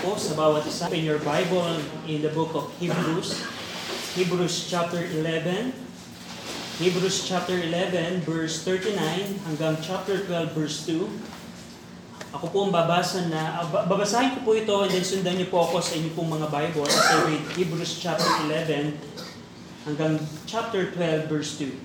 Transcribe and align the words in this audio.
po 0.00 0.16
sa 0.16 0.32
bawat 0.32 0.64
isa. 0.64 0.88
Open 0.88 1.04
your 1.04 1.20
Bible 1.20 1.76
in 2.08 2.24
the 2.24 2.32
book 2.32 2.56
of 2.56 2.72
Hebrews. 2.80 3.36
Hebrews 4.16 4.64
chapter 4.72 5.04
11. 5.04 5.76
Hebrews 6.80 7.28
chapter 7.28 7.60
11 7.60 8.24
verse 8.24 8.64
39 8.64 8.96
hanggang 9.44 9.76
chapter 9.84 10.24
12 10.24 10.56
verse 10.56 10.88
2. 10.88 11.04
Ako 12.32 12.46
po 12.48 12.58
ang 12.64 12.72
babasa 12.72 13.28
na, 13.28 13.60
ah, 13.60 13.68
babasahin 13.68 14.40
ko 14.40 14.48
po 14.48 14.50
ito 14.56 14.72
and 14.80 14.88
then 14.88 15.04
sundan 15.04 15.36
niyo 15.36 15.52
po 15.52 15.68
ako 15.68 15.84
sa 15.84 15.92
inyo 15.92 16.16
pong 16.16 16.32
mga 16.32 16.48
Bible 16.48 16.88
I 16.88 17.16
read 17.28 17.44
Hebrews 17.60 18.00
chapter 18.00 18.24
11 18.48 18.96
hanggang 19.84 20.16
chapter 20.48 20.88
12 20.96 21.28
verse 21.28 21.60
2. 21.60 21.76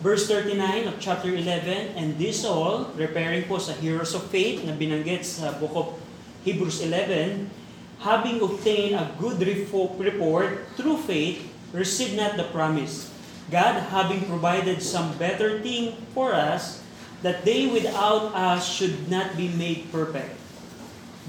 Verse 0.00 0.24
39 0.24 0.88
of 0.88 0.96
chapter 0.98 1.30
11, 1.30 1.94
and 1.94 2.18
this 2.18 2.42
all, 2.42 2.90
repairing 2.98 3.46
po 3.46 3.62
sa 3.62 3.70
heroes 3.78 4.18
of 4.18 4.26
faith 4.34 4.66
na 4.66 4.74
binanggit 4.74 5.22
sa 5.22 5.54
book 5.62 5.76
of 5.78 5.94
Hebrews 6.44 6.82
11, 6.82 7.50
having 8.00 8.42
obtained 8.42 8.94
a 8.96 9.10
good 9.18 9.38
report 9.38 10.58
through 10.76 10.98
faith, 11.06 11.46
received 11.72 12.16
not 12.16 12.36
the 12.36 12.44
promise. 12.50 13.10
God 13.50 13.78
having 13.90 14.26
provided 14.26 14.82
some 14.82 15.16
better 15.18 15.60
thing 15.60 15.96
for 16.14 16.34
us, 16.34 16.82
that 17.22 17.44
they 17.44 17.66
without 17.66 18.34
us 18.34 18.66
should 18.66 19.08
not 19.08 19.36
be 19.36 19.48
made 19.48 19.90
perfect. 19.92 20.34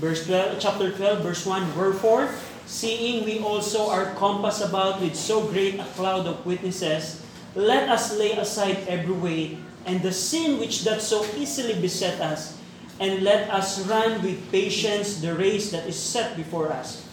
Verse 0.02 0.26
12, 0.26 0.58
chapter 0.58 0.90
12, 0.90 1.22
verse 1.22 1.46
1, 1.46 1.78
Wherefore, 1.78 2.34
seeing 2.66 3.24
we 3.24 3.40
also 3.40 3.90
are 3.90 4.16
compassed 4.18 4.66
about 4.66 5.02
with 5.02 5.16
so 5.16 5.46
great 5.46 5.78
a 5.80 5.86
cloud 5.94 6.26
of 6.26 6.46
witnesses, 6.46 7.22
let 7.54 7.90
us 7.90 8.18
lay 8.18 8.34
aside 8.34 8.82
every 8.90 9.14
weight 9.14 9.58
and 9.86 10.02
the 10.02 10.12
sin 10.12 10.60
which 10.60 10.84
doth 10.84 11.02
so 11.02 11.22
easily 11.38 11.78
beset 11.80 12.20
us, 12.20 12.58
and 13.04 13.20
let 13.20 13.52
us 13.52 13.84
run 13.84 14.24
with 14.24 14.40
patience 14.48 15.20
the 15.20 15.36
race 15.36 15.76
that 15.76 15.84
is 15.84 16.00
set 16.00 16.40
before 16.40 16.72
us. 16.72 17.04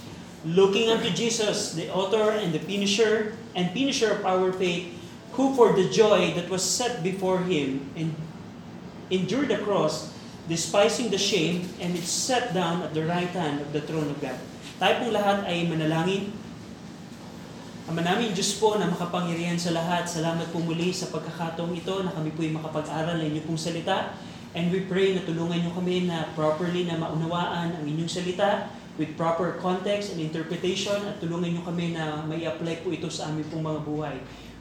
Looking 0.47 0.87
unto 0.87 1.11
Jesus, 1.11 1.75
the 1.75 1.91
author 1.91 2.31
and 2.31 2.55
the 2.55 2.63
finisher 2.63 3.35
and 3.59 3.75
finisher 3.75 4.15
of 4.15 4.23
our 4.23 4.55
faith, 4.55 4.95
who 5.35 5.51
for 5.59 5.75
the 5.75 5.91
joy 5.91 6.31
that 6.39 6.47
was 6.47 6.63
set 6.63 7.03
before 7.03 7.43
him 7.43 7.91
and 7.99 8.15
endured 9.11 9.51
the 9.51 9.59
cross, 9.59 10.15
despising 10.47 11.11
the 11.11 11.19
shame, 11.19 11.67
and 11.83 11.99
is 11.99 12.07
set 12.07 12.55
down 12.55 12.87
at 12.87 12.95
the 12.95 13.03
right 13.03 13.35
hand 13.35 13.59
of 13.59 13.75
the 13.75 13.83
throne 13.83 14.07
of 14.07 14.19
God. 14.23 14.39
Tayo 14.79 14.95
pong 15.03 15.13
lahat 15.13 15.43
ay 15.51 15.67
manalangin. 15.67 16.31
Ama 17.91 18.07
namin 18.07 18.31
Diyos 18.31 18.55
po 18.63 18.79
na 18.79 18.87
makapangyarihan 18.87 19.59
sa 19.59 19.75
lahat, 19.75 20.07
salamat 20.07 20.55
po 20.55 20.63
muli 20.63 20.95
sa 20.95 21.11
pagkakataong 21.11 21.75
ito 21.75 22.07
na 22.07 22.15
kami 22.15 22.31
po 22.31 22.47
ay 22.47 22.55
makapag-aral 22.55 23.19
ng 23.19 23.35
inyong 23.35 23.47
pong 23.51 23.59
salita. 23.59 24.15
And 24.51 24.75
we 24.75 24.83
pray 24.83 25.15
na 25.15 25.23
tulungan 25.23 25.63
niyo 25.63 25.71
kami 25.79 26.11
na 26.11 26.27
properly 26.35 26.83
na 26.83 26.99
maunawaan 26.99 27.71
ang 27.71 27.85
inyong 27.87 28.11
salita 28.11 28.67
with 28.99 29.15
proper 29.15 29.55
context 29.63 30.11
and 30.13 30.19
interpretation 30.19 30.99
at 31.07 31.23
tulungan 31.23 31.55
niyo 31.55 31.63
kami 31.63 31.95
na 31.95 32.27
may 32.27 32.43
apply 32.43 32.83
po 32.83 32.91
ito 32.91 33.07
sa 33.07 33.31
aming 33.31 33.47
pong 33.47 33.63
mga 33.63 33.81
buhay. 33.87 34.17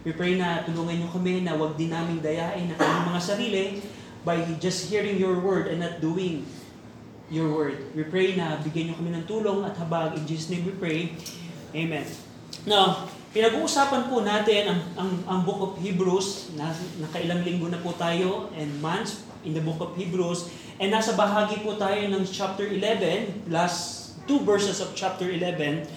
We 0.06 0.14
pray 0.14 0.38
na 0.38 0.62
tulungan 0.62 1.02
niyo 1.02 1.10
kami 1.10 1.42
na 1.42 1.58
wag 1.58 1.74
din 1.74 1.90
namin 1.90 2.22
dayain 2.22 2.70
ang 2.70 2.80
aming 2.80 3.06
mga 3.18 3.22
sarili 3.22 3.66
by 4.22 4.38
just 4.62 4.94
hearing 4.94 5.18
your 5.18 5.42
word 5.42 5.66
and 5.74 5.82
not 5.82 5.98
doing 5.98 6.46
your 7.34 7.50
word. 7.50 7.90
We 7.98 8.06
pray 8.06 8.38
na 8.38 8.62
bigyan 8.62 8.94
niyo 8.94 8.96
kami 9.02 9.10
ng 9.18 9.26
tulong 9.26 9.66
at 9.66 9.74
habag. 9.82 10.22
In 10.22 10.30
Jesus' 10.30 10.54
name 10.54 10.70
we 10.70 10.74
pray. 10.78 11.18
Amen. 11.74 12.06
Now, 12.70 13.10
pinag-uusapan 13.34 14.06
po 14.10 14.22
natin 14.22 14.70
ang, 14.70 14.82
ang, 14.98 15.12
ang 15.26 15.40
book 15.46 15.62
of 15.66 15.72
Hebrews. 15.82 16.54
Na, 16.54 16.70
nakailang 17.02 17.42
linggo 17.42 17.70
na 17.74 17.82
po 17.82 17.94
tayo 17.98 18.54
and 18.54 18.70
months 18.82 19.29
in 19.44 19.56
the 19.56 19.64
book 19.64 19.80
of 19.80 19.96
Hebrews. 19.96 20.52
And 20.80 20.92
nasa 20.92 21.16
bahagi 21.16 21.64
po 21.64 21.76
tayo 21.76 22.00
ng 22.12 22.24
chapter 22.28 22.68
11, 22.68 23.52
last 23.52 24.14
two 24.28 24.40
verses 24.44 24.80
of 24.80 24.96
chapter 24.96 25.28
11. 25.28 25.88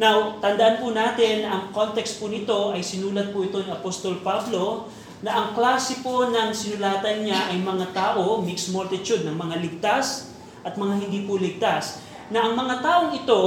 Now, 0.00 0.40
tandaan 0.40 0.80
po 0.80 0.90
natin, 0.90 1.44
ang 1.44 1.68
context 1.70 2.16
po 2.16 2.32
nito 2.32 2.72
ay 2.72 2.80
sinulat 2.80 3.30
po 3.30 3.44
ito 3.44 3.60
ni 3.60 3.68
Apostol 3.68 4.24
Pablo 4.24 4.88
na 5.22 5.36
ang 5.36 5.48
klase 5.54 6.02
po 6.02 6.26
ng 6.26 6.50
sinulatan 6.50 7.22
niya 7.22 7.52
ay 7.52 7.60
mga 7.60 7.94
tao, 7.94 8.42
mixed 8.42 8.74
multitude 8.74 9.22
ng 9.28 9.36
mga 9.36 9.60
ligtas 9.62 10.32
at 10.66 10.74
mga 10.74 11.06
hindi 11.06 11.22
po 11.28 11.38
ligtas. 11.38 12.02
Na 12.32 12.48
ang 12.48 12.56
mga 12.56 12.80
taong 12.82 13.12
ito 13.14 13.42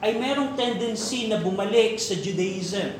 ay 0.00 0.16
merong 0.16 0.56
tendency 0.56 1.28
na 1.28 1.38
bumalik 1.38 2.00
sa 2.00 2.16
Judaism. 2.16 2.96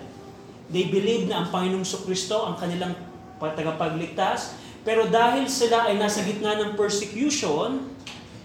They 0.70 0.86
believe 0.92 1.26
na 1.26 1.42
ang 1.42 1.48
Panginoong 1.50 1.82
Kristo 2.06 2.46
ang 2.46 2.60
kanilang 2.60 2.94
tagapagligtas, 3.40 4.59
pero 4.82 5.08
dahil 5.08 5.44
sila 5.46 5.88
ay 5.88 6.00
nasa 6.00 6.24
gitna 6.24 6.56
ng 6.56 6.72
persecution, 6.72 7.92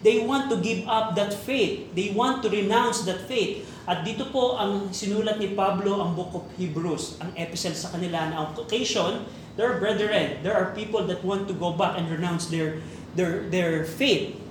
they 0.03 0.21
want 0.21 0.51
to 0.51 0.59
give 0.59 0.83
up 0.85 1.15
that 1.15 1.31
faith. 1.31 1.89
They 1.95 2.11
want 2.11 2.43
to 2.43 2.51
renounce 2.51 3.07
that 3.07 3.25
faith. 3.25 3.63
At 3.85 4.01
dito 4.01 4.27
po 4.33 4.57
ang 4.57 4.89
sinulat 4.89 5.37
ni 5.37 5.53
Pablo 5.53 6.01
ang 6.01 6.17
book 6.17 6.33
of 6.33 6.43
Hebrews, 6.57 7.21
ang 7.21 7.31
epistle 7.37 7.77
sa 7.77 7.93
kanila 7.93 8.33
na 8.33 8.35
ang 8.41 8.49
occasion, 8.57 9.29
there 9.55 9.69
are 9.69 9.77
brethren, 9.77 10.41
there 10.41 10.57
are 10.57 10.73
people 10.73 11.05
that 11.05 11.21
want 11.21 11.45
to 11.47 11.55
go 11.55 11.71
back 11.71 11.95
and 11.95 12.09
renounce 12.09 12.49
their 12.49 12.81
their 13.13 13.47
their 13.47 13.85
faith. 13.85 14.41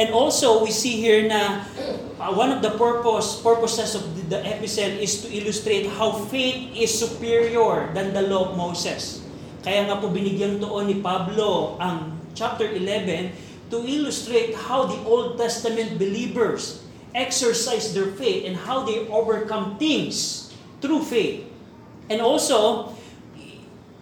And 0.00 0.08
also, 0.08 0.64
we 0.64 0.72
see 0.72 0.96
here 0.96 1.28
na 1.28 1.68
uh, 2.16 2.32
one 2.32 2.48
of 2.48 2.64
the 2.64 2.72
purpose 2.80 3.36
purposes 3.44 3.92
of 3.92 4.08
the, 4.16 4.36
the 4.36 4.40
epistle 4.40 4.88
is 4.96 5.20
to 5.20 5.28
illustrate 5.28 5.84
how 6.00 6.16
faith 6.32 6.72
is 6.72 6.88
superior 6.88 7.92
than 7.92 8.16
the 8.16 8.24
law 8.24 8.50
of 8.50 8.56
Moses. 8.56 9.20
Kaya 9.62 9.86
nga 9.86 10.02
po 10.02 10.10
binigyan 10.10 10.58
doon 10.58 10.90
ni 10.90 10.98
Pablo 10.98 11.78
ang 11.78 12.18
chapter 12.34 12.66
11 12.66 13.70
to 13.70 13.86
illustrate 13.86 14.58
how 14.58 14.90
the 14.90 14.98
Old 15.06 15.38
Testament 15.38 15.96
believers 16.02 16.82
exercise 17.14 17.94
their 17.94 18.10
faith 18.18 18.42
and 18.42 18.58
how 18.58 18.82
they 18.82 19.06
overcome 19.06 19.78
things 19.78 20.50
through 20.82 21.06
faith. 21.06 21.46
And 22.10 22.18
also, 22.18 22.90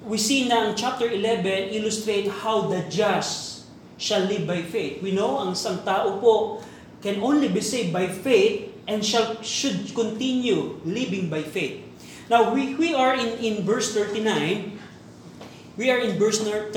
we 0.03 0.16
see 0.16 0.49
na 0.49 0.72
ang 0.72 0.81
chapter 0.81 1.04
11 1.06 1.76
illustrate 1.76 2.26
how 2.41 2.72
the 2.72 2.88
just 2.88 3.69
shall 4.00 4.25
live 4.25 4.49
by 4.49 4.65
faith. 4.65 5.04
We 5.04 5.12
know 5.12 5.44
ang 5.44 5.53
isang 5.53 5.84
tao 5.84 6.16
po 6.25 6.65
can 7.04 7.20
only 7.20 7.53
be 7.53 7.60
saved 7.60 7.93
by 7.93 8.09
faith 8.09 8.72
and 8.88 9.04
shall 9.04 9.37
should 9.44 9.93
continue 9.93 10.81
living 10.88 11.28
by 11.28 11.44
faith. 11.44 11.84
Now, 12.32 12.54
we, 12.54 12.75
we 12.81 12.97
are 12.97 13.12
in, 13.12 13.37
in 13.44 13.54
verse 13.66 13.93
39. 13.93 14.79
We 15.80 15.88
are 15.88 15.96
in 16.04 16.20
verse 16.20 16.44
39 16.44 16.76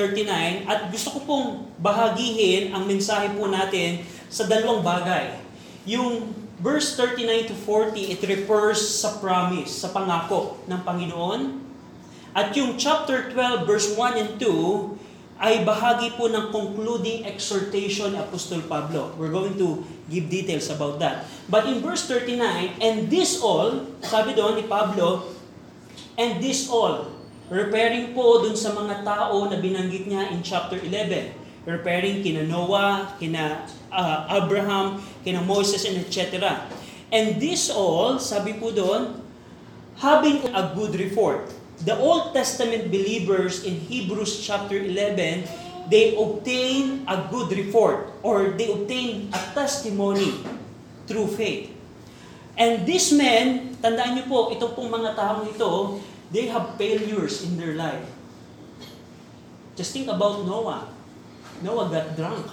at 0.64 0.88
gusto 0.88 1.20
ko 1.20 1.28
pong 1.28 1.48
bahagihin 1.76 2.72
ang 2.72 2.88
mensahe 2.88 3.36
po 3.36 3.52
natin 3.52 4.00
sa 4.32 4.48
dalawang 4.48 4.80
bagay. 4.80 5.44
Yung 5.84 6.32
verse 6.64 6.96
39 6.96 7.52
to 7.52 7.56
40, 7.68 8.00
it 8.16 8.24
refers 8.24 8.80
sa 8.80 9.20
promise, 9.20 9.84
sa 9.84 9.92
pangako 9.92 10.56
ng 10.72 10.80
Panginoon. 10.88 11.60
At 12.32 12.56
yung 12.56 12.80
chapter 12.80 13.28
12, 13.28 13.68
verse 13.68 13.92
1 13.92 14.24
and 14.24 14.32
2, 14.40 14.96
ay 15.36 15.68
bahagi 15.68 16.16
po 16.16 16.32
ng 16.32 16.56
concluding 16.56 17.28
exhortation 17.28 18.16
ni 18.16 18.20
Apostol 18.24 18.64
Pablo. 18.72 19.12
We're 19.20 19.36
going 19.36 19.60
to 19.60 19.84
give 20.08 20.32
details 20.32 20.72
about 20.72 21.04
that. 21.04 21.28
But 21.52 21.68
in 21.68 21.84
verse 21.84 22.08
39, 22.08 22.80
and 22.80 23.12
this 23.12 23.44
all, 23.44 23.84
sabi 24.00 24.32
doon 24.32 24.64
ni 24.64 24.64
Pablo, 24.64 25.28
and 26.16 26.40
this 26.40 26.72
all, 26.72 27.13
repairing 27.54 28.18
po 28.18 28.42
dun 28.42 28.58
sa 28.58 28.74
mga 28.74 29.06
tao 29.06 29.46
na 29.46 29.62
binanggit 29.62 30.10
niya 30.10 30.34
in 30.34 30.42
chapter 30.42 30.82
11. 30.82 31.70
Repairing 31.70 32.26
kina 32.26 32.50
Noah, 32.50 33.14
kina 33.22 33.70
uh, 33.94 34.26
Abraham, 34.34 34.98
kina 35.22 35.46
Moses, 35.46 35.86
and 35.86 36.02
etc. 36.02 36.66
And 37.14 37.38
this 37.38 37.70
all, 37.70 38.18
sabi 38.18 38.58
po 38.58 38.74
doon, 38.74 39.22
having 40.02 40.50
a 40.52 40.74
good 40.74 40.98
report 40.98 41.54
the 41.84 41.98
Old 42.00 42.32
Testament 42.32 42.88
believers 42.88 43.68
in 43.68 43.76
Hebrews 43.76 44.40
chapter 44.40 44.80
11, 44.80 45.44
they 45.92 46.16
obtain 46.16 47.04
a 47.10 47.28
good 47.28 47.52
report 47.52 48.14
or 48.24 48.56
they 48.56 48.72
obtain 48.72 49.28
a 49.36 49.40
testimony 49.52 50.32
through 51.08 51.28
faith. 51.36 51.76
And 52.56 52.86
these 52.88 53.12
men, 53.12 53.76
tandaan 53.82 54.16
niyo 54.16 54.30
po, 54.30 54.40
ito 54.54 54.72
pong 54.78 54.94
mga 54.94 55.18
taong 55.18 55.50
ito, 55.50 56.00
they 56.34 56.50
have 56.50 56.76
failures 56.76 57.46
in 57.46 57.56
their 57.56 57.78
life. 57.78 58.04
Just 59.78 59.94
think 59.94 60.10
about 60.10 60.44
Noah. 60.44 60.90
Noah 61.62 61.88
got 61.94 62.18
drunk. 62.18 62.50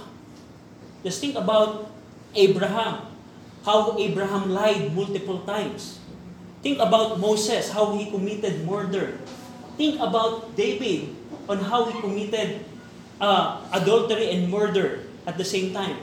Just 1.02 1.20
think 1.24 1.34
about 1.34 1.88
Abraham. 2.36 3.08
How 3.64 3.96
Abraham 3.96 4.52
lied 4.52 4.92
multiple 4.92 5.40
times. 5.48 6.00
Think 6.60 6.76
about 6.76 7.16
Moses, 7.16 7.72
how 7.72 7.96
he 7.96 8.12
committed 8.12 8.68
murder. 8.68 9.16
Think 9.80 9.96
about 9.96 10.52
David 10.56 11.16
on 11.48 11.64
how 11.64 11.88
he 11.88 11.96
committed 12.00 12.64
uh, 13.16 13.64
adultery 13.72 14.28
and 14.32 14.52
murder 14.52 15.08
at 15.24 15.40
the 15.40 15.44
same 15.44 15.72
time. 15.72 15.96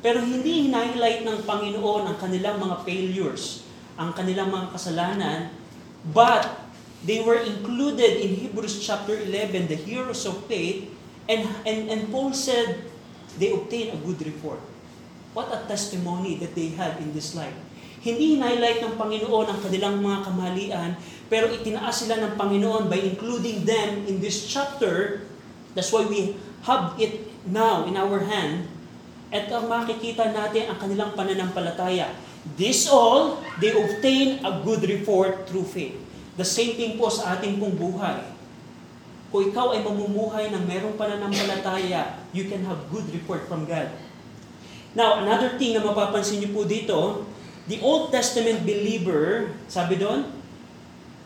Pero 0.00 0.24
hindi 0.24 0.68
hinighlight 0.68 1.28
ng 1.28 1.44
Panginoon 1.44 2.08
ang 2.08 2.16
kanilang 2.16 2.56
mga 2.56 2.88
failures, 2.88 3.68
ang 4.00 4.16
kanilang 4.16 4.48
mga 4.48 4.72
kasalanan, 4.72 5.52
but 6.08 6.69
they 7.04 7.24
were 7.24 7.40
included 7.40 8.20
in 8.20 8.36
Hebrews 8.36 8.84
chapter 8.84 9.16
11, 9.16 9.68
the 9.68 9.78
heroes 9.80 10.26
of 10.28 10.44
faith, 10.46 10.88
and, 11.28 11.48
and, 11.64 11.88
and 11.88 12.00
Paul 12.12 12.32
said 12.32 12.84
they 13.38 13.52
obtained 13.52 13.96
a 13.96 14.00
good 14.04 14.20
report. 14.26 14.60
What 15.32 15.48
a 15.54 15.62
testimony 15.68 16.36
that 16.42 16.54
they 16.54 16.74
had 16.74 16.98
in 16.98 17.14
this 17.14 17.38
life. 17.38 17.54
Hindi 18.00 18.40
highlight 18.40 18.80
ng 18.80 18.96
Panginoon 18.96 19.46
ang 19.46 19.60
kanilang 19.60 20.00
mga 20.00 20.18
kamalian, 20.24 20.90
pero 21.28 21.52
itinaas 21.52 22.00
sila 22.00 22.16
ng 22.16 22.32
Panginoon 22.34 22.88
by 22.88 22.96
including 22.96 23.62
them 23.68 24.08
in 24.08 24.18
this 24.24 24.48
chapter. 24.48 25.22
That's 25.76 25.92
why 25.92 26.08
we 26.08 26.34
have 26.64 26.96
it 26.96 27.28
now 27.46 27.84
in 27.84 28.00
our 28.00 28.24
hand. 28.24 28.66
At 29.30 29.52
ang 29.52 29.70
makikita 29.70 30.32
natin 30.34 30.72
ang 30.72 30.78
kanilang 30.80 31.14
pananampalataya. 31.14 32.10
This 32.56 32.88
all, 32.88 33.38
they 33.60 33.70
obtain 33.70 34.42
a 34.42 34.64
good 34.64 34.82
report 34.88 35.46
through 35.46 35.68
faith. 35.68 35.94
The 36.38 36.46
same 36.46 36.78
thing 36.78 36.98
po 37.00 37.10
sa 37.10 37.38
ating 37.38 37.58
pong 37.58 37.74
buhay. 37.74 38.22
Kung 39.30 39.46
ikaw 39.46 39.74
ay 39.74 39.86
mamumuhay 39.86 40.50
ng 40.50 40.66
merong 40.66 40.98
pananampalataya, 40.98 42.18
you 42.34 42.50
can 42.50 42.66
have 42.66 42.90
good 42.90 43.06
report 43.14 43.46
from 43.46 43.62
God. 43.66 43.90
Now, 44.90 45.22
another 45.22 45.54
thing 45.54 45.78
na 45.78 45.86
mapapansin 45.86 46.42
niyo 46.42 46.50
po 46.50 46.66
dito, 46.66 47.22
the 47.70 47.78
Old 47.78 48.10
Testament 48.10 48.66
believer, 48.66 49.54
sabi 49.70 50.02
doon, 50.02 50.26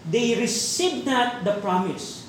they 0.04 0.36
received 0.36 1.08
not 1.08 1.48
the 1.48 1.56
promise. 1.64 2.28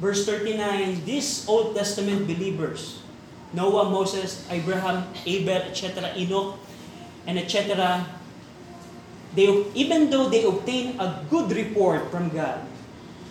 Verse 0.00 0.24
39, 0.24 1.04
these 1.04 1.44
Old 1.44 1.76
Testament 1.76 2.24
believers, 2.24 3.04
Noah, 3.52 3.92
Moses, 3.92 4.42
Abraham, 4.48 5.04
Abel, 5.28 5.68
etc., 5.68 6.16
Enoch, 6.16 6.56
and 7.28 7.36
etc., 7.36 8.08
they, 9.34 9.50
even 9.74 10.10
though 10.10 10.30
they 10.30 10.46
obtained 10.46 10.98
a 11.02 11.22
good 11.30 11.50
report 11.50 12.10
from 12.10 12.30
God, 12.30 12.62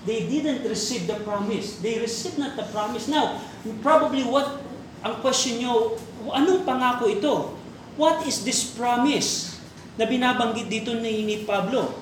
they 0.06 0.28
didn't 0.28 0.68
receive 0.68 1.08
the 1.08 1.16
promise. 1.24 1.80
They 1.80 2.00
received 2.00 2.38
not 2.38 2.60
the 2.60 2.68
promise. 2.76 3.08
Now, 3.08 3.40
probably 3.80 4.24
what, 4.28 4.60
ang 5.04 5.24
question 5.24 5.64
nyo, 5.64 5.96
anong 6.32 6.68
pangako 6.68 7.08
ito? 7.08 7.56
What 7.96 8.28
is 8.28 8.44
this 8.44 8.68
promise 8.76 9.60
na 9.96 10.04
binabanggit 10.04 10.68
dito 10.68 10.92
ni, 10.96 11.24
ni 11.24 11.48
Pablo? 11.48 11.96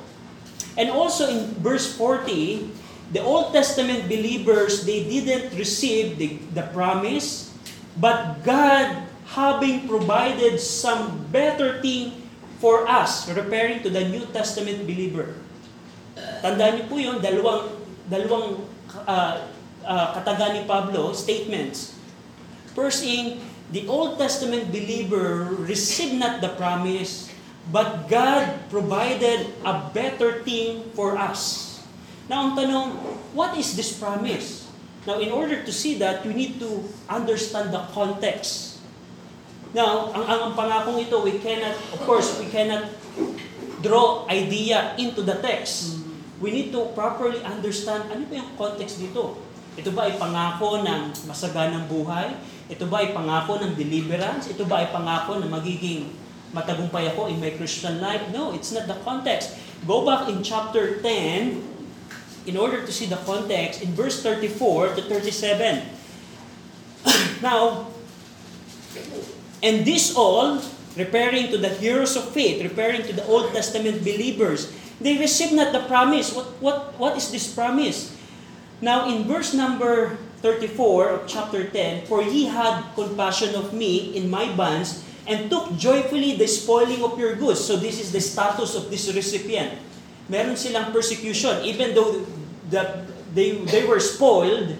And 0.74 0.90
also 0.90 1.30
in 1.30 1.54
verse 1.62 1.94
40, 1.94 3.14
the 3.14 3.22
Old 3.22 3.52
Testament 3.52 4.08
believers, 4.08 4.88
they 4.88 5.04
didn't 5.04 5.54
receive 5.54 6.18
the, 6.18 6.40
the 6.56 6.66
promise, 6.72 7.52
but 8.00 8.42
God 8.42 9.04
having 9.36 9.88
provided 9.88 10.60
some 10.60 11.28
better 11.30 11.84
thing 11.84 12.21
for 12.62 12.86
us, 12.86 13.26
referring 13.34 13.82
to 13.82 13.90
the 13.90 14.06
New 14.06 14.30
Testament 14.30 14.86
believer. 14.86 15.34
Tandaan 16.46 16.78
niyo 16.78 16.86
po 16.86 16.96
yun, 17.02 17.18
dalawang, 17.18 17.74
dalawang 18.06 18.62
uh, 19.10 19.50
uh, 19.82 20.08
kataga 20.14 20.54
ni 20.54 20.70
Pablo, 20.70 21.12
statements. 21.18 21.98
First 22.78 23.02
thing, 23.02 23.42
the 23.74 23.90
Old 23.90 24.22
Testament 24.22 24.70
believer 24.70 25.50
received 25.66 26.22
not 26.22 26.40
the 26.40 26.54
promise, 26.54 27.34
but 27.74 28.06
God 28.06 28.70
provided 28.70 29.50
a 29.66 29.90
better 29.90 30.46
thing 30.46 30.86
for 30.94 31.18
us. 31.18 31.82
Now, 32.30 32.48
ang 32.48 32.54
tanong, 32.56 32.96
what 33.34 33.58
is 33.58 33.74
this 33.74 33.92
promise? 33.98 34.70
Now, 35.10 35.18
in 35.18 35.34
order 35.34 35.66
to 35.66 35.72
see 35.74 35.98
that, 35.98 36.22
you 36.24 36.32
need 36.32 36.62
to 36.62 36.86
understand 37.10 37.74
the 37.74 37.90
context. 37.92 38.71
Now, 39.72 40.12
ang, 40.12 40.24
ang, 40.28 40.40
ang 40.52 40.54
pangakong 40.54 41.00
ito, 41.00 41.24
we 41.24 41.40
cannot, 41.40 41.76
of 41.96 42.00
course, 42.04 42.36
we 42.44 42.52
cannot 42.52 42.92
draw 43.80 44.28
idea 44.28 44.94
into 45.00 45.24
the 45.24 45.40
text. 45.40 46.04
We 46.44 46.52
need 46.52 46.76
to 46.76 46.92
properly 46.92 47.40
understand 47.46 48.12
ano 48.12 48.28
ba 48.28 48.34
yung 48.36 48.52
context 48.60 49.00
dito. 49.00 49.40
Ito 49.80 49.96
ba 49.96 50.12
ay 50.12 50.20
pangako 50.20 50.84
ng 50.84 51.16
masaganang 51.24 51.88
buhay? 51.88 52.36
Ito 52.68 52.92
ba 52.92 53.00
ay 53.06 53.16
pangako 53.16 53.64
ng 53.64 53.74
deliverance? 53.80 54.52
Ito 54.52 54.68
ba 54.68 54.84
ay 54.84 54.92
pangako 54.92 55.40
na 55.40 55.48
magiging 55.48 56.12
matagumpay 56.52 57.16
ako 57.16 57.32
in 57.32 57.40
my 57.40 57.56
Christian 57.56 58.04
life? 58.04 58.28
No, 58.36 58.52
it's 58.52 58.76
not 58.76 58.92
the 58.92 59.00
context. 59.08 59.56
Go 59.88 60.04
back 60.04 60.28
in 60.28 60.44
chapter 60.44 61.00
10 61.00 61.64
in 62.44 62.56
order 62.60 62.84
to 62.84 62.92
see 62.92 63.08
the 63.08 63.22
context 63.24 63.80
in 63.80 63.96
verse 63.96 64.20
34 64.20 65.00
to 65.00 65.02
37. 65.08 65.80
now, 67.46 67.88
and 69.62 69.86
this 69.86 70.16
all, 70.16 70.62
referring 70.98 71.50
to 71.52 71.58
the 71.58 71.70
heroes 71.70 72.16
of 72.18 72.30
faith, 72.34 72.62
referring 72.62 73.04
to 73.04 73.14
the 73.14 73.26
Old 73.26 73.54
Testament 73.54 74.02
believers, 74.02 74.74
they 75.00 75.18
received 75.18 75.54
not 75.54 75.74
the 75.74 75.86
promise. 75.86 76.34
What, 76.34 76.62
what, 76.62 77.00
what 77.00 77.18
is 77.18 77.32
this 77.32 77.54
promise? 77.54 78.18
Now, 78.82 79.10
in 79.10 79.26
verse 79.26 79.54
number 79.54 80.18
34 80.42 81.10
of 81.10 81.28
chapter 81.28 81.70
10, 81.70 82.06
For 82.06 82.22
ye 82.22 82.46
had 82.46 82.82
compassion 82.96 83.54
of 83.56 83.74
me 83.74 84.18
in 84.18 84.30
my 84.30 84.50
bonds, 84.54 85.06
and 85.28 85.50
took 85.50 85.78
joyfully 85.78 86.36
the 86.36 86.48
spoiling 86.48 87.04
of 87.04 87.18
your 87.18 87.36
goods. 87.36 87.62
So 87.62 87.78
this 87.78 88.02
is 88.02 88.12
the 88.12 88.22
status 88.22 88.76
of 88.76 88.90
this 88.90 89.06
recipient. 89.14 89.78
Meron 90.30 90.58
silang 90.58 90.92
persecution. 90.92 91.62
Even 91.62 91.94
though 91.94 92.26
the, 92.70 93.06
they, 93.34 93.62
they 93.70 93.86
were 93.86 94.00
spoiled, 94.00 94.76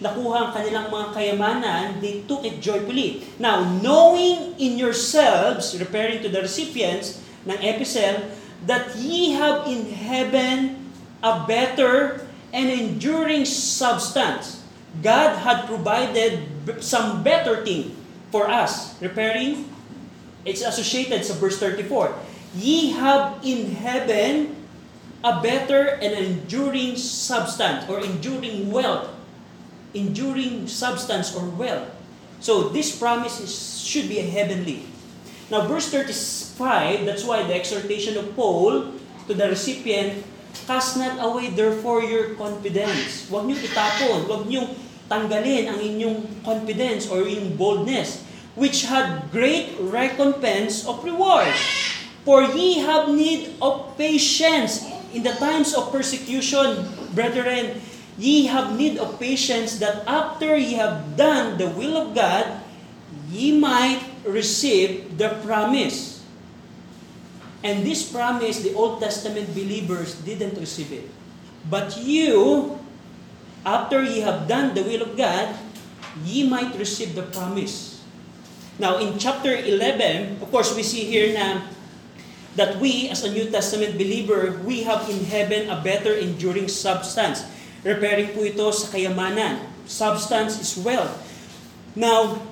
nakuha 0.00 0.48
ang 0.48 0.52
kanilang 0.56 0.88
mga 0.88 1.08
kayamanan, 1.12 2.00
they 2.00 2.24
took 2.24 2.44
it 2.44 2.58
joyfully. 2.64 3.24
Now, 3.36 3.64
knowing 3.80 4.56
in 4.56 4.80
yourselves, 4.80 5.76
referring 5.76 6.24
to 6.24 6.28
the 6.32 6.40
recipients 6.44 7.20
ng 7.44 7.60
epistle, 7.60 8.32
that 8.64 8.96
ye 8.96 9.32
have 9.36 9.68
in 9.68 9.88
heaven 9.92 10.76
a 11.24 11.44
better 11.44 12.26
and 12.52 12.68
enduring 12.68 13.44
substance. 13.44 14.64
God 15.00 15.38
had 15.38 15.70
provided 15.70 16.48
some 16.82 17.22
better 17.22 17.62
thing 17.64 17.94
for 18.32 18.50
us. 18.50 18.98
Referring, 19.00 19.70
it's 20.44 20.64
associated 20.64 21.22
sa 21.24 21.38
verse 21.38 21.60
34. 21.60 22.10
Ye 22.58 22.90
have 22.98 23.38
in 23.46 23.78
heaven 23.78 24.56
a 25.22 25.38
better 25.38 26.00
and 26.00 26.12
enduring 26.16 26.96
substance 26.96 27.86
or 27.86 28.00
enduring 28.00 28.72
wealth. 28.72 29.12
Enduring 29.94 30.68
substance 30.68 31.34
or 31.34 31.44
wealth. 31.58 31.90
So 32.40 32.70
this 32.70 32.94
promise 32.96 33.40
is, 33.40 33.52
should 33.80 34.08
be 34.08 34.18
a 34.18 34.26
heavenly. 34.26 34.86
Now 35.50 35.66
verse 35.66 35.90
35, 35.90 37.04
that's 37.04 37.24
why 37.24 37.42
the 37.42 37.54
exhortation 37.54 38.16
of 38.16 38.36
Paul 38.36 38.94
to 39.26 39.34
the 39.34 39.50
recipient, 39.50 40.24
Cast 40.66 40.98
not 40.98 41.18
away 41.22 41.50
therefore 41.50 42.02
your 42.02 42.34
confidence. 42.34 43.26
Huwag 43.30 43.46
niyo 43.46 43.58
itapon, 43.62 44.26
huwag 44.26 44.46
niyo 44.46 44.66
tanggalin 45.10 45.66
ang 45.70 45.78
inyong 45.78 46.18
confidence 46.46 47.10
or 47.10 47.26
yung 47.26 47.54
boldness, 47.54 48.22
which 48.54 48.86
had 48.86 49.30
great 49.30 49.74
recompense 49.78 50.86
of 50.86 51.02
reward. 51.02 51.50
For 52.22 52.46
ye 52.46 52.82
have 52.86 53.10
need 53.10 53.58
of 53.58 53.94
patience 53.98 54.86
in 55.10 55.26
the 55.26 55.34
times 55.38 55.74
of 55.74 55.90
persecution, 55.90 56.86
brethren, 57.14 57.82
ye 58.20 58.44
have 58.52 58.76
need 58.76 59.00
of 59.00 59.16
patience 59.16 59.80
that 59.80 60.04
after 60.04 60.52
ye 60.52 60.76
have 60.76 61.16
done 61.16 61.56
the 61.56 61.72
will 61.72 61.96
of 61.96 62.12
God, 62.12 62.60
ye 63.32 63.56
might 63.56 64.04
receive 64.28 65.16
the 65.16 65.40
promise. 65.40 66.20
And 67.64 67.84
this 67.84 68.04
promise, 68.04 68.60
the 68.60 68.76
Old 68.76 69.00
Testament 69.00 69.56
believers 69.56 70.20
didn't 70.20 70.60
receive 70.60 70.92
it. 70.92 71.08
But 71.64 71.96
you, 71.96 72.76
after 73.64 74.04
ye 74.04 74.20
have 74.20 74.48
done 74.48 74.76
the 74.76 74.84
will 74.84 75.02
of 75.02 75.16
God, 75.16 75.56
ye 76.24 76.44
might 76.44 76.76
receive 76.76 77.16
the 77.16 77.24
promise. 77.24 78.04
Now, 78.80 78.96
in 78.96 79.16
chapter 79.20 79.52
11, 79.52 80.40
of 80.40 80.48
course, 80.50 80.76
we 80.76 80.82
see 80.84 81.04
here 81.04 81.36
na 81.36 81.68
that 82.56 82.80
we, 82.80 83.08
as 83.08 83.24
a 83.24 83.30
New 83.30 83.48
Testament 83.48 83.96
believer, 83.96 84.60
we 84.64 84.82
have 84.84 85.08
in 85.08 85.24
heaven 85.24 85.68
a 85.68 85.80
better 85.80 86.16
enduring 86.16 86.68
substance. 86.68 87.44
Referring 87.80 88.36
po 88.36 88.44
ito 88.44 88.68
sa 88.76 88.92
kayamanan. 88.92 89.64
Substance 89.88 90.60
is 90.60 90.76
wealth. 90.76 91.16
Now, 91.96 92.44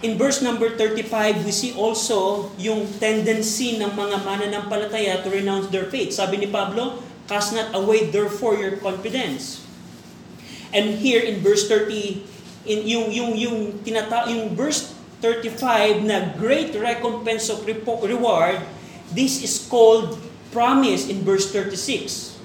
in 0.00 0.16
verse 0.16 0.40
number 0.40 0.72
35, 0.78 1.42
we 1.42 1.52
see 1.52 1.74
also 1.74 2.48
yung 2.56 2.86
tendency 3.02 3.76
ng 3.82 3.92
mga 3.92 4.16
mananampalataya 4.22 5.20
to 5.26 5.28
renounce 5.28 5.68
their 5.74 5.90
faith. 5.90 6.14
Sabi 6.14 6.40
ni 6.40 6.48
Pablo, 6.48 7.02
cast 7.26 7.52
not 7.52 7.74
away 7.74 8.08
therefore 8.08 8.56
your 8.56 8.78
confidence. 8.78 9.62
And 10.70 11.02
here 11.02 11.20
in 11.20 11.42
verse 11.42 11.66
30, 11.66 12.22
in 12.70 12.86
yung 12.86 13.10
yung 13.10 13.32
yung 13.34 13.58
tinata 13.82 14.30
yung 14.30 14.54
verse 14.54 14.94
35 15.18 16.06
na 16.06 16.32
great 16.38 16.72
recompense 16.78 17.50
of 17.50 17.66
reward, 17.66 18.62
this 19.12 19.42
is 19.42 19.58
called 19.68 20.16
promise 20.54 21.10
in 21.10 21.26
verse 21.26 21.50
36. 21.52 22.39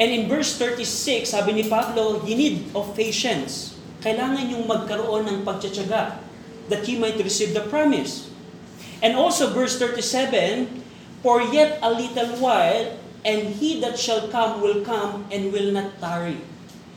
And 0.00 0.08
in 0.08 0.28
verse 0.28 0.56
36, 0.56 1.28
sabi 1.28 1.52
ni 1.52 1.64
Pablo, 1.68 2.24
you 2.24 2.36
need 2.36 2.72
of 2.72 2.96
patience. 2.96 3.76
Kailangan 4.00 4.48
yung 4.48 4.64
magkaroon 4.64 5.28
ng 5.28 5.38
pagtsatsaga 5.44 6.18
that 6.72 6.82
ye 6.88 6.96
might 6.96 7.20
receive 7.20 7.52
the 7.52 7.64
promise. 7.68 8.32
And 9.04 9.18
also 9.18 9.52
verse 9.52 9.76
37, 9.78 10.80
For 11.20 11.42
yet 11.42 11.78
a 11.82 11.90
little 11.92 12.38
while, 12.42 12.98
and 13.22 13.54
he 13.54 13.78
that 13.80 13.98
shall 13.98 14.26
come 14.28 14.58
will 14.60 14.82
come 14.82 15.26
and 15.30 15.52
will 15.54 15.70
not 15.70 15.98
tarry. 16.02 16.38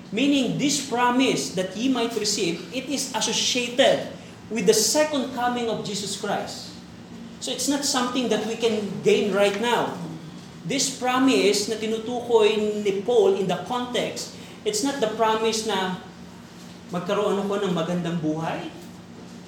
Meaning, 0.10 0.58
this 0.58 0.82
promise 0.82 1.54
that 1.54 1.76
ye 1.78 1.90
might 1.90 2.14
receive, 2.16 2.62
it 2.74 2.90
is 2.90 3.14
associated 3.14 4.08
with 4.50 4.66
the 4.66 4.74
second 4.74 5.34
coming 5.34 5.70
of 5.70 5.86
Jesus 5.86 6.18
Christ. 6.18 6.74
So 7.42 7.52
it's 7.52 7.68
not 7.68 7.86
something 7.86 8.30
that 8.30 8.46
we 8.46 8.56
can 8.56 9.02
gain 9.04 9.34
right 9.34 9.60
now. 9.60 9.98
This 10.66 10.90
promise 10.90 11.70
na 11.70 11.78
tinutukoy 11.78 12.82
ni 12.82 13.06
Paul 13.06 13.38
in 13.38 13.46
the 13.46 13.62
context, 13.70 14.34
it's 14.66 14.82
not 14.82 14.98
the 14.98 15.14
promise 15.14 15.70
na 15.70 16.02
magkaroon 16.90 17.38
ako 17.38 17.70
ng 17.70 17.74
magandang 17.78 18.18
buhay 18.18 18.74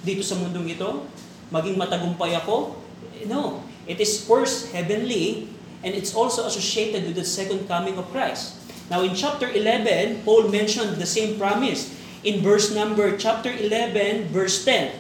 dito 0.06 0.22
sa 0.22 0.38
mundong 0.38 0.70
ito, 0.70 1.10
maging 1.50 1.74
matagumpay 1.74 2.38
ako. 2.38 2.78
No, 3.26 3.66
it 3.90 3.98
is 3.98 4.30
first 4.30 4.70
heavenly 4.70 5.50
and 5.82 5.98
it's 5.98 6.14
also 6.14 6.46
associated 6.46 7.10
with 7.10 7.18
the 7.18 7.26
second 7.26 7.66
coming 7.66 7.98
of 7.98 8.06
Christ. 8.14 8.54
Now 8.94 9.02
in 9.02 9.18
chapter 9.18 9.50
11, 9.50 10.22
Paul 10.22 10.54
mentioned 10.54 11.02
the 11.02 11.10
same 11.10 11.42
promise 11.42 11.98
in 12.22 12.46
verse 12.46 12.70
number 12.70 13.18
chapter 13.18 13.50
11 13.50 14.30
verse 14.30 14.62
10. 14.62 14.94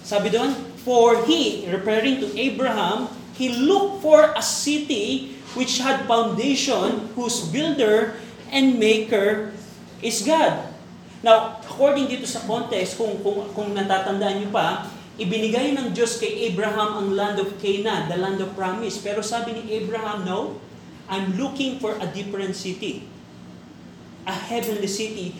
Sabi 0.00 0.32
doon, 0.32 0.56
for 0.80 1.28
he 1.28 1.68
referring 1.68 2.24
to 2.24 2.32
Abraham, 2.32 3.12
he 3.36 3.52
looked 3.52 4.00
for 4.00 4.32
a 4.32 4.40
city 4.40 5.37
which 5.56 5.80
had 5.80 6.04
foundation 6.04 7.12
whose 7.16 7.44
builder 7.48 8.16
and 8.52 8.76
maker 8.76 9.52
is 10.04 10.24
God. 10.24 10.68
Now, 11.24 11.58
according 11.64 12.06
dito 12.08 12.26
sa 12.28 12.44
context, 12.46 12.94
kung, 12.94 13.18
kung, 13.24 13.50
kung 13.56 13.74
natatandaan 13.74 14.44
niyo 14.44 14.50
pa, 14.54 14.86
ibinigay 15.18 15.74
ng 15.74 15.90
Diyos 15.90 16.22
kay 16.22 16.46
Abraham 16.52 17.02
ang 17.02 17.08
land 17.16 17.36
of 17.42 17.58
Canaan, 17.58 18.06
the 18.06 18.18
land 18.18 18.38
of 18.38 18.54
promise. 18.54 19.02
Pero 19.02 19.18
sabi 19.18 19.58
ni 19.58 19.62
Abraham, 19.82 20.22
no, 20.22 20.62
I'm 21.10 21.34
looking 21.34 21.82
for 21.82 21.98
a 21.98 22.06
different 22.06 22.54
city. 22.54 23.08
A 24.28 24.34
heavenly 24.34 24.86
city 24.86 25.34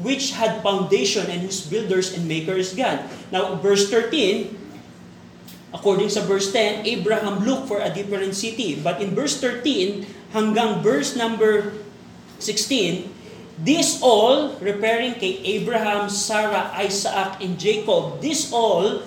which 0.00 0.32
had 0.32 0.64
foundation 0.64 1.28
and 1.28 1.44
whose 1.44 1.68
builders 1.68 2.16
and 2.16 2.24
makers 2.24 2.72
God. 2.72 3.04
Now, 3.28 3.60
verse 3.60 3.92
13, 3.92 4.56
according 5.72 6.12
sa 6.12 6.22
verse 6.24 6.52
10, 6.52 6.86
Abraham 6.86 7.44
looked 7.44 7.66
for 7.66 7.80
a 7.80 7.90
different 7.92 8.36
city. 8.36 8.76
But 8.76 9.00
in 9.00 9.16
verse 9.16 9.40
13 9.40 10.06
hanggang 10.32 10.84
verse 10.84 11.16
number 11.16 11.72
16, 12.38 13.12
This 13.62 14.00
all, 14.00 14.56
referring 14.58 15.20
kay 15.20 15.38
Abraham, 15.60 16.08
Sarah, 16.08 16.72
Isaac, 16.72 17.38
and 17.44 17.60
Jacob, 17.60 18.18
this 18.24 18.48
all 18.50 19.04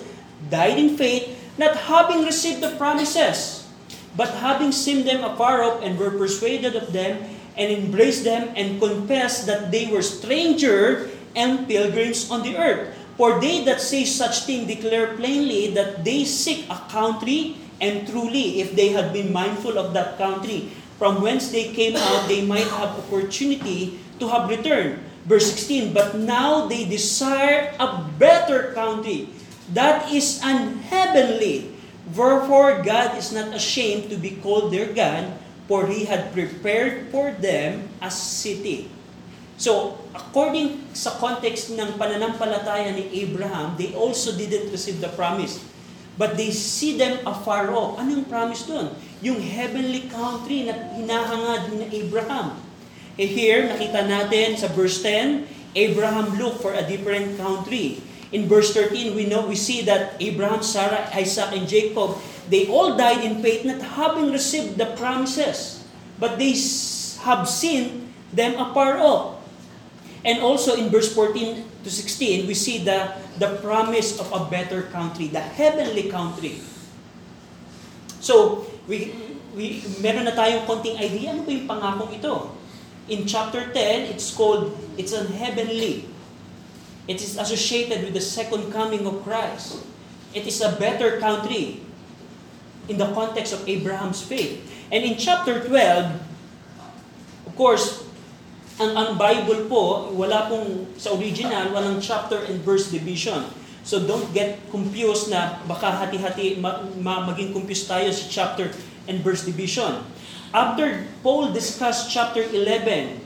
died 0.48 0.78
in 0.78 0.94
faith, 0.94 1.34
not 1.58 1.74
having 1.90 2.22
received 2.22 2.62
the 2.62 2.72
promises, 2.78 3.66
but 4.14 4.38
having 4.40 4.70
seen 4.70 5.04
them 5.04 5.26
afar 5.26 5.66
off 5.66 5.82
and 5.82 5.98
were 5.98 6.14
persuaded 6.14 6.78
of 6.78 6.94
them, 6.94 7.26
and 7.58 7.68
embraced 7.68 8.22
them, 8.22 8.48
and 8.54 8.80
confessed 8.80 9.44
that 9.44 9.74
they 9.74 9.90
were 9.90 10.00
stranger 10.00 11.10
and 11.34 11.66
pilgrims 11.68 12.30
on 12.30 12.40
the 12.40 12.56
earth. 12.56 12.96
For 13.16 13.40
they 13.40 13.64
that 13.64 13.80
say 13.80 14.04
such 14.04 14.44
thing 14.44 14.68
declare 14.68 15.16
plainly 15.16 15.72
that 15.72 16.04
they 16.04 16.24
seek 16.24 16.68
a 16.68 16.76
country, 16.92 17.56
and 17.80 18.04
truly, 18.08 18.60
if 18.60 18.76
they 18.76 18.92
had 18.92 19.12
been 19.12 19.32
mindful 19.32 19.80
of 19.80 19.96
that 19.96 20.20
country, 20.20 20.72
from 21.00 21.20
whence 21.20 21.48
they 21.48 21.72
came 21.72 21.96
out, 21.96 22.28
they 22.28 22.44
might 22.44 22.68
have 22.76 22.96
opportunity 22.96 24.00
to 24.20 24.28
have 24.28 24.48
returned. 24.48 25.00
Verse 25.24 25.52
16, 25.52 25.92
But 25.92 26.16
now 26.16 26.68
they 26.68 26.84
desire 26.84 27.72
a 27.80 28.04
better 28.18 28.72
country, 28.72 29.28
that 29.72 30.12
is 30.12 30.40
an 30.44 30.78
heavenly. 30.88 31.72
Wherefore 32.14 32.84
God 32.84 33.18
is 33.18 33.32
not 33.32 33.52
ashamed 33.52 34.08
to 34.10 34.16
be 34.16 34.38
called 34.38 34.72
their 34.72 34.92
God, 34.92 35.32
for 35.66 35.88
He 35.88 36.04
had 36.04 36.32
prepared 36.32 37.10
for 37.10 37.32
them 37.32 37.88
a 38.00 38.10
city. 38.10 38.88
So, 39.56 39.96
according 40.12 40.92
sa 40.92 41.16
context 41.16 41.72
ng 41.72 41.96
pananampalataya 41.96 42.92
ni 42.92 43.08
Abraham, 43.24 43.72
they 43.80 43.96
also 43.96 44.36
didn't 44.36 44.68
receive 44.68 45.00
the 45.00 45.08
promise. 45.16 45.64
But 46.16 46.36
they 46.36 46.52
see 46.52 46.96
them 46.96 47.24
afar 47.24 47.72
off. 47.72 48.00
Anong 48.00 48.28
promise 48.28 48.64
doon? 48.68 48.92
Yung 49.20 49.40
heavenly 49.40 50.08
country 50.08 50.68
na 50.68 50.76
hinahangad 50.96 51.72
ni 51.72 51.88
Abraham. 52.04 52.56
Eh 53.16 53.28
here, 53.28 53.64
nakita 53.68 54.04
natin 54.04 54.60
sa 54.60 54.68
verse 54.72 55.00
10, 55.00 55.48
Abraham 55.76 56.36
looked 56.36 56.60
for 56.60 56.72
a 56.76 56.84
different 56.84 57.36
country. 57.40 58.00
In 58.32 58.48
verse 58.48 58.72
13, 58.76 59.16
we 59.16 59.24
know 59.28 59.48
we 59.48 59.56
see 59.56 59.84
that 59.88 60.16
Abraham, 60.20 60.60
Sarah, 60.60 61.08
Isaac, 61.16 61.52
and 61.56 61.68
Jacob, 61.68 62.16
they 62.48 62.68
all 62.68 62.96
died 62.96 63.24
in 63.24 63.40
faith, 63.40 63.64
not 63.64 63.80
having 63.96 64.32
received 64.32 64.76
the 64.76 64.88
promises, 64.96 65.84
but 66.20 66.36
they 66.36 66.56
have 67.24 67.48
seen 67.48 68.12
them 68.32 68.56
afar 68.60 69.00
off. 69.00 69.35
And 70.24 70.40
also 70.40 70.74
in 70.74 70.88
verse 70.88 71.12
14 71.14 71.84
to 71.84 71.90
16, 71.90 72.46
we 72.46 72.54
see 72.54 72.84
the, 72.84 73.12
the 73.38 73.58
promise 73.62 74.18
of 74.18 74.32
a 74.32 74.48
better 74.50 74.82
country, 74.90 75.28
the 75.28 75.40
heavenly 75.40 76.10
country. 76.10 76.60
So, 78.20 78.66
we, 78.88 79.14
we, 79.54 79.84
meron 80.00 80.24
na 80.24 80.34
tayong 80.34 80.66
konting 80.66 80.98
idea, 80.98 81.30
ano 81.30 81.46
ba 81.46 81.52
yung 81.52 81.68
pangakong 81.68 82.12
ito? 82.16 82.34
In 83.06 83.22
chapter 83.26 83.70
10, 83.70 84.10
it's 84.10 84.34
called, 84.34 84.74
it's 84.98 85.14
an 85.14 85.30
heavenly. 85.30 86.10
It 87.06 87.22
is 87.22 87.38
associated 87.38 88.02
with 88.02 88.14
the 88.14 88.24
second 88.24 88.74
coming 88.74 89.06
of 89.06 89.22
Christ. 89.22 89.78
It 90.34 90.46
is 90.46 90.58
a 90.58 90.74
better 90.74 91.22
country 91.22 91.86
in 92.88 92.98
the 92.98 93.06
context 93.14 93.54
of 93.54 93.62
Abraham's 93.68 94.22
faith. 94.22 94.62
And 94.90 95.02
in 95.04 95.18
chapter 95.18 95.62
12, 95.62 96.18
of 97.46 97.54
course, 97.54 98.05
ang, 98.76 98.92
ang 98.92 99.10
Bible 99.16 99.68
po, 99.72 100.12
wala 100.12 100.52
pong, 100.52 100.84
sa 101.00 101.16
original, 101.16 101.72
walang 101.72 101.96
chapter 101.96 102.44
and 102.44 102.60
verse 102.60 102.92
division. 102.92 103.48
So 103.86 104.02
don't 104.02 104.28
get 104.36 104.60
confused 104.68 105.32
na 105.32 105.62
baka 105.64 105.88
hati-hati, 105.94 106.60
ma, 106.60 106.84
ma, 107.00 107.24
maging 107.24 107.56
confused 107.56 107.88
tayo 107.88 108.10
sa 108.12 108.26
chapter 108.28 108.68
and 109.08 109.22
verse 109.24 109.46
division. 109.46 110.04
After 110.52 111.08
Paul 111.24 111.56
discussed 111.56 112.12
chapter 112.12 112.44
11, 112.44 113.22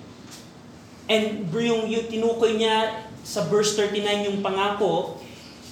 and 1.11 1.25
yung, 1.51 1.91
yung 1.91 2.07
tinukoy 2.07 2.55
niya 2.55 3.07
sa 3.27 3.43
verse 3.51 3.75
39 3.75 4.31
yung 4.31 4.39
pangako, 4.45 5.19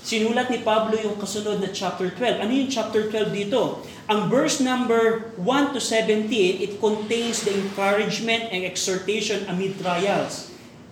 sinulat 0.02 0.48
ni 0.52 0.62
Pablo 0.62 0.94
yung 0.98 1.16
kasunod 1.18 1.62
na 1.62 1.70
chapter 1.70 2.10
12. 2.10 2.42
Ano 2.42 2.52
yung 2.52 2.70
chapter 2.70 3.10
12 3.10 3.30
dito? 3.32 3.82
Ang 4.08 4.32
verse 4.32 4.64
number 4.64 5.34
1 5.36 5.76
to 5.76 5.80
17, 5.80 6.32
it 6.64 6.72
contains 6.80 7.44
the 7.44 7.52
encouragement 7.52 8.48
and 8.48 8.64
exhortation 8.64 9.44
amid 9.52 9.76
trials. 9.76 10.48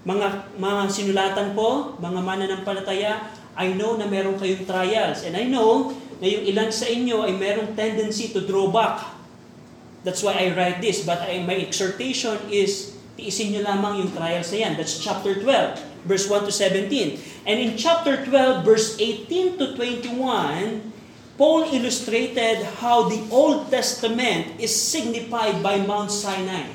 Mga, 0.07 0.55
mga 0.61 0.83
sinulatan 0.93 1.49
ko, 1.57 1.99
mga 1.99 2.21
mananampalataya, 2.23 3.27
I 3.57 3.73
know 3.73 3.97
na 3.97 4.05
meron 4.05 4.37
kayong 4.37 4.69
trials. 4.69 5.25
And 5.25 5.33
I 5.33 5.49
know 5.49 5.97
na 6.21 6.29
yung 6.29 6.45
ilan 6.45 6.71
sa 6.71 6.87
inyo 6.87 7.25
ay 7.25 7.33
merong 7.35 7.73
tendency 7.73 8.31
to 8.37 8.45
draw 8.45 8.69
back. 8.69 9.01
That's 10.05 10.23
why 10.23 10.39
I 10.39 10.55
write 10.55 10.79
this. 10.85 11.03
But 11.03 11.25
I, 11.25 11.43
my 11.43 11.57
exhortation 11.57 12.37
is, 12.53 12.95
tiisin 13.17 13.57
nyo 13.57 13.65
lamang 13.65 14.05
yung 14.05 14.11
trials 14.13 14.53
na 14.53 14.59
yan. 14.69 14.73
That's 14.77 15.01
chapter 15.01 15.41
12, 15.41 15.96
verse 16.07 16.31
1 16.31 16.47
to 16.47 16.53
17. 16.55 17.19
And 17.45 17.57
in 17.59 17.75
chapter 17.77 18.25
12, 18.25 18.65
verse 18.65 18.97
18 18.99 19.59
to 19.59 19.75
21, 19.75 20.95
Paul 21.37 21.69
illustrated 21.69 22.65
how 22.81 23.13
the 23.13 23.21
Old 23.29 23.69
Testament 23.69 24.57
is 24.57 24.73
signified 24.73 25.61
by 25.61 25.85
Mount 25.85 26.09
Sinai. 26.09 26.73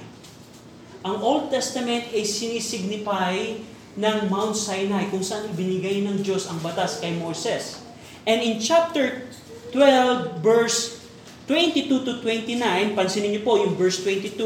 Ang 1.01 1.17
Old 1.17 1.49
Testament 1.49 2.13
ay 2.13 2.21
sinisignify 2.21 3.57
ng 3.97 4.17
Mount 4.29 4.53
Sinai 4.53 5.09
kung 5.09 5.25
saan 5.25 5.49
ibinigay 5.49 6.05
ng 6.05 6.21
Diyos 6.21 6.45
ang 6.45 6.61
batas 6.61 7.01
kay 7.01 7.17
Moses. 7.17 7.81
And 8.29 8.37
in 8.45 8.61
chapter 8.61 9.25
12, 9.73 10.45
verse 10.45 11.01
22 11.49 12.05
to 12.05 12.13
29, 12.21 12.93
pansinin 12.93 13.33
niyo 13.33 13.41
po 13.41 13.57
yung 13.57 13.73
verse 13.73 13.97
22, 14.05 14.37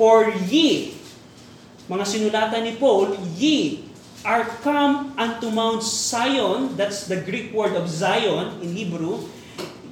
For 0.00 0.32
ye, 0.48 0.96
mga 1.84 2.04
sinulatan 2.08 2.64
ni 2.64 2.80
Paul, 2.80 3.12
ye 3.36 3.83
are 4.24 4.44
come 4.64 5.12
unto 5.20 5.52
Mount 5.52 5.84
Zion, 5.84 6.76
that's 6.76 7.06
the 7.06 7.20
Greek 7.20 7.52
word 7.52 7.76
of 7.76 7.88
Zion 7.88 8.60
in 8.64 8.72
Hebrew, 8.72 9.28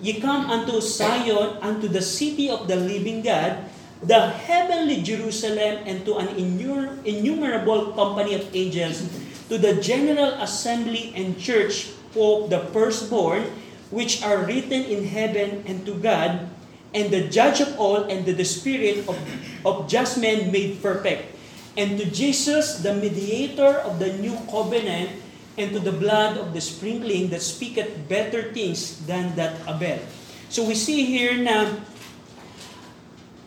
ye 0.01 0.19
come 0.21 0.49
unto 0.49 0.81
Zion, 0.81 1.61
unto 1.61 1.87
the 1.87 2.01
city 2.01 2.49
of 2.49 2.67
the 2.67 2.77
living 2.77 3.21
God, 3.21 3.69
the 4.03 4.33
heavenly 4.33 5.05
Jerusalem, 5.05 5.85
and 5.87 6.05
to 6.09 6.17
an 6.17 6.29
innumerable 6.35 7.93
company 7.93 8.35
of 8.35 8.49
angels, 8.57 9.05
to 9.49 9.59
the 9.59 9.79
general 9.79 10.33
assembly 10.41 11.13
and 11.15 11.39
church 11.39 11.93
of 12.17 12.49
the 12.49 12.61
firstborn, 12.73 13.45
which 13.93 14.25
are 14.25 14.43
written 14.43 14.83
in 14.83 15.05
heaven, 15.05 15.63
and 15.69 15.85
to 15.85 15.95
God, 16.01 16.49
and 16.97 17.13
the 17.13 17.29
judge 17.29 17.61
of 17.61 17.79
all, 17.79 18.09
and 18.09 18.25
the 18.25 18.45
spirit 18.45 19.07
of, 19.07 19.17
of 19.65 19.87
just 19.87 20.17
men 20.19 20.51
made 20.51 20.81
perfect, 20.83 21.37
and 21.77 21.97
to 21.97 22.05
Jesus, 22.09 22.85
the 22.85 22.93
mediator 22.93 23.81
of 23.85 23.97
the 23.99 24.13
new 24.21 24.37
covenant, 24.49 25.23
and 25.57 25.73
to 25.73 25.81
the 25.81 25.93
blood 25.93 26.41
of 26.41 26.57
the 26.57 26.61
sprinkling 26.61 27.29
that 27.29 27.45
speaketh 27.45 28.09
better 28.09 28.53
things 28.57 29.05
than 29.05 29.37
that 29.37 29.61
Abel. 29.69 30.01
So 30.49 30.65
we 30.65 30.77
see 30.77 31.05
here 31.05 31.37
na 31.37 31.81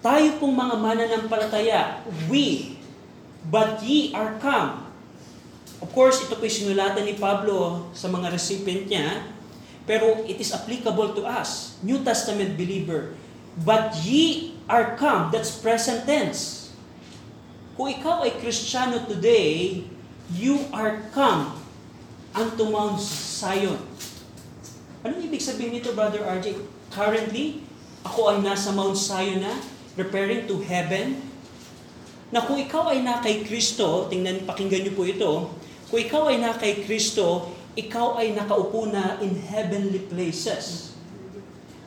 tayo 0.05 0.38
pong 0.38 0.53
mga 0.53 0.75
mananampalataya, 0.77 1.82
we, 2.29 2.77
but 3.50 3.82
ye 3.82 4.13
are 4.13 4.38
come. 4.38 4.86
Of 5.82 5.94
course, 5.94 6.25
ito 6.25 6.38
po'y 6.38 6.50
sinulatan 6.50 7.05
ni 7.05 7.17
Pablo 7.17 7.89
sa 7.94 8.10
mga 8.10 8.34
recipient 8.34 8.86
niya, 8.89 9.22
pero 9.86 10.25
it 10.25 10.41
is 10.41 10.50
applicable 10.53 11.13
to 11.13 11.25
us, 11.25 11.77
New 11.86 12.01
Testament 12.01 12.58
believer. 12.58 13.13
But 13.62 13.98
ye 14.01 14.58
are 14.65 14.98
come, 14.98 15.29
that's 15.29 15.53
present 15.53 16.10
tense. 16.10 16.64
Kung 17.75 17.91
ikaw 17.91 18.24
ay 18.24 18.39
Kristiyano 18.39 19.03
today, 19.03 19.84
you 20.32 20.63
are 20.72 21.03
come 21.12 21.60
unto 22.32 22.72
Mount 22.72 23.03
Zion. 23.03 23.75
Anong 25.03 25.27
ibig 25.27 25.44
sabihin 25.44 25.75
nito, 25.75 25.91
Brother 25.91 26.24
RJ? 26.24 26.55
Currently, 26.96 27.60
ako 28.08 28.32
ay 28.32 28.39
nasa 28.39 28.72
Mount 28.72 28.96
Zion 28.96 29.44
na, 29.44 29.60
preparing 30.00 30.48
to 30.48 30.63
heaven. 30.63 31.20
Na 32.32 32.48
kung 32.48 32.55
ikaw 32.55 32.96
ay 32.96 33.03
na 33.03 33.20
kay 33.20 33.44
Kristo, 33.44 34.08
tingnan, 34.08 34.48
pakinggan 34.48 34.88
niyo 34.88 34.96
po 34.96 35.03
ito, 35.03 35.32
kung 35.91 36.00
ikaw 36.00 36.32
ay 36.32 36.39
na 36.39 36.55
kay 36.55 36.79
Kristo, 36.79 37.51
ikaw 37.75 38.15
ay 38.15 38.32
nakaupo 38.32 38.88
na 38.88 39.20
in 39.20 39.36
heavenly 39.36 40.00
places. 40.08 40.96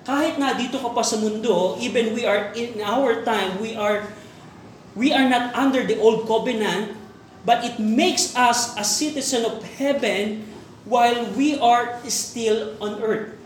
Kahit 0.04 0.37
na 0.37 0.52
dito 0.52 0.76
ka 0.76 0.92
pa 0.92 1.00
sa 1.00 1.16
mundo, 1.16 1.80
even 1.80 2.12
we 2.12 2.28
are 2.28 2.52
in 2.52 2.76
our 2.85 3.25
time, 3.25 3.57
we 3.57 3.73
are 3.73 4.04
we 4.99 5.14
are 5.14 5.31
not 5.31 5.55
under 5.55 5.87
the 5.87 5.95
old 6.02 6.26
covenant, 6.26 6.99
but 7.47 7.62
it 7.62 7.78
makes 7.78 8.35
us 8.35 8.75
a 8.75 8.83
citizen 8.83 9.47
of 9.47 9.62
heaven 9.78 10.43
while 10.83 11.31
we 11.38 11.55
are 11.62 12.02
still 12.11 12.75
on 12.83 12.99
earth. 12.99 13.38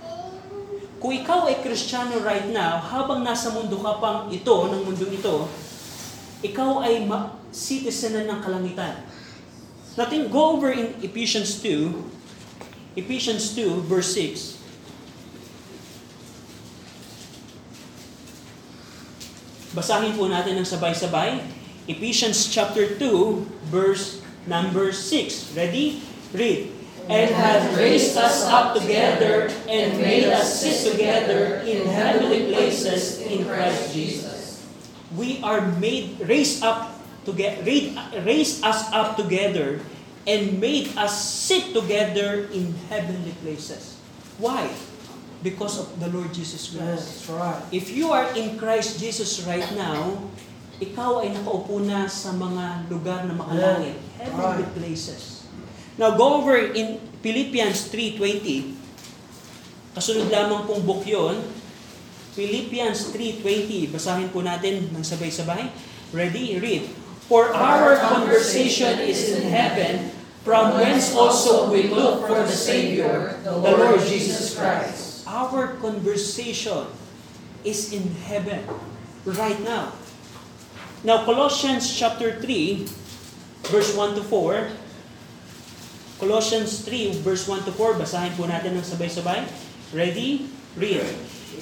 Kung 0.96 1.12
ikaw 1.12 1.50
ay 1.50 1.60
Kristiyano 1.60 2.24
right 2.24 2.48
now, 2.48 2.80
habang 2.80 3.20
nasa 3.20 3.52
mundo 3.52 3.76
ka 3.84 4.00
pang 4.00 4.32
ito, 4.32 4.54
ng 4.72 4.80
mundong 4.86 5.12
ito, 5.12 5.50
ikaw 6.40 6.80
ay 6.80 7.04
ma- 7.04 7.36
citizen 7.52 8.16
ng 8.16 8.38
kalangitan. 8.40 9.04
Natin 9.92 10.32
go 10.32 10.56
over 10.56 10.72
in 10.72 10.96
Ephesians 11.04 11.60
2, 11.60 12.96
Ephesians 12.96 13.52
2, 13.52 13.84
verse 13.84 14.16
6. 14.16 14.61
Basahin 19.72 20.12
po 20.20 20.28
natin 20.28 20.60
ng 20.60 20.68
sabay-sabay. 20.68 21.40
Ephesians 21.88 22.44
chapter 22.52 22.92
2, 23.00 23.72
verse 23.72 24.20
number 24.44 24.92
6. 24.92 25.56
Ready? 25.56 26.04
Read. 26.36 26.68
And 27.08 27.32
hath 27.32 27.72
raised 27.74 28.14
us 28.20 28.44
up 28.46 28.76
together 28.76 29.48
and 29.66 29.96
made 29.98 30.28
us 30.28 30.60
sit 30.60 30.92
together 30.92 31.64
in 31.64 31.88
heavenly 31.88 32.52
places 32.52 33.24
in 33.24 33.48
Christ 33.48 33.96
Jesus. 33.96 34.60
We 35.16 35.40
are 35.40 35.64
made, 35.80 36.20
raised 36.20 36.60
up 36.62 36.92
to 37.24 37.32
get, 37.32 37.64
raised, 37.64 37.96
raised 38.22 38.60
us 38.62 38.86
up 38.92 39.16
together 39.16 39.80
and 40.28 40.60
made 40.60 40.92
us 41.00 41.16
sit 41.16 41.72
together 41.72 42.46
in 42.52 42.76
heavenly 42.92 43.34
places. 43.40 43.96
Why? 44.36 44.68
Because 45.42 45.82
of 45.82 45.98
the 45.98 46.06
Lord 46.06 46.30
Jesus 46.30 46.70
Christ. 46.70 47.26
That's 47.26 47.26
right. 47.28 47.62
If 47.74 47.90
you 47.90 48.14
are 48.14 48.30
in 48.32 48.54
Christ 48.54 49.02
Jesus 49.02 49.42
right 49.42 49.66
now, 49.74 50.22
ikaw 50.78 51.22
ay 51.22 51.34
nakaupo 51.34 51.82
na 51.82 52.06
sa 52.06 52.30
mga 52.30 52.86
lugar 52.86 53.26
na 53.26 53.34
makalangit, 53.34 53.98
Yeah. 53.98 54.30
heavenly 54.30 54.66
Right. 54.66 54.74
places. 54.78 55.42
Now 55.98 56.14
go 56.14 56.38
over 56.40 56.56
in 56.56 57.02
Philippians 57.20 57.90
3.20. 57.90 58.78
Kasunod 59.92 60.30
lamang 60.30 60.64
pong 60.64 60.82
book 60.86 61.02
yun. 61.04 61.42
Philippians 62.32 63.12
3.20. 63.12 63.92
Basahin 63.92 64.32
po 64.32 64.40
natin 64.40 64.88
ng 64.88 65.04
sabay-sabay. 65.04 65.68
Ready? 66.14 66.56
Read. 66.62 66.88
For 67.28 67.52
our 67.52 67.96
conversation 67.98 69.04
is 69.04 69.36
in 69.36 69.52
heaven, 69.52 70.10
from 70.42 70.76
whence 70.76 71.12
also 71.12 71.68
we 71.68 71.88
look 71.92 72.24
for 72.24 72.40
the 72.42 72.52
Savior, 72.56 73.36
the 73.44 73.52
Lord 73.52 74.00
Jesus 74.04 74.56
Christ. 74.56 75.11
Our 75.32 75.80
conversation 75.80 76.92
is 77.64 77.88
in 77.88 78.04
heaven 78.28 78.68
right 79.24 79.56
now. 79.64 79.96
Now, 81.00 81.24
Colossians 81.24 81.88
chapter 81.88 82.36
3, 82.36 82.84
verse 83.72 83.96
1 83.96 84.14
to 84.20 84.22
4. 84.28 84.68
Colossians 86.20 86.84
3, 86.84 87.24
verse 87.24 87.48
1 87.48 87.64
to 87.64 87.72
4. 87.72 87.96
Basahin 87.96 88.36
po 88.36 88.44
natin 88.44 88.76
ng 88.76 88.84
sabay-sabay. 88.84 89.48
Ready? 89.96 90.52
Read. 90.76 91.00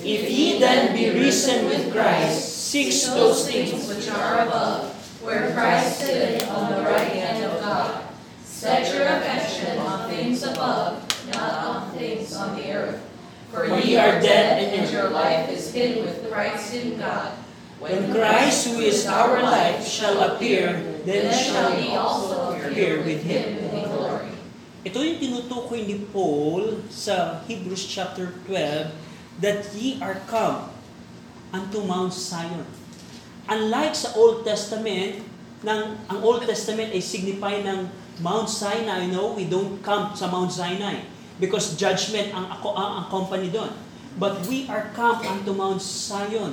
If 0.03 0.23
ye 0.27 0.59
then 0.59 0.91
be 0.91 1.15
risen 1.15 1.71
with 1.71 1.95
Christ, 1.95 2.75
seek 2.75 2.91
those 3.15 3.47
things 3.47 3.87
which 3.87 4.11
are 4.11 4.51
above, 4.51 4.91
where 5.23 5.55
Christ 5.55 6.03
sitteth 6.03 6.51
on 6.51 6.75
the 6.75 6.83
right 6.83 7.15
hand 7.15 7.47
of 7.47 7.63
God. 7.63 8.03
Set 8.43 8.91
your 8.91 9.07
affection 9.07 9.79
on 9.79 10.11
things 10.11 10.43
above, 10.43 11.07
not 11.31 11.55
on 11.63 11.79
things 11.95 12.35
on 12.35 12.59
the 12.59 12.67
earth. 12.75 13.10
For 13.51 13.67
ye 13.67 13.99
are 13.99 14.23
dead, 14.23 14.63
and 14.63 14.87
your 14.95 15.11
life 15.11 15.51
is 15.51 15.75
hid 15.75 16.07
with 16.07 16.31
Christ 16.31 16.71
in 16.71 17.03
God. 17.03 17.35
When 17.83 18.15
Christ, 18.15 18.71
who 18.71 18.79
is 18.79 19.11
our 19.11 19.43
life, 19.43 19.83
shall 19.83 20.23
appear, 20.23 20.79
then 21.03 21.35
shall 21.35 21.75
ye 21.75 21.99
also 21.99 22.55
appear 22.55 23.03
with 23.03 23.27
him 23.27 23.59
in 23.75 23.91
glory. 23.91 24.31
Ito 24.87 25.03
yung 25.03 25.19
tinutukoy 25.19 25.83
ni 25.83 25.99
Paul 26.15 26.87
sa 26.95 27.43
Hebrews 27.51 27.91
chapter 27.91 28.39
12 28.47 29.43
that 29.43 29.67
ye 29.75 29.99
are 29.99 30.23
come 30.31 30.71
unto 31.51 31.83
Mount 31.83 32.15
Zion. 32.15 32.71
Unlike 33.51 33.95
sa 33.99 34.15
Old 34.15 34.47
Testament, 34.47 35.27
ng, 35.67 35.99
ang 36.07 36.19
Old 36.23 36.47
Testament 36.47 36.95
ay 36.95 37.03
signify 37.03 37.67
ng 37.67 37.91
Mount 38.23 38.47
Sinai, 38.47 39.11
no? 39.11 39.35
We 39.35 39.51
don't 39.51 39.83
come 39.83 40.15
sa 40.15 40.31
Mount 40.31 40.55
Sinai 40.55 41.19
because 41.40 41.74
judgment 41.81 42.31
ang, 42.37 42.53
ako, 42.53 42.76
ang, 42.76 42.90
ang 43.03 43.07
company 43.09 43.48
doon. 43.48 43.72
But 44.20 44.44
we 44.46 44.68
are 44.68 44.92
come 44.92 45.24
unto 45.24 45.57
Mount 45.57 45.81
Zion. 45.81 46.53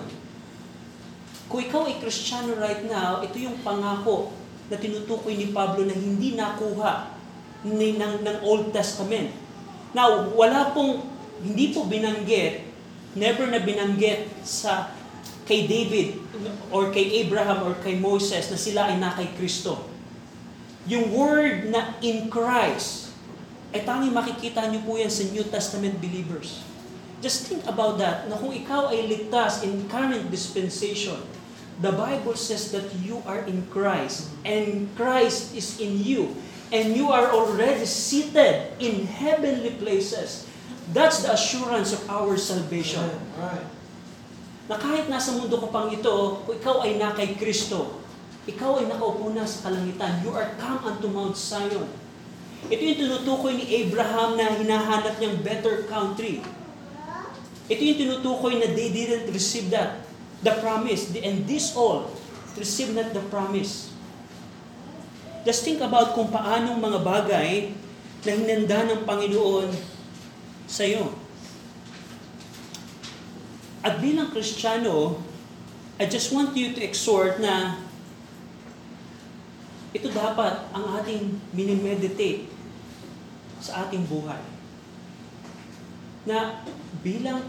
Kung 1.52 1.60
ikaw 1.64 1.88
ay 1.88 2.00
Kristiyano 2.00 2.56
right 2.56 2.88
now, 2.88 3.20
ito 3.20 3.36
yung 3.40 3.60
pangako 3.62 4.32
na 4.72 4.80
tinutukoy 4.80 5.36
ni 5.36 5.52
Pablo 5.52 5.84
na 5.84 5.96
hindi 5.96 6.36
nakuha 6.36 7.12
ni, 7.68 8.00
ng, 8.00 8.24
ng 8.24 8.38
Old 8.44 8.72
Testament. 8.72 9.32
Now, 9.96 10.28
wala 10.36 10.76
pong, 10.76 11.08
hindi 11.44 11.72
po 11.72 11.88
binanggit, 11.88 12.68
never 13.16 13.48
na 13.48 13.64
binanggit 13.64 14.28
sa 14.44 14.92
kay 15.48 15.64
David 15.64 16.20
or 16.76 16.92
kay 16.92 17.24
Abraham 17.24 17.72
or 17.72 17.74
kay 17.80 17.96
Moses 17.96 18.52
na 18.52 18.60
sila 18.60 18.92
ay 18.92 19.00
na 19.00 19.16
kay 19.16 19.32
Kristo. 19.40 19.80
Yung 20.92 21.16
word 21.16 21.72
na 21.72 21.96
in 22.04 22.28
Christ, 22.28 23.07
ay 23.78 23.86
tanging 23.86 24.18
makikita 24.18 24.66
niyo 24.74 24.82
po 24.82 24.98
yan 24.98 25.14
sa 25.14 25.22
New 25.30 25.46
Testament 25.46 26.02
believers. 26.02 26.66
Just 27.22 27.46
think 27.46 27.62
about 27.70 28.02
that, 28.02 28.26
na 28.26 28.34
kung 28.34 28.50
ikaw 28.50 28.90
ay 28.90 29.06
ligtas 29.06 29.62
in 29.62 29.86
current 29.86 30.34
dispensation, 30.34 31.22
the 31.78 31.94
Bible 31.94 32.34
says 32.34 32.74
that 32.74 32.90
you 33.06 33.22
are 33.30 33.46
in 33.46 33.70
Christ, 33.70 34.34
and 34.42 34.90
Christ 34.98 35.54
is 35.54 35.78
in 35.78 36.02
you, 36.02 36.34
and 36.74 36.98
you 36.98 37.14
are 37.14 37.30
already 37.30 37.86
seated 37.86 38.74
in 38.82 39.06
heavenly 39.06 39.78
places. 39.78 40.50
That's 40.90 41.22
the 41.22 41.38
assurance 41.38 41.94
of 41.94 42.02
our 42.10 42.34
salvation. 42.42 43.06
Right. 43.38 43.70
Na 44.66 44.82
kahit 44.82 45.06
nasa 45.06 45.38
mundo 45.38 45.62
ka 45.62 45.70
pang 45.70 45.94
ito, 45.94 46.42
kung 46.50 46.58
ikaw 46.58 46.82
ay 46.82 46.98
na 46.98 47.14
kay 47.14 47.38
Kristo, 47.38 48.02
ikaw 48.50 48.82
ay 48.82 48.90
nakaupo 48.90 49.30
na 49.34 49.46
sa 49.46 49.70
kalangitan. 49.70 50.26
You 50.26 50.34
are 50.34 50.50
come 50.58 50.82
unto 50.82 51.08
Mount 51.14 51.38
Zion. 51.38 52.07
Ito 52.68 52.82
yung 52.82 53.00
tinutukoy 53.00 53.54
ni 53.62 53.66
Abraham 53.86 54.36
na 54.36 54.58
hinahanap 54.58 55.22
niyang 55.22 55.40
better 55.46 55.86
country. 55.86 56.42
Ito 57.70 57.82
yung 57.82 58.00
tinutukoy 58.02 58.58
na 58.58 58.74
they 58.74 58.90
didn't 58.90 59.30
receive 59.30 59.70
that, 59.70 60.04
the 60.42 60.58
promise. 60.60 61.14
And 61.22 61.46
this 61.46 61.78
all, 61.78 62.10
receive 62.58 62.92
not 62.98 63.14
the 63.14 63.24
promise. 63.30 63.94
Just 65.48 65.64
think 65.64 65.80
about 65.80 66.12
kung 66.12 66.28
paanong 66.28 66.76
mga 66.76 67.00
bagay 67.08 67.72
na 68.28 68.32
hinanda 68.36 68.84
ng 68.84 69.08
Panginoon 69.08 69.72
sa 70.68 70.84
iyo. 70.84 71.16
At 73.80 74.04
bilang 74.04 74.36
Kristiyano, 74.36 75.24
I 75.96 76.06
just 76.12 76.36
want 76.36 76.52
you 76.52 76.76
to 76.76 76.84
exhort 76.84 77.40
na 77.40 77.80
ito 79.96 80.12
dapat 80.12 80.68
ang 80.76 81.00
ating 81.00 81.40
minimeditate 81.56 82.52
sa 83.64 83.88
ating 83.88 84.04
buhay. 84.04 84.40
Na 86.28 86.60
bilang 87.00 87.40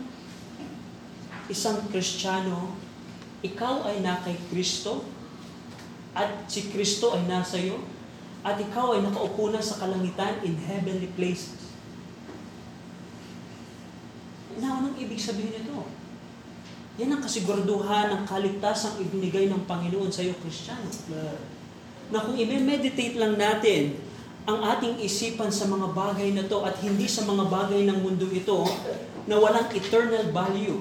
isang 1.51 1.83
Kristiyano, 1.91 2.79
ikaw 3.43 3.87
ay 3.91 4.03
na 4.03 4.23
kay 4.23 4.39
Kristo 4.51 5.03
at 6.15 6.47
si 6.51 6.71
Kristo 6.71 7.15
ay 7.15 7.27
nasa 7.27 7.59
iyo 7.59 7.83
at 8.47 8.55
ikaw 8.59 8.95
ay 8.95 9.03
nakaupo 9.03 9.51
na 9.51 9.59
sa 9.59 9.83
kalangitan 9.83 10.39
in 10.47 10.55
heavenly 10.63 11.11
places. 11.19 11.75
Na 14.63 14.79
anong 14.79 14.99
ibig 14.99 15.19
sabihin 15.19 15.55
nito? 15.59 15.87
Yan 16.99 17.15
ang 17.15 17.23
kasiguraduhan 17.23 18.11
ng 18.11 18.23
kaligtasang 18.27 18.99
ibinigay 18.99 19.47
ng 19.47 19.67
Panginoon 19.71 20.11
sa 20.11 20.23
iyo, 20.23 20.35
Kristiyano. 20.39 20.91
Na 22.09 22.25
kung 22.25 22.37
i-meditate 22.37 23.21
lang 23.21 23.37
natin 23.37 23.97
ang 24.49 24.65
ating 24.65 24.97
isipan 25.05 25.53
sa 25.53 25.69
mga 25.69 25.93
bagay 25.93 26.33
na 26.33 26.49
to 26.49 26.65
at 26.65 26.81
hindi 26.81 27.05
sa 27.05 27.21
mga 27.29 27.53
bagay 27.53 27.85
ng 27.85 28.01
mundo 28.01 28.25
ito 28.33 28.65
na 29.29 29.37
walang 29.37 29.69
eternal 29.77 30.25
value. 30.33 30.81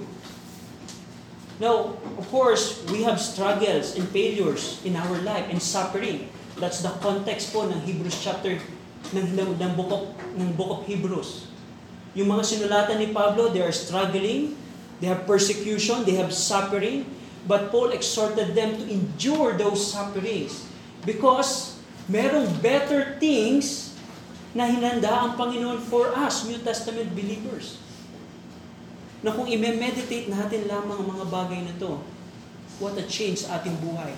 Now, 1.60 2.00
of 2.16 2.26
course, 2.32 2.80
we 2.88 3.04
have 3.04 3.20
struggles 3.20 4.00
and 4.00 4.08
failures 4.16 4.80
in 4.88 4.96
our 4.96 5.20
life 5.20 5.52
and 5.52 5.60
suffering. 5.60 6.32
That's 6.56 6.80
the 6.80 6.96
context 7.04 7.52
po 7.52 7.68
ng 7.68 7.84
Hebrews 7.84 8.24
chapter 8.24 8.56
ng, 9.12 9.36
ng, 9.36 9.60
ng, 9.60 9.72
book, 9.76 9.92
of, 9.92 10.04
ng 10.40 10.56
book 10.56 10.72
of 10.72 10.82
Hebrews. 10.88 11.52
Yung 12.16 12.32
mga 12.32 12.48
sinulatan 12.48 13.04
ni 13.04 13.12
Pablo, 13.12 13.52
they 13.52 13.60
are 13.60 13.76
struggling, 13.76 14.56
they 15.04 15.12
have 15.12 15.28
persecution, 15.28 16.08
they 16.08 16.16
have 16.16 16.32
suffering, 16.32 17.04
but 17.44 17.68
Paul 17.68 17.92
exhorted 17.92 18.56
them 18.56 18.80
to 18.80 18.84
endure 18.88 19.60
those 19.60 19.84
sufferings 19.84 20.67
because 21.08 21.80
merong 22.12 22.52
better 22.60 23.16
things 23.16 23.96
na 24.52 24.68
hinanda 24.68 25.08
ang 25.08 25.40
Panginoon 25.40 25.80
for 25.88 26.12
us, 26.12 26.44
New 26.44 26.60
Testament 26.60 27.08
believers. 27.16 27.80
Na 29.24 29.32
kung 29.32 29.48
i-meditate 29.48 30.28
natin 30.28 30.68
lamang 30.68 31.00
ang 31.00 31.08
mga 31.08 31.26
bagay 31.32 31.60
na 31.64 31.74
to, 31.80 32.04
what 32.84 33.00
a 33.00 33.06
change 33.08 33.48
sa 33.48 33.64
ating 33.64 33.80
buhay. 33.80 34.12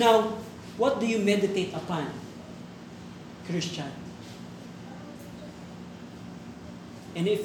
Now, 0.00 0.40
what 0.80 0.96
do 0.96 1.04
you 1.04 1.20
meditate 1.20 1.76
upon, 1.76 2.08
Christian? 3.44 3.92
And 7.12 7.28
if 7.28 7.44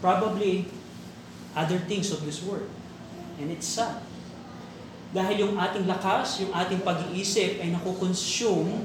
probably 0.00 0.66
other 1.54 1.78
things 1.78 2.10
of 2.10 2.24
this 2.24 2.42
world. 2.42 2.70
And 3.38 3.50
it's 3.50 3.66
sad. 3.66 4.02
Dahil 5.08 5.48
yung 5.48 5.54
ating 5.56 5.88
lakas, 5.88 6.44
yung 6.44 6.52
ating 6.52 6.84
pag-iisip 6.84 7.64
ay 7.64 7.72
nakukonsume 7.72 8.84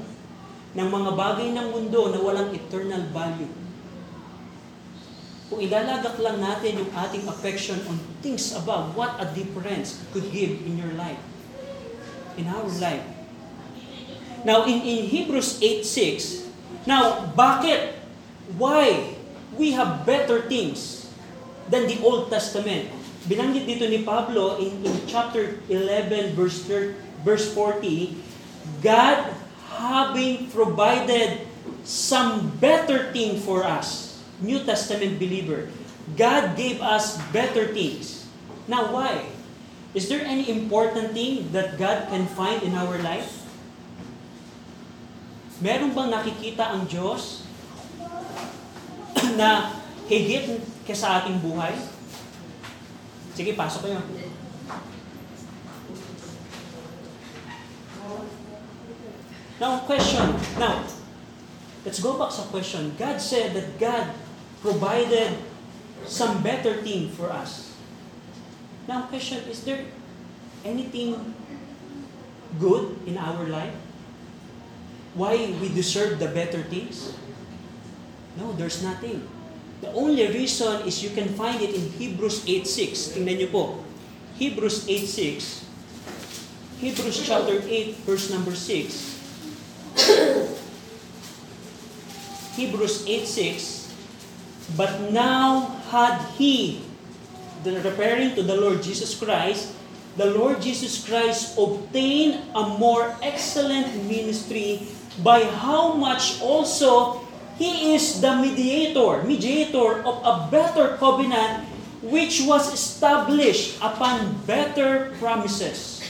ng 0.74 0.88
mga 0.88 1.10
bagay 1.12 1.52
ng 1.52 1.66
mundo 1.68 2.10
na 2.10 2.18
walang 2.18 2.50
eternal 2.56 3.04
value. 3.12 3.52
Kung 5.52 5.60
ilalagak 5.60 6.16
lang 6.24 6.40
natin 6.40 6.80
yung 6.80 6.90
ating 6.90 7.28
affection 7.28 7.78
on 7.86 8.00
things 8.24 8.56
above, 8.56 8.96
what 8.96 9.20
a 9.20 9.28
difference 9.36 10.00
could 10.10 10.26
give 10.32 10.64
in 10.64 10.80
your 10.80 10.96
life, 10.96 11.20
in 12.40 12.48
our 12.48 12.66
life. 12.80 13.04
Now, 14.42 14.64
in, 14.64 14.80
in 14.80 15.06
Hebrews 15.08 15.60
8.6, 15.60 16.44
now, 16.84 17.32
bakit? 17.32 17.96
Why? 18.60 19.16
We 19.56 19.72
have 19.72 20.04
better 20.04 20.44
things 20.48 21.08
than 21.68 21.88
the 21.88 21.96
Old 22.04 22.28
Testament. 22.28 22.92
Binanggit 23.24 23.64
dito 23.64 23.88
ni 23.88 24.04
Pablo 24.04 24.60
in, 24.60 24.84
in 24.84 24.94
chapter 25.08 25.56
11, 25.72 26.36
verse, 26.36 26.60
30, 26.68 26.92
verse 27.24 27.48
40, 27.56 28.20
God 28.84 29.32
having 29.80 30.52
provided 30.52 31.48
some 31.88 32.52
better 32.60 33.08
thing 33.16 33.40
for 33.40 33.64
us, 33.64 34.20
New 34.44 34.60
Testament 34.60 35.16
believer, 35.16 35.72
God 36.20 36.52
gave 36.52 36.84
us 36.84 37.16
better 37.32 37.72
things. 37.72 38.28
Now, 38.68 38.92
why? 38.92 39.24
Is 39.96 40.12
there 40.12 40.20
any 40.20 40.52
important 40.52 41.16
thing 41.16 41.48
that 41.56 41.80
God 41.80 42.12
can 42.12 42.28
find 42.28 42.60
in 42.60 42.76
our 42.76 43.00
life? 43.00 43.40
Meron 45.64 45.96
bang 45.96 46.10
nakikita 46.12 46.76
ang 46.76 46.84
Diyos 46.84 47.46
na 49.40 49.72
higit 50.12 50.60
ka 50.84 50.92
sa 50.92 51.24
ating 51.24 51.40
buhay? 51.40 51.72
Sige, 53.34 53.58
pasok 53.58 53.90
kayo. 53.90 53.98
Now, 59.58 59.82
question. 59.86 60.38
Now, 60.58 60.86
let's 61.82 61.98
go 61.98 62.14
back 62.14 62.30
sa 62.30 62.46
question. 62.50 62.94
God 62.94 63.18
said 63.18 63.58
that 63.58 63.74
God 63.82 64.14
provided 64.62 65.34
some 66.06 66.46
better 66.46 66.78
thing 66.86 67.10
for 67.10 67.30
us. 67.34 67.74
Now, 68.86 69.10
question, 69.10 69.42
is 69.50 69.66
there 69.66 69.82
anything 70.62 71.34
good 72.62 72.98
in 73.06 73.18
our 73.18 73.46
life? 73.50 73.74
Why 75.18 75.54
we 75.58 75.74
deserve 75.74 76.18
the 76.22 76.30
better 76.30 76.62
things? 76.62 77.14
No, 78.38 78.54
there's 78.54 78.82
nothing. 78.82 79.26
The 79.84 79.92
only 79.92 80.24
reason 80.32 80.80
is 80.88 81.04
you 81.04 81.12
can 81.12 81.28
find 81.36 81.60
it 81.60 81.76
in 81.76 81.92
Hebrews 82.00 82.48
8.6. 82.48 83.20
Tingnan 83.20 83.36
niyo 83.36 83.52
po. 83.52 83.84
Hebrews 84.40 84.88
8.6. 84.88 85.60
Hebrews 86.80 87.20
chapter 87.20 87.60
8, 87.60 88.08
verse 88.08 88.32
number 88.32 88.56
6. 88.56 88.64
Hebrews 92.56 93.04
8.6 93.04 93.92
But 94.72 95.12
now 95.12 95.76
had 95.92 96.16
he, 96.40 96.80
the 97.60 97.76
referring 97.84 98.32
to 98.40 98.42
the 98.42 98.56
Lord 98.56 98.80
Jesus 98.80 99.12
Christ, 99.12 99.76
the 100.16 100.32
Lord 100.32 100.64
Jesus 100.64 101.04
Christ 101.04 101.60
obtained 101.60 102.40
a 102.56 102.72
more 102.80 103.12
excellent 103.20 103.92
ministry 104.08 104.88
by 105.20 105.44
how 105.44 105.92
much 105.92 106.40
also 106.40 107.20
He 107.56 107.94
is 107.94 108.20
the 108.20 108.34
mediator, 108.36 109.22
mediator 109.22 110.02
of 110.02 110.18
a 110.26 110.50
better 110.50 110.96
covenant 110.98 111.68
which 112.02 112.42
was 112.44 112.72
established 112.74 113.78
upon 113.80 114.34
better 114.44 115.14
promises. 115.18 116.02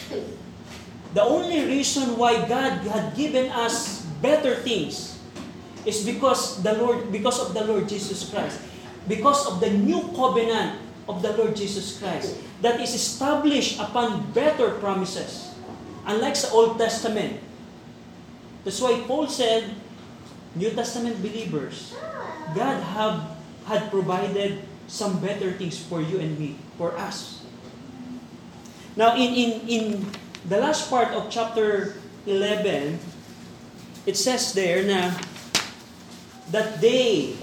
The 1.15 1.23
only 1.23 1.63
reason 1.67 2.19
why 2.19 2.49
God 2.49 2.83
had 2.91 3.15
given 3.15 3.53
us 3.53 4.03
better 4.19 4.57
things 4.67 5.15
is 5.87 6.03
because 6.03 6.65
the 6.65 6.75
Lord 6.75 7.13
because 7.13 7.39
of 7.39 7.55
the 7.55 7.63
Lord 7.63 7.87
Jesus 7.87 8.27
Christ. 8.27 8.59
Because 9.07 9.47
of 9.47 9.61
the 9.61 9.71
new 9.71 10.01
covenant 10.17 10.81
of 11.07 11.21
the 11.21 11.37
Lord 11.37 11.55
Jesus 11.55 12.01
Christ 12.01 12.41
that 12.65 12.81
is 12.81 12.97
established 12.97 13.79
upon 13.79 14.33
better 14.33 14.81
promises. 14.81 15.53
Unlike 16.09 16.37
sa 16.37 16.49
Old 16.57 16.81
Testament. 16.81 17.39
That's 18.65 18.81
why 18.81 18.97
Paul 19.05 19.29
said, 19.29 19.69
New 20.55 20.71
Testament 20.71 21.19
believers, 21.19 21.95
God 22.55 22.79
have 22.95 23.35
had 23.67 23.91
provided 23.91 24.63
some 24.87 25.19
better 25.19 25.53
things 25.53 25.79
for 25.79 26.01
you 26.01 26.21
and 26.21 26.39
me, 26.39 26.57
for 26.79 26.95
us. 26.97 27.43
Now, 28.97 29.17
in, 29.17 29.35
in, 29.35 29.51
in 29.67 29.85
the 30.47 30.59
last 30.59 30.89
part 30.89 31.11
of 31.11 31.31
chapter 31.31 31.99
11, 32.27 32.99
it 34.07 34.17
says 34.17 34.53
there 34.53 34.85
na 34.87 35.17
that 36.53 36.81
they, 36.81 37.35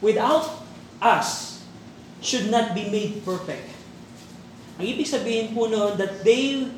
without 0.00 0.62
us, 1.02 1.64
should 2.20 2.50
not 2.50 2.74
be 2.74 2.86
made 2.90 3.24
perfect. 3.24 3.66
Ang 4.78 4.86
ibig 4.86 5.10
sabihin 5.10 5.50
po 5.56 5.66
no, 5.66 5.96
that 5.98 6.22
they, 6.22 6.70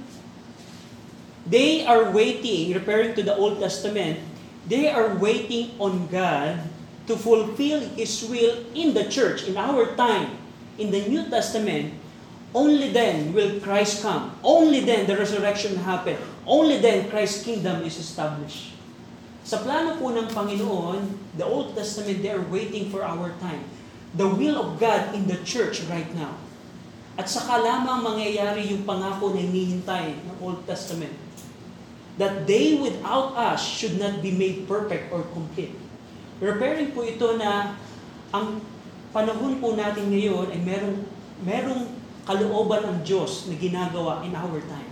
they 1.44 1.84
are 1.84 2.08
waiting, 2.08 2.72
referring 2.72 3.12
to 3.12 3.20
the 3.20 3.36
Old 3.36 3.60
Testament, 3.60 4.29
they 4.66 4.88
are 4.88 5.16
waiting 5.16 5.72
on 5.78 6.08
God 6.08 6.60
to 7.06 7.16
fulfill 7.16 7.80
His 7.96 8.26
will 8.28 8.64
in 8.74 8.94
the 8.94 9.08
church, 9.08 9.48
in 9.48 9.56
our 9.56 9.96
time, 9.96 10.36
in 10.78 10.90
the 10.90 11.06
New 11.08 11.28
Testament, 11.28 11.94
only 12.50 12.90
then 12.90 13.30
will 13.32 13.60
Christ 13.60 14.02
come. 14.02 14.34
Only 14.42 14.82
then 14.82 15.06
the 15.06 15.14
resurrection 15.16 15.76
happen. 15.86 16.18
Only 16.46 16.82
then 16.82 17.06
Christ's 17.06 17.46
kingdom 17.46 17.86
is 17.86 17.94
established. 17.94 18.74
Sa 19.46 19.62
plano 19.62 19.94
po 19.98 20.10
ng 20.10 20.26
Panginoon, 20.34 20.98
the 21.38 21.46
Old 21.46 21.78
Testament, 21.78 22.22
they 22.22 22.30
are 22.30 22.42
waiting 22.50 22.90
for 22.90 23.06
our 23.06 23.30
time. 23.38 23.62
The 24.18 24.26
will 24.26 24.58
of 24.58 24.82
God 24.82 25.14
in 25.14 25.30
the 25.30 25.38
church 25.46 25.86
right 25.86 26.10
now. 26.18 26.34
At 27.14 27.30
saka 27.30 27.62
lamang 27.62 28.02
mangyayari 28.02 28.66
yung 28.66 28.82
pangako 28.82 29.30
na 29.30 29.42
hinihintay 29.46 30.18
ng 30.26 30.36
Old 30.42 30.66
Testament. 30.66 31.14
That 32.20 32.44
they 32.44 32.76
without 32.76 33.32
us 33.32 33.64
should 33.64 33.96
not 33.96 34.20
be 34.20 34.28
made 34.28 34.68
perfect 34.68 35.08
or 35.08 35.24
complete. 35.32 35.72
Referring 36.36 36.92
po 36.92 37.00
ito 37.00 37.40
na 37.40 37.80
ang 38.28 38.60
panahon 39.16 39.56
po 39.56 39.72
natin 39.72 40.12
ngayon 40.12 40.52
ay 40.52 40.60
merong, 40.60 41.00
merong 41.40 41.82
kalooban 42.28 42.84
ng 42.84 42.98
Diyos 43.02 43.48
na 43.48 43.56
ginagawa 43.56 44.20
in 44.22 44.36
our 44.36 44.60
time. 44.68 44.90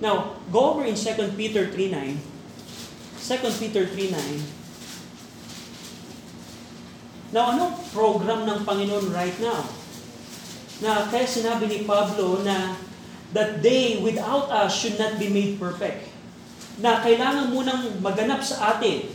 Now, 0.00 0.40
go 0.48 0.74
over 0.74 0.88
in 0.88 0.96
2 0.96 1.36
Peter 1.36 1.68
3.9. 1.68 2.16
2 3.20 3.60
Peter 3.60 3.84
3.9. 3.84 4.16
Now, 7.30 7.54
anong 7.54 7.78
program 7.94 8.48
ng 8.48 8.64
Panginoon 8.64 9.12
right 9.12 9.36
now? 9.38 9.62
Na 10.80 11.04
kaya 11.12 11.28
sinabi 11.28 11.68
ni 11.68 11.84
Pablo 11.84 12.40
na 12.42 12.74
that 13.32 13.62
they 13.62 14.02
without 14.02 14.50
us 14.50 14.74
should 14.74 14.98
not 14.98 15.18
be 15.18 15.30
made 15.30 15.58
perfect. 15.58 16.10
Na 16.80 16.98
kailangan 17.04 17.52
munang 17.52 18.00
maganap 18.02 18.42
sa 18.42 18.76
atin 18.76 19.06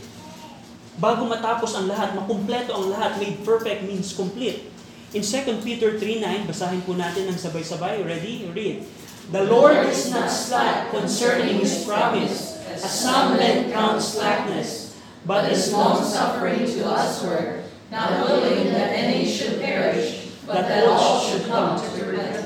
bago 0.96 1.28
matapos 1.28 1.76
ang 1.76 1.92
lahat, 1.92 2.16
makumpleto 2.16 2.72
ang 2.72 2.96
lahat. 2.96 3.20
Made 3.20 3.44
perfect 3.44 3.84
means 3.84 4.16
complete. 4.16 4.72
In 5.16 5.24
2 5.24 5.64
Peter 5.64 5.96
3.9, 5.96 6.48
basahin 6.48 6.84
po 6.84 6.96
natin 6.96 7.32
ng 7.32 7.38
sabay-sabay. 7.40 8.04
Ready? 8.04 8.52
Read. 8.52 8.84
The 9.32 9.48
Lord 9.48 9.90
is 9.90 10.14
not 10.14 10.30
slack 10.30 10.94
concerning 10.94 11.58
His 11.58 11.82
promise, 11.82 12.62
as 12.70 12.86
some 12.86 13.40
men 13.40 13.74
count 13.74 13.98
slackness, 13.98 15.02
but 15.26 15.50
as 15.50 15.74
long-suffering 15.74 16.70
to 16.70 16.86
usward, 16.86 17.66
not 17.90 18.22
willing 18.22 18.70
that 18.70 18.94
any 18.94 19.26
should 19.26 19.58
perish, 19.58 20.30
but 20.46 20.70
that 20.70 20.86
all 20.86 21.18
should 21.26 21.50
come 21.50 21.74
to 21.82 21.90
repentance. 22.06 22.45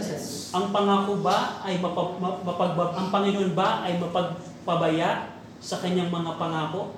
Ang 0.50 0.74
pangako 0.74 1.22
ba 1.22 1.62
ay 1.62 1.78
mapag, 1.78 2.74
ang 2.74 3.08
Panginoon 3.14 3.54
ba 3.54 3.86
ay 3.86 4.02
mapagpabaya 4.02 5.38
sa 5.62 5.78
kanyang 5.78 6.10
mga 6.10 6.42
pangako? 6.42 6.98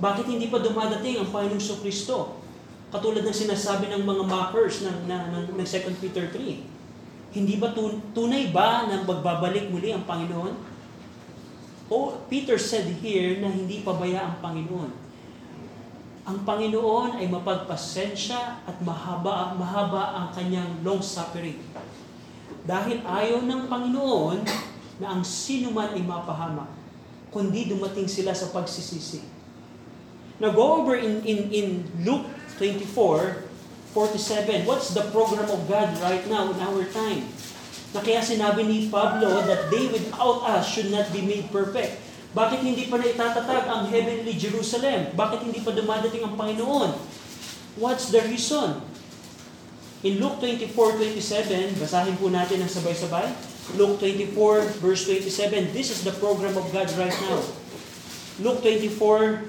Bakit 0.00 0.24
hindi 0.32 0.48
pa 0.48 0.64
dumadating 0.64 1.20
ang 1.20 1.28
Panginoong 1.28 1.60
Hesus 1.60 1.84
Kristo? 1.84 2.40
Katulad 2.88 3.20
ng 3.20 3.36
sinasabi 3.36 3.92
ng 3.92 4.00
mga 4.00 4.24
mockers 4.24 4.80
ng, 4.88 5.04
ng, 5.04 5.24
ng, 5.28 5.44
ng 5.60 5.66
2 5.68 6.00
Peter 6.00 6.24
3. 6.32 7.36
Hindi 7.36 7.60
ba 7.60 7.76
tun- 7.76 8.00
tunay 8.16 8.48
ba 8.48 8.88
na 8.88 9.04
magbabalik 9.04 9.68
muli 9.68 9.92
ang 9.92 10.08
Panginoon? 10.08 10.56
O 11.92 12.16
Peter 12.32 12.56
said 12.56 12.88
here 13.04 13.44
na 13.44 13.52
hindi 13.52 13.84
pabaya 13.84 14.24
ang 14.24 14.40
Panginoon. 14.40 14.90
Ang 16.26 16.38
Panginoon 16.48 17.20
ay 17.20 17.28
mapagpasensya 17.28 18.64
at 18.64 18.76
mahaba, 18.80 19.52
mahaba 19.52 20.16
ang 20.16 20.26
kanyang 20.32 20.80
long 20.80 21.04
suffering. 21.04 21.60
Dahil 22.66 22.98
ayaw 23.06 23.46
ng 23.46 23.70
Panginoon 23.70 24.42
na 24.98 25.14
ang 25.14 25.22
sino 25.22 25.70
man 25.70 25.94
ay 25.94 26.02
mapahamak, 26.02 26.66
kundi 27.30 27.70
dumating 27.70 28.10
sila 28.10 28.34
sa 28.34 28.50
pagsisisi. 28.50 29.22
Now 30.42 30.52
go 30.52 30.82
over 30.82 30.98
in, 30.98 31.22
in, 31.24 31.48
in 31.54 31.66
Luke 32.02 32.26
24, 32.58 33.46
47. 33.94 34.68
What's 34.68 34.92
the 34.92 35.06
program 35.14 35.48
of 35.48 35.64
God 35.70 35.94
right 36.02 36.26
now 36.28 36.50
in 36.52 36.58
our 36.60 36.84
time? 36.90 37.24
Na 37.94 38.04
kaya 38.04 38.20
sinabi 38.20 38.66
ni 38.66 38.92
Pablo 38.92 39.46
that 39.46 39.72
they 39.72 39.88
without 39.88 40.44
us 40.44 40.68
should 40.68 40.92
not 40.92 41.08
be 41.14 41.24
made 41.24 41.48
perfect. 41.48 42.02
Bakit 42.36 42.60
hindi 42.60 42.84
pa 42.92 43.00
na 43.00 43.08
itatatag 43.08 43.64
ang 43.64 43.88
heavenly 43.88 44.36
Jerusalem? 44.36 45.16
Bakit 45.16 45.48
hindi 45.48 45.64
pa 45.64 45.72
dumadating 45.72 46.20
ang 46.20 46.36
Panginoon? 46.36 46.92
What's 47.80 48.12
the 48.12 48.20
reason? 48.28 48.84
In 50.04 50.20
Luke 50.20 50.44
24:27, 50.44 51.80
basahin 51.80 52.20
po 52.20 52.28
natin 52.28 52.60
ang 52.60 52.68
sabay-sabay. 52.68 53.32
Luke 53.80 53.96
24 53.96 54.84
verse 54.84 55.08
27. 55.08 55.72
This 55.72 55.88
is 55.88 56.04
the 56.04 56.12
program 56.20 56.52
of 56.52 56.68
God 56.68 56.84
right 57.00 57.16
now. 57.24 57.40
Luke 58.44 58.60
24 58.60 59.48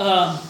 um, 0.00 0.40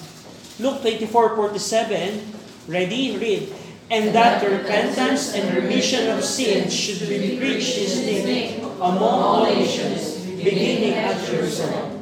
Luke 0.63 0.79
24:47. 0.87 2.23
Ready? 2.71 3.19
Read. 3.19 3.51
And 3.91 4.15
that 4.15 4.39
repentance 4.47 5.35
and 5.35 5.51
remission 5.59 6.07
of 6.15 6.23
sins 6.23 6.71
should 6.71 7.03
be 7.11 7.35
preached 7.35 7.83
in 7.83 7.91
His 7.91 7.99
name 8.07 8.63
among 8.79 9.19
all 9.19 9.43
nations, 9.43 10.23
beginning 10.23 10.95
at 10.95 11.19
Jerusalem. 11.27 11.99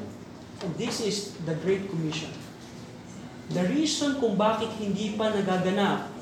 And 0.61 0.77
this 0.77 1.01
is 1.01 1.33
the 1.49 1.57
Great 1.65 1.89
Commission. 1.89 2.29
The 3.49 3.65
reason 3.73 4.21
kung 4.21 4.37
bakit 4.37 4.69
hindi 4.77 5.17
pa 5.17 5.33
nagaganap 5.33 6.18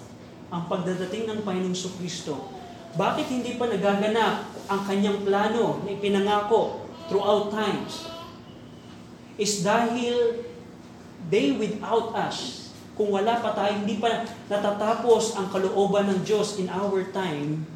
ang 0.51 0.71
pagdadating 0.71 1.27
ng 1.27 1.39
Panginoong 1.43 1.95
Kristo, 1.99 2.51
bakit 2.97 3.29
hindi 3.29 3.59
pa 3.61 3.69
nagaganap 3.69 4.35
ang 4.67 4.81
kanyang 4.87 5.21
plano 5.27 5.85
na 5.85 5.91
ipinangako 5.93 6.89
throughout 7.11 7.53
times, 7.53 8.09
is 9.37 9.61
dahil 9.61 10.43
they 11.29 11.53
without 11.55 12.17
us, 12.17 12.71
kung 12.97 13.13
wala 13.13 13.37
pa 13.45 13.53
tayo, 13.53 13.85
hindi 13.85 14.01
pa 14.01 14.25
natatapos 14.49 15.37
ang 15.37 15.53
kalooban 15.53 16.09
ng 16.09 16.21
Diyos 16.25 16.57
in 16.57 16.73
our 16.73 17.05
time, 17.13 17.69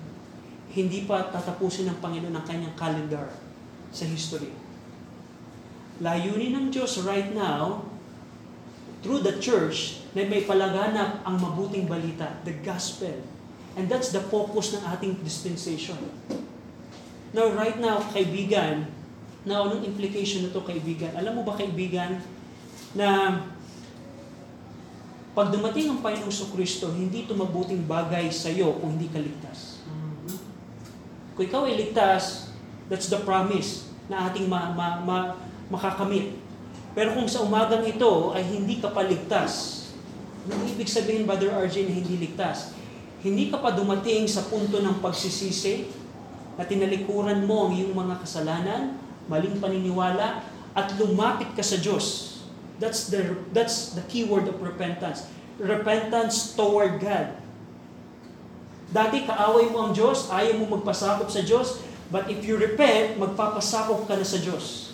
hindi 0.73 1.05
pa 1.05 1.29
tatapusin 1.29 1.91
ng 1.93 1.99
Panginoon 2.01 2.33
ang 2.33 2.47
kanyang 2.47 2.73
calendar 2.79 3.29
sa 3.93 4.09
history. 4.09 4.55
Layunin 6.01 6.57
ng 6.57 6.67
Diyos 6.73 7.05
right 7.05 7.37
now, 7.37 7.90
through 9.01 9.25
the 9.25 9.37
church, 9.41 10.01
na 10.13 10.27
may 10.27 10.45
palaganap 10.45 11.23
ang 11.25 11.37
mabuting 11.39 11.87
balita, 11.87 12.37
the 12.45 12.53
gospel. 12.61 13.15
And 13.79 13.87
that's 13.87 14.11
the 14.11 14.21
focus 14.21 14.75
ng 14.75 14.83
ating 14.83 15.23
dispensation. 15.23 15.99
Now, 17.31 17.55
right 17.55 17.79
now, 17.79 18.03
kaibigan, 18.11 18.91
na 19.47 19.65
anong 19.65 19.87
implication 19.87 20.45
nito 20.45 20.61
kaibigan? 20.61 21.15
Alam 21.17 21.41
mo 21.41 21.43
ba 21.47 21.57
kaibigan, 21.57 22.21
na 22.93 23.41
pag 25.31 25.55
dumating 25.55 25.95
ang 25.95 26.03
Panginoong 26.03 26.51
Kristo, 26.51 26.91
hindi 26.91 27.23
ito 27.23 27.33
mabuting 27.39 27.87
bagay 27.87 28.29
sa 28.35 28.51
iyo 28.51 28.75
kung 28.83 28.99
hindi 28.99 29.07
ka 29.07 29.23
ligtas. 29.23 29.79
Kung 31.39 31.45
ikaw 31.47 31.71
ay 31.71 31.79
ligtas, 31.79 32.51
that's 32.91 33.07
the 33.07 33.23
promise 33.23 33.87
na 34.11 34.27
ating 34.27 34.51
ma- 34.51 34.75
ma- 34.75 35.01
ma- 35.01 35.33
makakamit. 35.71 36.35
Pero 36.91 37.15
kung 37.15 37.31
sa 37.31 37.47
umagang 37.47 37.87
ito 37.87 38.35
ay 38.35 38.43
hindi 38.43 38.83
ka 38.83 38.91
pa 38.91 39.07
ligtas, 39.07 39.81
hindi 40.47 40.75
ibig 40.75 40.91
sabihin, 40.91 41.29
Brother 41.29 41.53
RJ, 41.53 41.87
hindi 41.87 42.17
ligtas. 42.19 42.75
Hindi 43.21 43.53
ka 43.53 43.61
pa 43.61 43.77
dumating 43.77 44.25
sa 44.25 44.49
punto 44.49 44.81
ng 44.81 44.99
pagsisisi 45.05 45.93
na 46.57 46.65
tinalikuran 46.65 47.45
mo 47.45 47.69
ang 47.69 47.73
iyong 47.77 47.93
mga 47.93 48.25
kasalanan, 48.25 48.97
maling 49.29 49.61
paniniwala, 49.61 50.43
at 50.73 50.89
lumapit 50.97 51.53
ka 51.55 51.63
sa 51.63 51.77
Diyos. 51.79 52.39
That's 52.81 53.13
the 53.13 53.37
that's 53.53 53.93
the 53.93 54.01
key 54.09 54.25
word 54.25 54.49
of 54.49 54.57
repentance. 54.65 55.29
Repentance 55.61 56.57
toward 56.57 56.97
God. 56.97 57.37
Dati 58.91 59.29
kaaway 59.29 59.71
mo 59.71 59.87
ang 59.87 59.93
Diyos, 59.95 60.33
ayaw 60.33 60.59
mo 60.59 60.81
magpasakop 60.81 61.31
sa 61.31 61.45
Diyos, 61.45 61.79
but 62.11 62.27
if 62.27 62.43
you 62.43 62.59
repent, 62.59 63.21
magpapasakop 63.21 64.09
ka 64.09 64.19
na 64.19 64.27
sa 64.27 64.41
Diyos. 64.43 64.90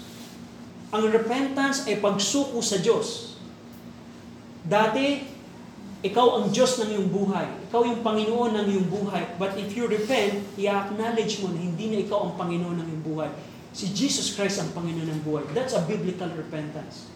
Ang 0.94 1.11
repentance 1.11 1.83
ay 1.90 1.99
pagsuko 1.99 2.62
sa 2.62 2.79
Diyos. 2.79 3.38
Dati, 4.62 5.27
ikaw 6.07 6.38
ang 6.38 6.55
Diyos 6.55 6.79
ng 6.79 6.94
iyong 6.94 7.11
buhay. 7.11 7.46
Ikaw 7.66 7.81
yung 7.83 8.01
Panginoon 8.07 8.55
ng 8.55 8.66
iyong 8.70 8.88
buhay. 8.90 9.25
But 9.35 9.59
if 9.59 9.75
you 9.75 9.90
repent, 9.90 10.46
i-acknowledge 10.55 11.42
mo 11.42 11.51
na 11.51 11.59
hindi 11.59 11.90
na 11.90 11.99
ikaw 12.07 12.31
ang 12.31 12.33
Panginoon 12.38 12.79
ng 12.79 12.87
iyong 12.87 13.05
buhay. 13.07 13.31
Si 13.75 13.90
Jesus 13.90 14.38
Christ 14.38 14.62
ang 14.62 14.70
Panginoon 14.70 15.11
ng 15.11 15.22
buhay. 15.27 15.42
That's 15.51 15.75
a 15.75 15.83
biblical 15.83 16.31
repentance. 16.38 17.11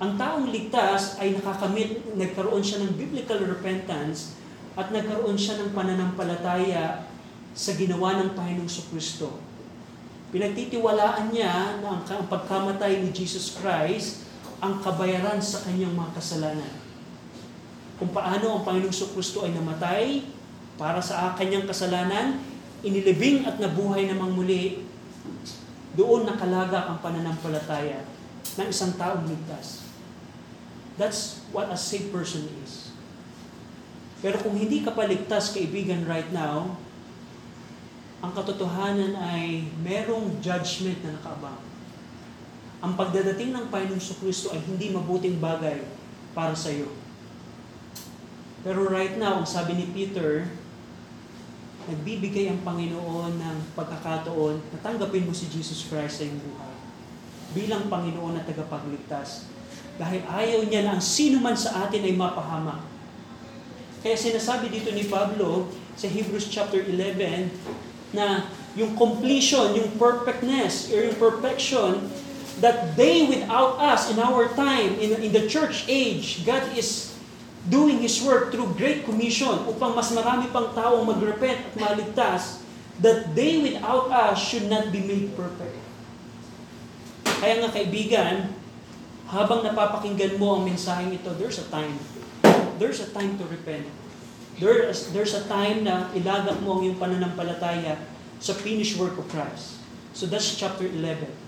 Ang 0.00 0.16
taong 0.16 0.48
ligtas 0.48 1.20
ay 1.20 1.36
nakakamit, 1.36 2.16
nagkaroon 2.16 2.64
siya 2.64 2.82
ng 2.82 2.96
biblical 2.96 3.38
repentance 3.44 4.34
at 4.74 4.88
nagkaroon 4.88 5.36
siya 5.36 5.60
ng 5.60 5.76
pananampalataya 5.76 7.04
sa 7.52 7.70
ginawa 7.76 8.16
ng 8.24 8.32
Panginoong 8.32 8.72
Kristo. 8.88 9.51
Pinagtitiwalaan 10.32 11.28
niya 11.28 11.84
na 11.84 12.00
ang, 12.00 12.24
pagkamatay 12.24 13.04
ni 13.04 13.12
Jesus 13.12 13.60
Christ 13.60 14.24
ang 14.64 14.80
kabayaran 14.80 15.36
sa 15.44 15.60
kanyang 15.68 15.92
mga 15.92 16.16
kasalanan. 16.16 16.72
Kung 18.00 18.16
paano 18.16 18.56
ang 18.56 18.62
Panginoong 18.64 19.12
Kristo 19.12 19.44
ay 19.44 19.52
namatay 19.52 20.24
para 20.80 21.04
sa 21.04 21.36
kanyang 21.36 21.68
kasalanan, 21.68 22.40
inilibing 22.80 23.44
at 23.44 23.60
nabuhay 23.60 24.08
namang 24.08 24.32
muli, 24.32 24.88
doon 25.92 26.24
nakalagak 26.24 26.88
ang 26.88 26.98
pananampalataya 27.04 28.00
ng 28.56 28.68
isang 28.72 28.96
taong 28.96 29.28
ligtas. 29.28 29.84
That's 30.96 31.44
what 31.52 31.68
a 31.68 31.76
saved 31.76 32.08
person 32.08 32.48
is. 32.64 32.88
Pero 34.24 34.40
kung 34.40 34.56
hindi 34.56 34.80
ka 34.80 34.96
paligtas, 34.96 35.52
kaibigan, 35.52 36.08
right 36.08 36.30
now, 36.32 36.80
ang 38.22 38.30
katotohanan 38.30 39.18
ay 39.18 39.66
merong 39.82 40.38
judgment 40.38 41.02
na 41.02 41.18
nakaabang. 41.18 41.58
Ang 42.78 42.94
pagdadating 42.94 43.50
ng 43.50 43.66
Panginoong 43.66 44.18
Kristo 44.22 44.54
ay 44.54 44.62
hindi 44.62 44.94
mabuting 44.94 45.42
bagay 45.42 45.82
para 46.30 46.54
sa 46.54 46.70
iyo. 46.70 46.86
Pero 48.62 48.86
right 48.86 49.18
now, 49.18 49.42
sabi 49.42 49.74
ni 49.74 49.90
Peter, 49.90 50.46
nagbibigay 51.90 52.46
ang 52.46 52.62
Panginoon 52.62 53.42
ng 53.42 53.56
pagkakataon 53.74 54.54
na 54.70 54.78
tanggapin 54.78 55.26
mo 55.26 55.34
si 55.34 55.50
Jesus 55.50 55.90
Christ 55.90 56.22
sa 56.22 56.24
iyong 56.26 56.38
buhay 56.38 56.72
bilang 57.52 57.90
Panginoon 57.90 58.38
at 58.38 58.48
tagapagligtas. 58.48 59.50
Dahil 60.00 60.24
ayaw 60.24 60.64
niya 60.66 60.86
na 60.88 60.96
ang 60.96 61.02
sino 61.04 61.42
man 61.42 61.58
sa 61.58 61.84
atin 61.84 62.06
ay 62.06 62.16
mapahama. 62.16 62.80
Kaya 64.00 64.16
sinasabi 64.16 64.72
dito 64.72 64.90
ni 64.90 65.06
Pablo 65.06 65.68
sa 65.94 66.08
Hebrews 66.08 66.48
chapter 66.48 66.80
11 66.80 67.91
na 68.12 68.48
yung 68.72 68.96
completion, 68.96 69.76
yung 69.76 69.92
perfectness, 70.00 70.88
or 70.92 71.04
yung 71.04 71.18
perfection 71.20 72.08
that 72.60 72.94
they 72.96 73.26
without 73.26 73.80
us 73.80 74.12
in 74.12 74.20
our 74.20 74.48
time, 74.54 74.96
in, 75.00 75.16
in 75.18 75.32
the 75.32 75.48
church 75.48 75.84
age, 75.88 76.44
God 76.44 76.62
is 76.76 77.12
doing 77.68 78.00
His 78.00 78.20
work 78.22 78.52
through 78.52 78.76
Great 78.76 79.04
Commission 79.04 79.66
upang 79.68 79.96
mas 79.96 80.12
marami 80.12 80.50
pang 80.52 80.70
taong 80.72 81.04
magrepent 81.08 81.58
at 81.58 81.72
maligtas 81.74 82.62
that 83.00 83.34
they 83.34 83.58
without 83.58 84.10
us 84.12 84.38
should 84.38 84.68
not 84.68 84.92
be 84.94 85.02
made 85.02 85.32
perfect. 85.34 85.74
Kaya 87.42 87.58
nga 87.66 87.70
kaibigan, 87.74 88.54
habang 89.26 89.64
napapakinggan 89.64 90.36
mo 90.38 90.60
ang 90.60 90.62
mensaheng 90.68 91.10
ito, 91.10 91.32
there's 91.40 91.58
a 91.58 91.66
time. 91.72 91.96
There's 92.76 93.00
a 93.00 93.08
time 93.10 93.40
to 93.40 93.44
repent. 93.48 93.88
There's, 94.60 95.12
there's 95.16 95.32
a 95.32 95.44
time 95.48 95.88
na 95.88 96.12
ilagak 96.12 96.60
mo 96.60 96.78
ang 96.78 96.82
iyong 96.84 97.00
pananampalataya 97.00 97.96
sa 98.42 98.52
finished 98.52 99.00
work 99.00 99.16
of 99.16 99.26
Christ. 99.32 99.80
So 100.12 100.28
that's 100.28 100.56
chapter 100.58 100.84
11. 100.84 101.42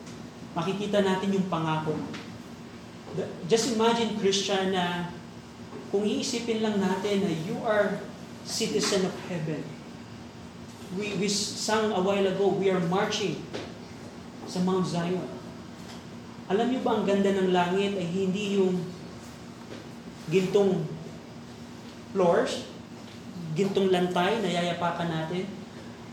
makikita 0.55 1.03
natin 1.03 1.35
yung 1.35 1.47
pangako. 1.51 1.99
Just 3.51 3.75
imagine, 3.75 4.19
Christian, 4.19 4.75
na 4.75 5.11
kung 5.91 6.07
iisipin 6.07 6.63
lang 6.63 6.79
natin 6.79 7.27
na 7.27 7.31
you 7.31 7.59
are 7.63 8.03
citizen 8.47 9.07
of 9.07 9.15
heaven. 9.31 9.63
We, 10.95 11.19
we 11.19 11.27
sang 11.31 11.91
a 11.91 11.99
while 12.03 12.27
ago, 12.27 12.55
we 12.55 12.71
are 12.71 12.83
marching 12.87 13.43
sa 14.47 14.63
Mount 14.63 14.87
Zion. 14.87 15.27
Alam 16.47 16.71
niyo 16.71 16.81
ba 16.87 16.99
ang 16.99 17.05
ganda 17.07 17.35
ng 17.35 17.51
langit 17.51 17.99
ay 17.99 18.07
hindi 18.07 18.59
yung 18.59 18.79
gintong 20.31 20.87
floors, 22.15 22.63
gintong 23.55 23.95
lantay 23.95 24.43
na 24.43 24.51
yayapakan 24.51 25.09
natin. 25.09 25.47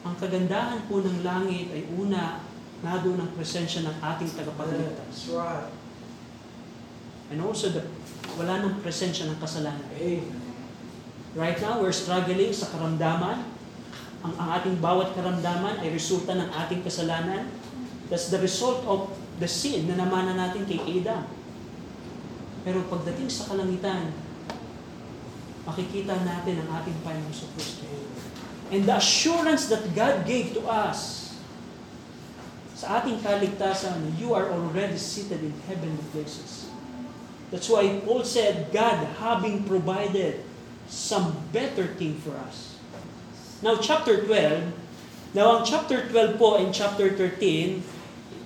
Ang 0.01 0.15
kagandahan 0.17 0.85
po 0.85 1.01
ng 1.01 1.25
langit 1.25 1.69
ay 1.73 1.85
una, 1.93 2.41
nado 2.81 3.13
ng 3.13 3.29
presensya 3.37 3.85
ng 3.85 3.95
ating 4.01 4.29
tagapagligtas. 4.33 5.29
Right. 5.33 5.69
And 7.29 7.41
also, 7.45 7.69
the, 7.69 7.85
wala 8.37 8.65
ng 8.65 8.81
presensya 8.81 9.29
ng 9.29 9.37
kasalanan. 9.37 9.85
Amen. 9.97 10.41
Right 11.37 11.55
now, 11.63 11.79
we're 11.79 11.95
struggling 11.95 12.51
sa 12.51 12.67
karamdaman. 12.73 13.45
Ang, 14.21 14.33
ang 14.35 14.49
ating 14.59 14.83
bawat 14.83 15.15
karamdaman 15.15 15.79
ay 15.79 15.93
resulta 15.93 16.35
ng 16.35 16.49
ating 16.49 16.83
kasalanan. 16.83 17.47
That's 18.11 18.27
the 18.27 18.41
result 18.41 18.83
of 18.83 19.15
the 19.39 19.47
sin 19.47 19.87
na 19.87 19.95
namana 19.95 20.35
natin 20.35 20.67
kay 20.67 20.81
Adam. 20.99 21.23
Pero 22.67 22.83
pagdating 22.91 23.31
sa 23.31 23.47
kalangitan, 23.49 24.11
makikita 25.71 26.19
natin 26.27 26.59
ang 26.61 26.83
ating 26.83 26.99
Panginoon 27.01 27.31
sa 27.31 27.47
Kristo. 27.55 27.87
And 28.71 28.83
the 28.83 28.99
assurance 28.99 29.71
that 29.71 29.83
God 29.95 30.27
gave 30.27 30.51
to 30.59 30.67
us 30.67 31.31
sa 32.75 32.99
ating 32.99 33.23
kaligtasan, 33.23 34.19
you 34.19 34.35
are 34.35 34.51
already 34.51 34.99
seated 34.99 35.39
in 35.39 35.55
heavenly 35.71 36.03
places. 36.11 36.67
That's 37.51 37.67
why 37.67 37.99
Paul 38.03 38.23
said, 38.23 38.71
God 38.71 39.05
having 39.19 39.67
provided 39.67 40.43
some 40.87 41.35
better 41.51 41.87
thing 41.99 42.19
for 42.19 42.35
us. 42.47 42.79
Now, 43.61 43.77
chapter 43.77 44.23
12, 44.25 44.73
now 45.37 45.61
ang 45.61 45.63
chapter 45.63 46.09
12 46.09 46.41
po 46.41 46.57
and 46.57 46.73
chapter 46.73 47.13
13, 47.13 47.83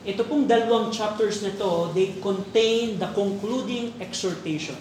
ito 0.06 0.22
pong 0.28 0.46
dalawang 0.46 0.94
chapters 0.94 1.42
na 1.42 1.54
to, 1.58 1.90
they 1.98 2.14
contain 2.22 3.02
the 3.02 3.10
concluding 3.16 3.96
exhortation. 3.98 4.78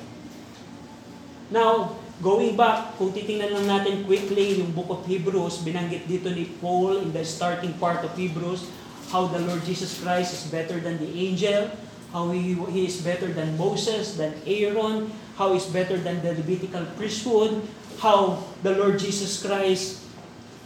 Now, 1.49 1.97
going 2.23 2.55
back, 2.55 2.95
kung 3.01 3.11
titingnan 3.11 3.51
lang 3.51 3.67
natin 3.67 4.07
quickly 4.07 4.63
yung 4.63 4.71
book 4.71 4.91
of 4.93 5.03
Hebrews, 5.09 5.67
binanggit 5.67 6.07
dito 6.07 6.31
ni 6.31 6.47
Paul 6.63 7.03
in 7.03 7.11
the 7.11 7.27
starting 7.27 7.75
part 7.83 8.07
of 8.07 8.15
Hebrews, 8.15 8.71
how 9.11 9.27
the 9.27 9.43
Lord 9.43 9.67
Jesus 9.67 9.99
Christ 9.99 10.35
is 10.35 10.45
better 10.51 10.79
than 10.79 10.99
the 11.03 11.11
angel, 11.11 11.71
how 12.15 12.31
he, 12.31 12.55
he 12.71 12.87
is 12.87 13.03
better 13.03 13.27
than 13.31 13.59
Moses, 13.59 14.15
than 14.15 14.35
Aaron, 14.47 15.11
how 15.35 15.51
he 15.55 15.59
is 15.59 15.67
better 15.67 15.99
than 15.99 16.23
the 16.23 16.39
Levitical 16.39 16.87
priesthood, 16.95 17.59
how 17.99 18.47
the 18.63 18.75
Lord 18.79 19.03
Jesus 19.03 19.43
Christ 19.43 20.05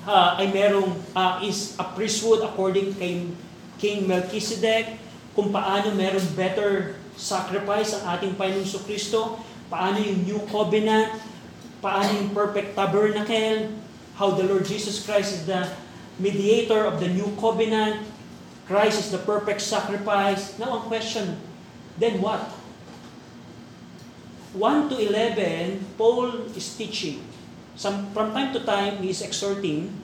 uh, 0.04 0.40
ay 0.40 0.52
merong 0.52 0.96
uh, 1.16 1.40
is 1.40 1.76
a 1.80 1.86
priesthood 1.96 2.44
according 2.44 2.92
kay 2.96 3.28
King 3.80 4.04
Melchizedek, 4.04 5.00
kung 5.32 5.54
paano 5.54 5.94
merong 5.94 6.24
better 6.34 6.98
sacrifice 7.14 7.94
ang 7.94 8.18
ating 8.18 8.34
Panginoong 8.34 8.84
Kristo, 8.84 9.38
paano 9.70 10.02
yung 10.02 10.26
new 10.26 10.40
covenant, 10.50 11.14
paano 11.78 12.34
perfect 12.34 12.74
tabernacle, 12.74 13.70
how 14.18 14.34
the 14.34 14.44
Lord 14.44 14.66
Jesus 14.66 14.98
Christ 15.04 15.32
is 15.32 15.42
the 15.46 15.70
mediator 16.18 16.82
of 16.82 16.98
the 16.98 17.08
new 17.08 17.30
covenant, 17.38 18.02
Christ 18.66 19.00
is 19.00 19.08
the 19.08 19.22
perfect 19.22 19.64
sacrifice. 19.64 20.58
Now, 20.58 20.82
ang 20.82 20.84
question, 20.90 21.40
then 21.96 22.20
what? 22.20 22.52
1 24.52 24.90
to 24.92 24.96
11, 24.98 25.96
Paul 25.96 26.50
is 26.52 26.68
teaching. 26.76 27.24
Some, 27.78 28.10
from 28.12 28.34
time 28.34 28.52
to 28.52 28.60
time, 28.66 28.98
he 28.98 29.14
is 29.14 29.22
exhorting. 29.22 29.94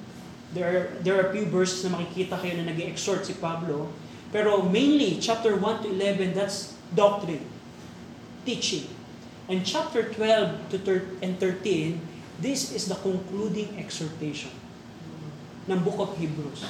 There 0.55 0.65
are, 0.65 0.85
there 1.03 1.19
are 1.19 1.35
few 1.35 1.45
verses 1.51 1.83
na 1.83 1.99
makikita 1.99 2.39
kayo 2.39 2.55
na 2.63 2.71
nag 2.71 2.79
exhort 2.79 3.27
si 3.27 3.35
Pablo. 3.35 3.91
Pero 4.31 4.63
mainly, 4.63 5.19
chapter 5.19 5.59
1 5.59 5.83
to 5.83 5.89
11, 5.91 6.39
that's 6.39 6.79
doctrine, 6.95 7.43
teaching. 8.47 8.94
And 9.45 9.61
chapter 9.61 10.09
12 10.09 10.73
to 10.73 10.79
and 11.21 11.37
13, 11.37 12.01
this 12.41 12.73
is 12.73 12.89
the 12.89 12.97
concluding 12.97 13.77
exhortation 13.77 14.53
ng 15.69 15.81
book 15.85 16.01
of 16.01 16.17
Hebrews. 16.17 16.65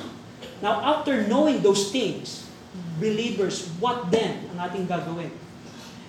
Now, 0.59 0.83
after 0.83 1.23
knowing 1.27 1.63
those 1.63 1.95
things, 1.95 2.51
believers, 2.99 3.71
what 3.79 4.11
then 4.11 4.51
ang 4.55 4.59
ating 4.59 4.87
gagawin? 4.91 5.31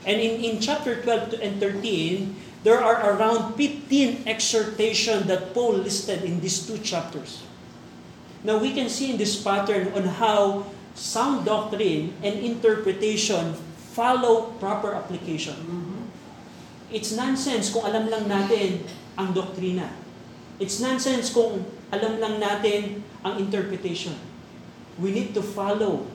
And 0.06 0.17
in, 0.21 0.41
in 0.41 0.54
chapter 0.62 1.01
12 1.01 1.38
to- 1.38 1.41
and 1.41 1.62
13, 1.62 2.34
there 2.65 2.82
are 2.82 3.13
around 3.13 3.54
15 3.54 4.25
exhortation 4.25 5.30
that 5.30 5.54
Paul 5.54 5.86
listed 5.86 6.25
in 6.25 6.41
these 6.41 6.65
two 6.65 6.82
chapters. 6.82 7.45
Now, 8.41 8.58
we 8.58 8.73
can 8.73 8.89
see 8.89 9.13
in 9.13 9.17
this 9.17 9.38
pattern 9.38 9.93
on 9.93 10.17
how 10.17 10.69
sound 10.97 11.45
doctrine 11.45 12.13
and 12.25 12.34
interpretation 12.41 13.54
follow 13.93 14.54
proper 14.58 14.93
application. 14.93 15.85
It's 16.93 17.17
nonsense 17.17 17.74
kung 17.74 17.86
alam 17.86 18.10
lang 18.10 18.30
natin 18.30 18.86
ang 19.17 19.34
doktrina. 19.34 19.89
It's 20.62 20.80
nonsense 20.80 21.34
kung 21.34 21.65
alam 21.89 22.21
lang 22.21 22.38
natin 22.38 23.02
ang 23.26 23.41
interpretation. 23.41 24.15
We 25.02 25.12
need 25.12 25.36
to 25.36 25.43
follow 25.43 26.08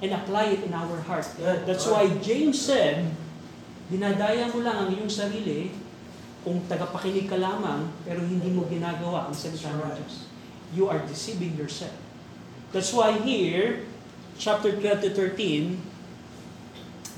and 0.00 0.10
apply 0.14 0.56
it 0.56 0.64
in 0.64 0.72
our 0.72 0.98
heart. 1.04 1.28
That's 1.38 1.84
why 1.84 2.08
James 2.24 2.58
said, 2.58 3.06
dinadaya 3.92 4.48
mo 4.50 4.64
lang 4.64 4.86
ang 4.86 4.88
iyong 4.94 5.12
sarili 5.12 5.74
kung 6.42 6.58
tagapakinig 6.66 7.30
ka 7.30 7.38
lamang 7.38 7.86
pero 8.02 8.18
hindi 8.24 8.50
mo 8.50 8.66
ginagawa 8.66 9.30
ang 9.30 9.34
salita 9.36 9.70
ng. 9.70 9.94
Diyos. 9.94 10.26
You 10.72 10.88
are 10.88 10.98
deceiving 11.04 11.54
yourself. 11.54 11.94
That's 12.72 12.90
why 12.90 13.20
here, 13.20 13.84
chapter 14.40 14.72
12 14.72 15.04
to 15.06 15.10
13, 15.36 15.76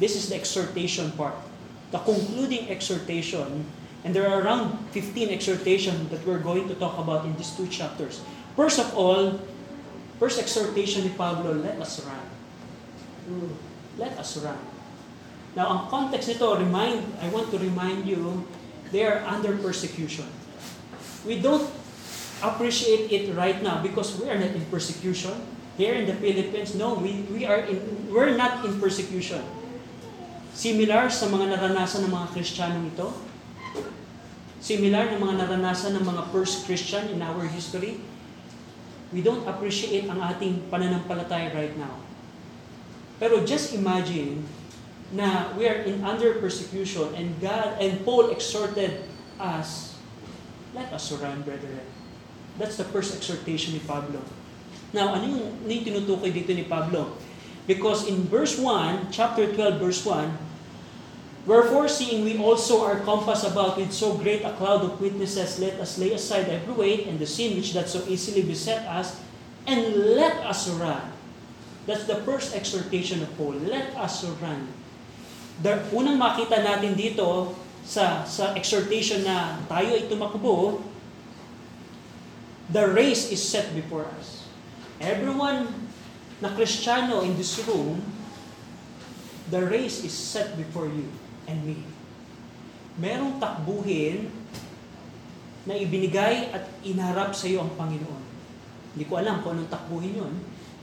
this 0.03 0.19
is 0.19 0.29
the 0.29 0.37
exhortation 0.37 1.15
part. 1.15 1.39
The 1.95 2.03
concluding 2.03 2.75
exhortation, 2.75 3.71
and 4.03 4.11
there 4.11 4.27
are 4.27 4.43
around 4.43 4.83
15 4.91 5.31
exhortations 5.31 6.11
that 6.11 6.27
we're 6.27 6.43
going 6.43 6.67
to 6.67 6.75
talk 6.75 6.99
about 6.99 7.23
in 7.23 7.39
these 7.39 7.55
two 7.55 7.71
chapters. 7.71 8.19
First 8.59 8.83
of 8.83 8.99
all, 8.99 9.39
first 10.19 10.43
exhortation 10.43 11.07
ni 11.07 11.15
Pablo, 11.15 11.55
let 11.55 11.79
us 11.79 12.03
run. 12.03 12.27
Let 13.95 14.19
us 14.19 14.35
run. 14.43 14.59
Now, 15.55 15.71
ang 15.71 15.81
context 15.87 16.27
nito, 16.27 16.59
remind, 16.59 16.99
I 17.23 17.31
want 17.31 17.55
to 17.55 17.63
remind 17.63 18.11
you, 18.11 18.43
they 18.91 19.07
are 19.07 19.23
under 19.23 19.55
persecution. 19.63 20.27
We 21.23 21.39
don't 21.39 21.71
appreciate 22.43 23.15
it 23.15 23.39
right 23.39 23.63
now 23.63 23.79
because 23.87 24.19
we 24.19 24.27
are 24.27 24.35
not 24.35 24.51
in 24.51 24.67
persecution. 24.67 25.39
Here 25.79 25.95
in 25.95 26.11
the 26.11 26.19
Philippines, 26.19 26.75
no, 26.75 26.99
we, 26.99 27.23
we 27.31 27.47
are 27.47 27.63
in, 27.63 28.11
we're 28.11 28.35
not 28.35 28.67
in 28.67 28.83
persecution. 28.83 29.47
Similar 30.55 31.11
sa 31.11 31.27
mga 31.27 31.51
naranasan 31.51 32.07
ng 32.07 32.15
mga 32.15 32.31
Kristiyanong 32.31 32.87
ito. 32.95 33.11
Similar 34.63 35.11
ng 35.11 35.21
mga 35.21 35.35
naranasan 35.43 35.99
ng 35.99 36.07
mga 36.07 36.31
first 36.31 36.63
Christian 36.71 37.11
in 37.11 37.19
our 37.27 37.43
history. 37.51 37.99
We 39.11 39.19
don't 39.27 39.43
appreciate 39.51 40.07
ang 40.07 40.23
ating 40.23 40.71
pananampalataya 40.71 41.51
right 41.51 41.75
now. 41.75 41.99
Pero 43.19 43.43
just 43.43 43.75
imagine 43.75 44.47
na 45.11 45.51
we 45.59 45.67
are 45.67 45.83
in 45.83 46.07
under 46.07 46.39
persecution 46.39 47.11
and 47.19 47.35
God 47.43 47.75
and 47.83 48.07
Paul 48.07 48.31
exhorted 48.31 49.11
us, 49.43 49.99
let 50.71 50.87
us 50.95 51.11
run, 51.19 51.43
brethren. 51.43 51.83
That's 52.63 52.79
the 52.79 52.87
first 52.95 53.19
exhortation 53.19 53.75
ni 53.75 53.83
Pablo. 53.83 54.23
Now, 54.95 55.19
ano 55.19 55.27
yung, 55.27 55.47
ano 55.67 55.71
yung 55.75 55.83
tinutukoy 55.83 56.31
dito 56.31 56.55
ni 56.55 56.63
Pablo? 56.71 57.19
Because 57.67 58.07
in 58.07 58.29
verse 58.29 58.59
1, 58.59 59.09
chapter 59.11 59.49
12, 59.49 59.81
verse 59.81 60.05
1, 60.05 60.39
Wherefore, 61.45 61.93
seeing 61.93 62.25
we 62.25 62.41
also 62.41 62.81
are 62.81 63.05
compassed 63.05 63.45
about 63.45 63.77
with 63.77 63.93
so 63.93 64.17
great 64.17 64.41
a 64.45 64.57
cloud 64.57 64.81
of 64.81 65.01
witnesses, 65.01 65.61
let 65.61 65.77
us 65.77 66.01
lay 66.01 66.13
aside 66.17 66.49
every 66.49 66.73
weight 66.73 67.05
and 67.05 67.21
the 67.21 67.29
sin 67.29 67.57
which 67.57 67.77
doth 67.77 67.89
so 67.89 68.01
easily 68.09 68.41
beset 68.41 68.81
us, 68.89 69.21
and 69.69 70.17
let 70.17 70.41
us 70.41 70.69
run. 70.81 71.13
That's 71.85 72.09
the 72.09 72.17
first 72.25 72.57
exhortation 72.57 73.21
of 73.21 73.29
Paul. 73.37 73.61
Let 73.61 73.93
us 73.93 74.25
run. 74.41 74.73
The 75.61 75.85
unang 75.93 76.17
makita 76.17 76.65
natin 76.65 76.97
dito 76.97 77.53
sa 77.85 78.25
sa 78.25 78.57
exhortation 78.57 79.29
na 79.29 79.61
tayo 79.69 79.93
ay 79.93 80.09
tumakbo, 80.09 80.81
the 82.73 82.89
race 82.89 83.29
is 83.29 83.45
set 83.45 83.69
before 83.77 84.09
us. 84.17 84.49
Everyone 84.97 85.69
na 86.43 86.51
Kristiyano 86.55 87.23
in 87.23 87.37
this 87.39 87.59
room, 87.67 88.03
the 89.51 89.61
race 89.63 90.03
is 90.03 90.15
set 90.15 90.57
before 90.57 90.89
you 90.89 91.07
and 91.47 91.61
me. 91.63 91.83
Merong 92.99 93.39
takbuhin 93.43 94.31
na 95.65 95.75
ibinigay 95.75 96.53
at 96.53 96.69
inharap 96.85 97.33
sa 97.35 97.49
iyo 97.49 97.65
ang 97.65 97.73
Panginoon. 97.75 98.23
Hindi 98.95 99.05
ko 99.11 99.19
alam 99.19 99.43
kung 99.43 99.59
anong 99.59 99.73
takbuhin 99.73 100.15
yon, 100.23 100.35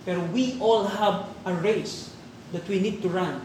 pero 0.04 0.20
we 0.36 0.60
all 0.60 0.84
have 0.84 1.32
a 1.48 1.54
race 1.56 2.12
that 2.52 2.66
we 2.68 2.82
need 2.82 3.00
to 3.00 3.08
run. 3.08 3.40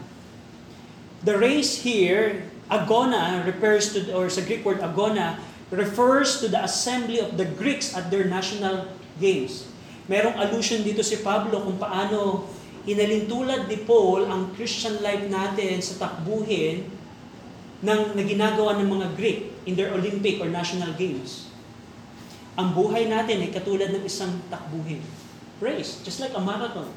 The 1.23 1.39
race 1.39 1.79
here, 1.81 2.49
agona, 2.67 3.47
refers 3.47 3.95
to, 3.95 4.11
or 4.11 4.27
sa 4.27 4.43
Greek 4.43 4.67
word 4.67 4.83
agona, 4.83 5.39
refers 5.71 6.43
to 6.43 6.51
the 6.51 6.59
assembly 6.59 7.23
of 7.23 7.39
the 7.39 7.47
Greeks 7.47 7.95
at 7.95 8.11
their 8.11 8.27
national 8.27 8.91
games. 9.23 9.71
Merong 10.07 10.39
allusion 10.39 10.87
dito 10.87 11.03
si 11.03 11.19
Pablo 11.19 11.63
kung 11.67 11.75
paano 11.75 12.47
inalintulad 12.87 13.67
ni 13.67 13.83
Paul 13.83 14.31
ang 14.31 14.55
Christian 14.55 15.03
life 15.03 15.27
natin 15.27 15.83
sa 15.83 16.07
takbuhin 16.07 16.87
ng 17.83 18.01
na 18.15 18.23
ginagawa 18.23 18.79
ng 18.79 18.87
mga 18.87 19.07
Greek 19.19 19.39
in 19.67 19.75
their 19.75 19.91
Olympic 19.91 20.39
or 20.39 20.47
national 20.47 20.95
games. 20.95 21.51
Ang 22.57 22.73
buhay 22.73 23.05
natin 23.05 23.43
ay 23.43 23.51
katulad 23.53 23.91
ng 23.93 24.01
isang 24.07 24.41
takbuhin. 24.47 25.03
Race, 25.59 26.01
just 26.01 26.23
like 26.23 26.33
a 26.33 26.41
marathon. 26.41 26.89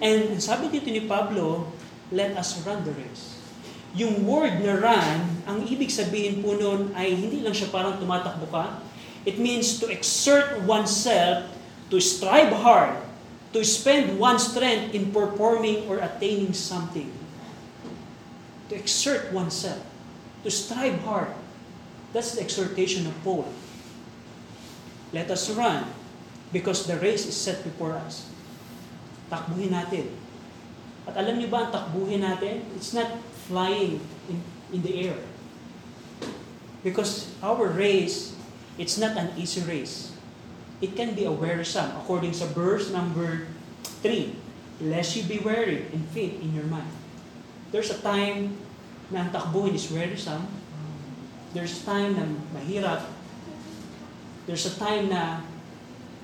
And 0.00 0.40
sabi 0.40 0.72
dito 0.72 0.88
ni 0.88 1.04
Pablo, 1.04 1.68
let 2.08 2.32
us 2.34 2.56
run 2.64 2.82
the 2.88 2.96
race. 2.96 3.38
Yung 3.92 4.24
word 4.24 4.64
na 4.64 4.80
run, 4.80 5.44
ang 5.44 5.68
ibig 5.68 5.92
sabihin 5.92 6.40
po 6.40 6.56
noon 6.56 6.96
ay 6.96 7.12
hindi 7.12 7.44
lang 7.44 7.52
siya 7.52 7.68
parang 7.68 8.00
tumatakbo 8.00 8.48
ka. 8.48 8.80
It 9.28 9.36
means 9.36 9.78
to 9.84 9.86
exert 9.92 10.64
oneself, 10.64 11.44
to 11.92 12.00
strive 12.00 12.48
hard, 12.64 12.96
to 13.52 13.60
spend 13.60 14.16
one's 14.16 14.48
strength 14.48 14.96
in 14.96 15.12
performing 15.12 15.84
or 15.84 16.00
attaining 16.00 16.56
something. 16.56 17.12
To 18.70 18.74
exert 18.80 19.28
oneself, 19.28 19.84
to 20.40 20.48
strive 20.48 21.04
hard. 21.04 21.28
That's 22.16 22.32
the 22.32 22.40
exhortation 22.40 23.04
of 23.04 23.12
Paul. 23.20 23.44
Let 25.12 25.28
us 25.28 25.52
run 25.52 25.84
because 26.48 26.88
the 26.88 26.96
race 26.96 27.28
is 27.28 27.36
set 27.36 27.60
before 27.60 27.92
us. 27.92 28.24
Takbuhin 29.28 29.76
natin. 29.76 30.08
At 31.04 31.20
alam 31.20 31.36
niyo 31.36 31.52
ba 31.52 31.68
ang 31.68 31.72
takbuhin 31.76 32.24
natin? 32.24 32.64
It's 32.72 32.96
not 32.96 33.20
flying 33.44 34.00
in, 34.32 34.40
in 34.72 34.80
the 34.80 35.12
air. 35.12 35.20
Because 36.80 37.28
our 37.44 37.68
race, 37.68 38.32
it's 38.80 38.96
not 38.96 39.12
an 39.20 39.36
easy 39.36 39.60
race. 39.68 40.11
It 40.82 40.98
can 40.98 41.14
be 41.14 41.22
a 41.24 41.30
wearisome, 41.30 41.94
according 41.94 42.34
sa 42.34 42.50
verse 42.50 42.90
number 42.90 43.46
3. 44.02 44.34
Lest 44.82 45.14
you 45.14 45.22
be 45.30 45.38
weary 45.38 45.86
and 45.94 46.02
faint 46.10 46.42
in 46.42 46.50
your 46.50 46.66
mind. 46.66 46.90
There's 47.70 47.94
a 47.94 48.02
time 48.02 48.58
na 49.14 49.22
ang 49.22 49.30
takbuhin 49.30 49.78
is 49.78 49.86
wearisome. 49.94 50.42
There's 51.54 51.86
time 51.86 52.18
na 52.18 52.26
mahirap. 52.50 53.06
There's 54.50 54.66
a 54.66 54.74
time 54.74 55.06
na 55.06 55.46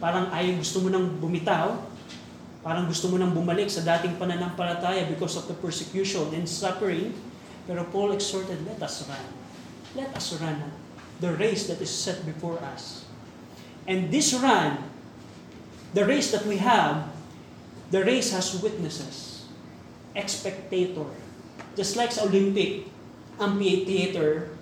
parang 0.02 0.34
ayaw 0.34 0.58
gusto 0.58 0.82
mo 0.82 0.90
nang 0.90 1.22
bumitaw. 1.22 1.78
Parang 2.66 2.90
gusto 2.90 3.06
mo 3.06 3.16
nang 3.16 3.30
bumalik 3.30 3.70
sa 3.70 3.86
dating 3.86 4.18
pananampalataya 4.18 5.06
because 5.06 5.38
of 5.38 5.46
the 5.46 5.54
persecution 5.54 6.34
and 6.34 6.50
suffering. 6.50 7.14
Pero 7.70 7.86
Paul 7.94 8.10
exhorted, 8.10 8.58
let 8.66 8.82
us 8.82 9.06
run. 9.06 9.22
Let 9.94 10.10
us 10.18 10.34
run 10.42 10.74
the 11.22 11.30
race 11.38 11.70
that 11.70 11.78
is 11.78 11.94
set 11.94 12.26
before 12.26 12.58
us. 12.74 13.07
And 13.88 14.12
this 14.12 14.36
run, 14.36 14.84
the 15.96 16.04
race 16.04 16.28
that 16.36 16.44
we 16.44 16.60
have, 16.60 17.08
the 17.88 18.04
race 18.04 18.36
has 18.36 18.52
witnesses, 18.60 19.48
expectator. 20.12 21.08
Just 21.72 21.96
like 21.96 22.12
sa 22.12 22.28
Olympic, 22.28 22.84
amphitheater, 23.40 24.52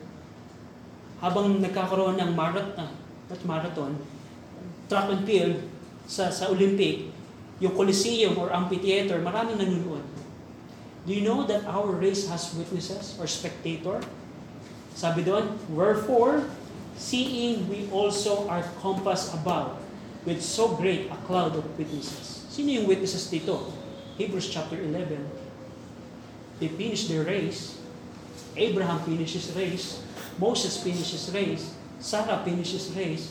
habang 1.18 1.58
nagkakaroon 1.58 2.22
ng 2.22 2.30
marathon, 2.38 2.94
not 3.26 3.42
marathon, 3.42 3.98
track 4.86 5.10
and 5.10 5.26
field 5.26 5.58
sa, 6.06 6.30
sa 6.30 6.46
Olympic, 6.54 7.10
yung 7.58 7.74
Coliseum 7.74 8.38
or 8.38 8.54
amphitheater, 8.54 9.18
maraming 9.18 9.58
nanonood. 9.58 10.06
Do 11.02 11.10
you 11.10 11.26
know 11.26 11.42
that 11.50 11.66
our 11.66 11.90
race 11.98 12.30
has 12.30 12.54
witnesses 12.54 13.18
or 13.18 13.26
spectator? 13.26 13.98
Sabi 14.94 15.26
doon, 15.26 15.58
Wherefore, 15.70 16.46
seeing 16.96 17.68
we 17.68 17.88
also 17.92 18.48
are 18.48 18.64
compassed 18.80 19.34
about 19.34 19.78
with 20.24 20.42
so 20.42 20.74
great 20.74 21.10
a 21.10 21.16
cloud 21.28 21.54
of 21.54 21.64
witnesses. 21.78 22.44
Sino 22.50 22.72
yung 22.72 22.88
witnesses 22.88 23.28
dito? 23.30 23.70
Hebrews 24.16 24.48
chapter 24.48 24.80
11. 24.80 25.20
They 26.58 26.68
finished 26.68 27.08
their 27.12 27.22
race. 27.22 27.76
Abraham 28.56 29.04
finishes 29.04 29.52
race. 29.52 30.00
Moses 30.40 30.80
finishes 30.80 31.28
race. 31.30 31.76
Sarah 32.00 32.40
finishes 32.44 32.90
race. 32.96 33.30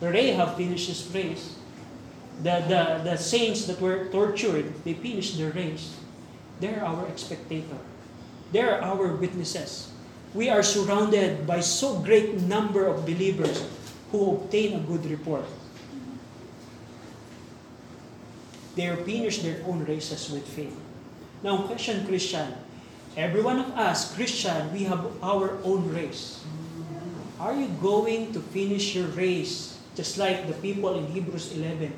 Rahab 0.00 0.56
finishes 0.56 1.06
race. 1.12 1.56
The, 2.42 2.64
the, 2.66 2.82
the 3.04 3.16
saints 3.16 3.66
that 3.66 3.78
were 3.80 4.08
tortured, 4.08 4.72
they 4.84 4.94
finished 4.94 5.36
their 5.36 5.52
race. 5.52 5.94
They're 6.58 6.82
our 6.82 7.06
expectator. 7.06 7.78
They're 8.50 8.82
our 8.82 9.14
witnesses. 9.14 9.91
We 10.34 10.48
are 10.48 10.62
surrounded 10.62 11.46
by 11.46 11.60
so 11.60 11.98
great 12.00 12.40
number 12.40 12.86
of 12.86 13.04
believers 13.04 13.68
who 14.10 14.36
obtain 14.36 14.80
a 14.80 14.80
good 14.80 15.04
report. 15.06 15.44
They 18.74 18.88
finish 19.04 19.44
their 19.44 19.60
own 19.66 19.84
races 19.84 20.30
with 20.30 20.48
faith. 20.48 20.74
Now, 21.42 21.68
question 21.68 22.06
Christian, 22.06 22.54
every 23.16 23.42
one 23.42 23.58
of 23.58 23.76
us, 23.76 24.14
Christian, 24.14 24.72
we 24.72 24.84
have 24.84 25.04
our 25.22 25.58
own 25.64 25.92
race. 25.92 26.40
Are 27.38 27.52
you 27.52 27.68
going 27.82 28.32
to 28.32 28.40
finish 28.40 28.94
your 28.94 29.08
race 29.08 29.76
just 29.94 30.16
like 30.16 30.46
the 30.46 30.54
people 30.54 30.96
in 30.96 31.06
Hebrews 31.08 31.52
11 31.52 31.92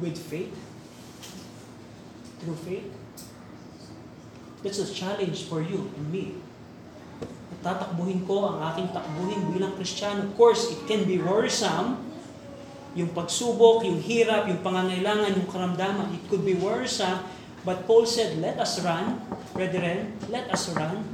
with 0.00 0.18
faith? 0.18 0.56
Through 2.40 2.56
faith? 2.56 2.90
That's 4.64 4.78
a 4.78 4.92
challenge 4.92 5.44
for 5.44 5.62
you 5.62 5.92
and 5.96 6.10
me. 6.10 6.34
Tatakbuhin 7.60 8.24
ko 8.24 8.56
ang 8.56 8.72
aking 8.72 8.88
takbuhin 8.96 9.52
bilang 9.52 9.76
Kristiyano. 9.76 10.24
Of 10.24 10.32
course, 10.40 10.72
it 10.72 10.80
can 10.88 11.04
be 11.04 11.20
worrisome. 11.20 12.00
Yung 12.96 13.12
pagsubok, 13.12 13.84
yung 13.84 14.00
hirap, 14.00 14.48
yung 14.48 14.64
pangangailangan, 14.64 15.36
yung 15.36 15.48
karamdaman, 15.48 16.10
it 16.16 16.22
could 16.32 16.42
be 16.42 16.56
worrisome. 16.56 17.20
But 17.62 17.84
Paul 17.84 18.08
said, 18.08 18.40
let 18.40 18.56
us 18.56 18.80
run, 18.80 19.20
brethren, 19.52 20.16
let 20.32 20.48
us 20.48 20.72
run. 20.72 21.04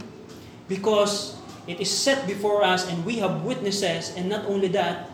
Because 0.70 1.34
it 1.66 1.82
is 1.82 1.90
set 1.90 2.26
before 2.30 2.62
us 2.62 2.86
and 2.86 3.02
we 3.02 3.18
have 3.18 3.42
witnesses. 3.42 4.14
And 4.14 4.30
not 4.30 4.46
only 4.46 4.70
that, 4.78 5.10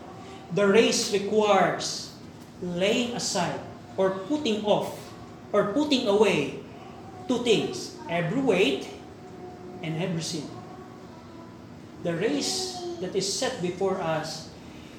the 0.53 0.69
race 0.69 1.09
requires 1.11 2.13
laying 2.61 3.17
aside 3.17 3.59
or 3.97 4.21
putting 4.29 4.63
off 4.63 4.93
or 5.51 5.73
putting 5.73 6.07
away 6.07 6.61
two 7.27 7.41
things 7.43 7.97
every 8.09 8.41
weight 8.41 8.89
and 9.81 10.01
every 10.01 10.21
sin. 10.21 10.45
The 12.03 12.11
race 12.11 12.83
that 12.99 13.15
is 13.15 13.23
set 13.25 13.63
before 13.63 14.03
us, 14.03 14.51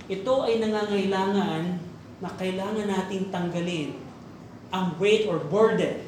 ito 0.08 0.44
ay 0.44 0.56
nangangailangan 0.60 1.80
na 2.24 2.30
kailangan 2.32 2.88
nating 2.88 3.28
tanggalin 3.28 3.96
ang 4.72 4.96
weight 4.96 5.28
or 5.28 5.38
burden 5.38 6.00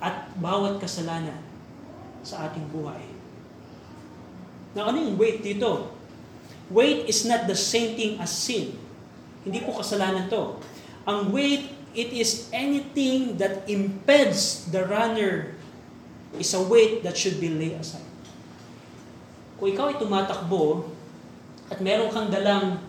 at 0.00 0.28
bawat 0.36 0.80
kasalanan 0.80 1.40
sa 2.20 2.48
ating 2.48 2.68
buhay. 2.68 3.00
Now, 4.76 4.92
ano 4.92 5.02
yung 5.02 5.16
weight 5.16 5.42
dito? 5.42 5.90
Weight 6.70 7.08
is 7.10 7.26
not 7.26 7.50
the 7.50 7.58
same 7.58 7.98
thing 7.98 8.12
as 8.22 8.30
sin. 8.30 8.78
Hindi 9.42 9.64
po 9.64 9.74
kasalanan 9.80 10.30
to. 10.30 10.60
Ang 11.08 11.32
weight, 11.34 11.72
it 11.96 12.14
is 12.14 12.52
anything 12.54 13.40
that 13.40 13.66
impedes 13.66 14.68
the 14.70 14.86
runner 14.86 15.58
is 16.38 16.54
a 16.54 16.62
weight 16.62 17.02
that 17.02 17.18
should 17.18 17.42
be 17.42 17.50
laid 17.50 17.80
aside. 17.80 18.09
Kung 19.60 19.68
ikaw 19.68 19.92
ay 19.92 20.00
tumatakbo 20.00 20.88
at 21.68 21.84
meron 21.84 22.08
kang 22.08 22.32
dalang 22.32 22.80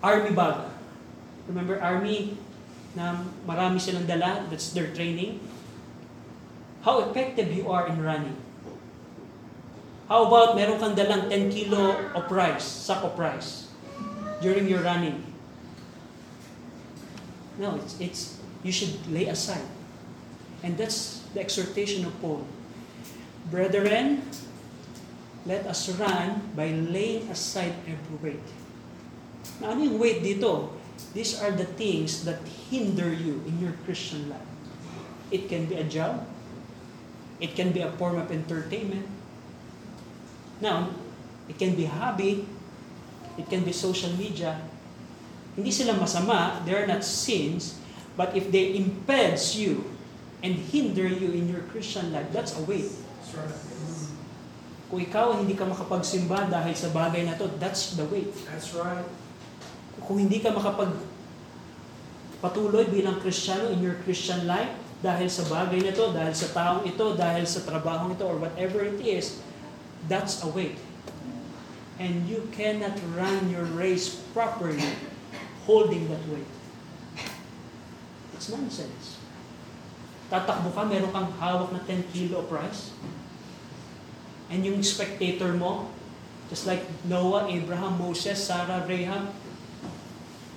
army 0.00 0.32
bag. 0.32 0.64
Remember 1.44 1.76
army 1.76 2.40
na 2.96 3.20
marami 3.44 3.76
silang 3.76 4.08
dala, 4.08 4.48
that's 4.48 4.72
their 4.72 4.88
training. 4.96 5.44
How 6.88 7.04
effective 7.04 7.52
you 7.52 7.68
are 7.68 7.84
in 7.84 8.00
running. 8.00 8.40
How 10.08 10.24
about 10.24 10.56
meron 10.56 10.80
kang 10.80 10.96
dalang 10.96 11.28
10 11.28 11.52
kilo 11.52 12.00
of 12.16 12.32
rice, 12.32 12.64
sack 12.64 13.04
of 13.04 13.12
rice 13.20 13.68
during 14.40 14.64
your 14.64 14.80
running? 14.80 15.20
No, 17.60 17.76
it's, 17.76 18.00
it's 18.00 18.20
you 18.64 18.72
should 18.72 18.96
lay 19.12 19.28
aside. 19.28 19.68
And 20.64 20.80
that's 20.80 21.28
the 21.36 21.44
exhortation 21.44 22.08
of 22.08 22.16
Paul. 22.24 22.48
Brethren, 23.52 24.24
let 25.48 25.64
us 25.64 25.88
run 25.96 26.52
by 26.52 26.68
laying 26.68 27.24
aside 27.32 27.72
every 27.88 28.18
weight. 28.20 28.48
Na 29.64 29.72
ano 29.72 29.80
yung 29.80 29.96
weight 29.96 30.20
dito? 30.20 30.76
These 31.16 31.40
are 31.40 31.48
the 31.48 31.64
things 31.64 32.28
that 32.28 32.44
hinder 32.68 33.08
you 33.08 33.40
in 33.48 33.56
your 33.56 33.72
Christian 33.88 34.28
life. 34.28 34.44
It 35.32 35.48
can 35.48 35.64
be 35.64 35.80
a 35.80 35.88
job. 35.88 36.28
It 37.40 37.56
can 37.56 37.72
be 37.72 37.80
a 37.80 37.88
form 37.96 38.20
of 38.20 38.28
entertainment. 38.28 39.08
Now, 40.60 40.92
it 41.48 41.56
can 41.56 41.72
be 41.72 41.88
hobby. 41.88 42.44
It 43.40 43.48
can 43.48 43.64
be 43.64 43.72
social 43.72 44.12
media. 44.20 44.60
Hindi 45.56 45.72
sila 45.72 45.96
masama. 45.96 46.60
They 46.68 46.76
are 46.76 46.84
not 46.84 47.00
sins. 47.00 47.80
But 48.20 48.36
if 48.36 48.52
they 48.52 48.76
impeds 48.76 49.56
you 49.56 49.86
and 50.44 50.58
hinder 50.58 51.08
you 51.08 51.32
in 51.32 51.48
your 51.48 51.64
Christian 51.72 52.12
life, 52.12 52.28
that's 52.36 52.52
a 52.52 52.62
weight. 52.66 52.90
Right. 53.32 53.67
Kung 54.88 55.00
ikaw 55.04 55.36
hindi 55.36 55.52
ka 55.52 55.68
makapagsimba 55.68 56.48
dahil 56.48 56.72
sa 56.72 56.88
bagay 56.96 57.28
na 57.28 57.36
to, 57.36 57.44
that's 57.60 57.92
the 58.00 58.08
weight. 58.08 58.32
That's 58.48 58.72
right. 58.72 59.04
Kung 60.00 60.16
hindi 60.16 60.40
ka 60.40 60.48
makapag 60.48 60.96
patuloy 62.40 62.88
bilang 62.88 63.20
Kristiyano 63.20 63.68
in 63.68 63.84
your 63.84 64.00
Christian 64.06 64.48
life, 64.48 64.72
dahil 65.04 65.28
sa 65.30 65.44
bagay 65.46 65.84
na 65.84 65.92
to, 65.92 66.10
dahil 66.10 66.34
sa 66.34 66.48
taong 66.50 66.82
ito, 66.88 67.14
dahil 67.14 67.44
sa 67.44 67.62
trabahong 67.62 68.16
ito, 68.16 68.24
or 68.24 68.40
whatever 68.40 68.82
it 68.82 68.98
is, 69.04 69.38
that's 70.10 70.40
a 70.42 70.48
weight. 70.48 70.80
And 71.98 72.26
you 72.30 72.48
cannot 72.54 72.94
run 73.14 73.50
your 73.50 73.66
race 73.74 74.22
properly 74.32 74.86
holding 75.66 76.08
that 76.08 76.22
weight. 76.30 76.50
It's 78.34 78.48
nonsense. 78.48 79.18
Tatakbo 80.30 80.70
ka, 80.70 80.86
meron 80.86 81.10
kang 81.10 81.30
hawak 81.36 81.74
na 81.74 81.82
10 81.84 82.14
kilo 82.14 82.46
of 82.46 82.48
rice. 82.48 82.94
And 84.48 84.64
yung 84.64 84.82
spectator 84.82 85.52
mo, 85.52 85.92
just 86.48 86.66
like 86.66 86.84
Noah, 87.04 87.48
Abraham, 87.48 88.00
Moses, 88.00 88.40
Sarah, 88.40 88.84
Rahab, 88.88 89.28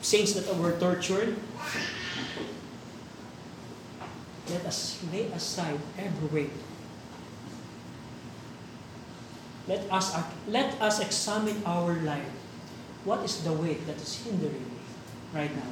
saints 0.02 0.34
that 0.34 0.48
were 0.56 0.72
tortured, 0.80 1.36
let 4.50 4.64
us 4.66 5.00
lay 5.12 5.28
aside 5.36 5.80
every 6.00 6.28
weight. 6.32 6.56
Let 9.68 9.86
us, 9.92 10.16
let 10.48 10.76
us 10.82 11.00
examine 11.00 11.62
our 11.66 11.94
life. 12.02 12.32
What 13.04 13.24
is 13.24 13.44
the 13.44 13.54
weight 13.54 13.86
that 13.88 13.96
is 13.98 14.24
hindering 14.24 14.68
me 14.68 14.82
right 15.34 15.54
now? 15.56 15.72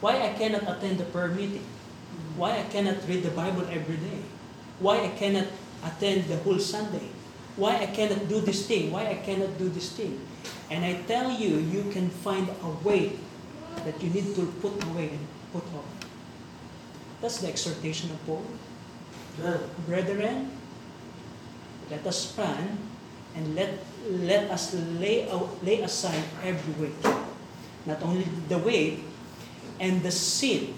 Why 0.00 0.20
I 0.20 0.32
cannot 0.36 0.68
attend 0.68 0.98
the 0.98 1.08
prayer 1.08 1.28
meeting? 1.28 1.64
Why 2.36 2.58
I 2.60 2.64
cannot 2.68 3.00
read 3.08 3.22
the 3.22 3.30
Bible 3.30 3.66
every 3.70 3.96
day? 3.96 4.20
Why 4.78 5.00
I 5.04 5.08
cannot 5.08 5.48
attend 5.84 6.24
the 6.24 6.36
whole 6.38 6.58
Sunday? 6.58 7.08
Why 7.56 7.78
I 7.78 7.86
cannot 7.86 8.28
do 8.28 8.40
this 8.40 8.66
thing? 8.66 8.90
Why 8.90 9.06
I 9.06 9.20
cannot 9.22 9.58
do 9.58 9.68
this 9.68 9.92
thing? 9.92 10.20
And 10.70 10.84
I 10.84 11.02
tell 11.06 11.30
you, 11.30 11.58
you 11.58 11.90
can 11.92 12.10
find 12.10 12.48
a 12.48 12.70
way 12.82 13.12
that 13.84 14.02
you 14.02 14.10
need 14.10 14.34
to 14.34 14.46
put 14.58 14.74
away 14.90 15.10
and 15.14 15.22
put 15.52 15.62
off. 15.76 15.86
That's 17.20 17.38
the 17.38 17.48
exhortation 17.48 18.10
of 18.10 18.18
Paul. 18.26 18.44
Brethren, 19.86 20.50
let 21.90 22.06
us 22.06 22.36
run 22.38 22.78
and 23.34 23.54
let, 23.54 23.78
let 24.08 24.50
us 24.50 24.74
lay, 24.98 25.28
out, 25.30 25.62
lay 25.64 25.82
aside 25.82 26.22
every 26.42 26.74
weight. 26.86 27.02
Not 27.86 28.02
only 28.02 28.24
the 28.48 28.58
weight 28.58 29.04
and 29.80 30.02
the 30.02 30.10
sin 30.10 30.74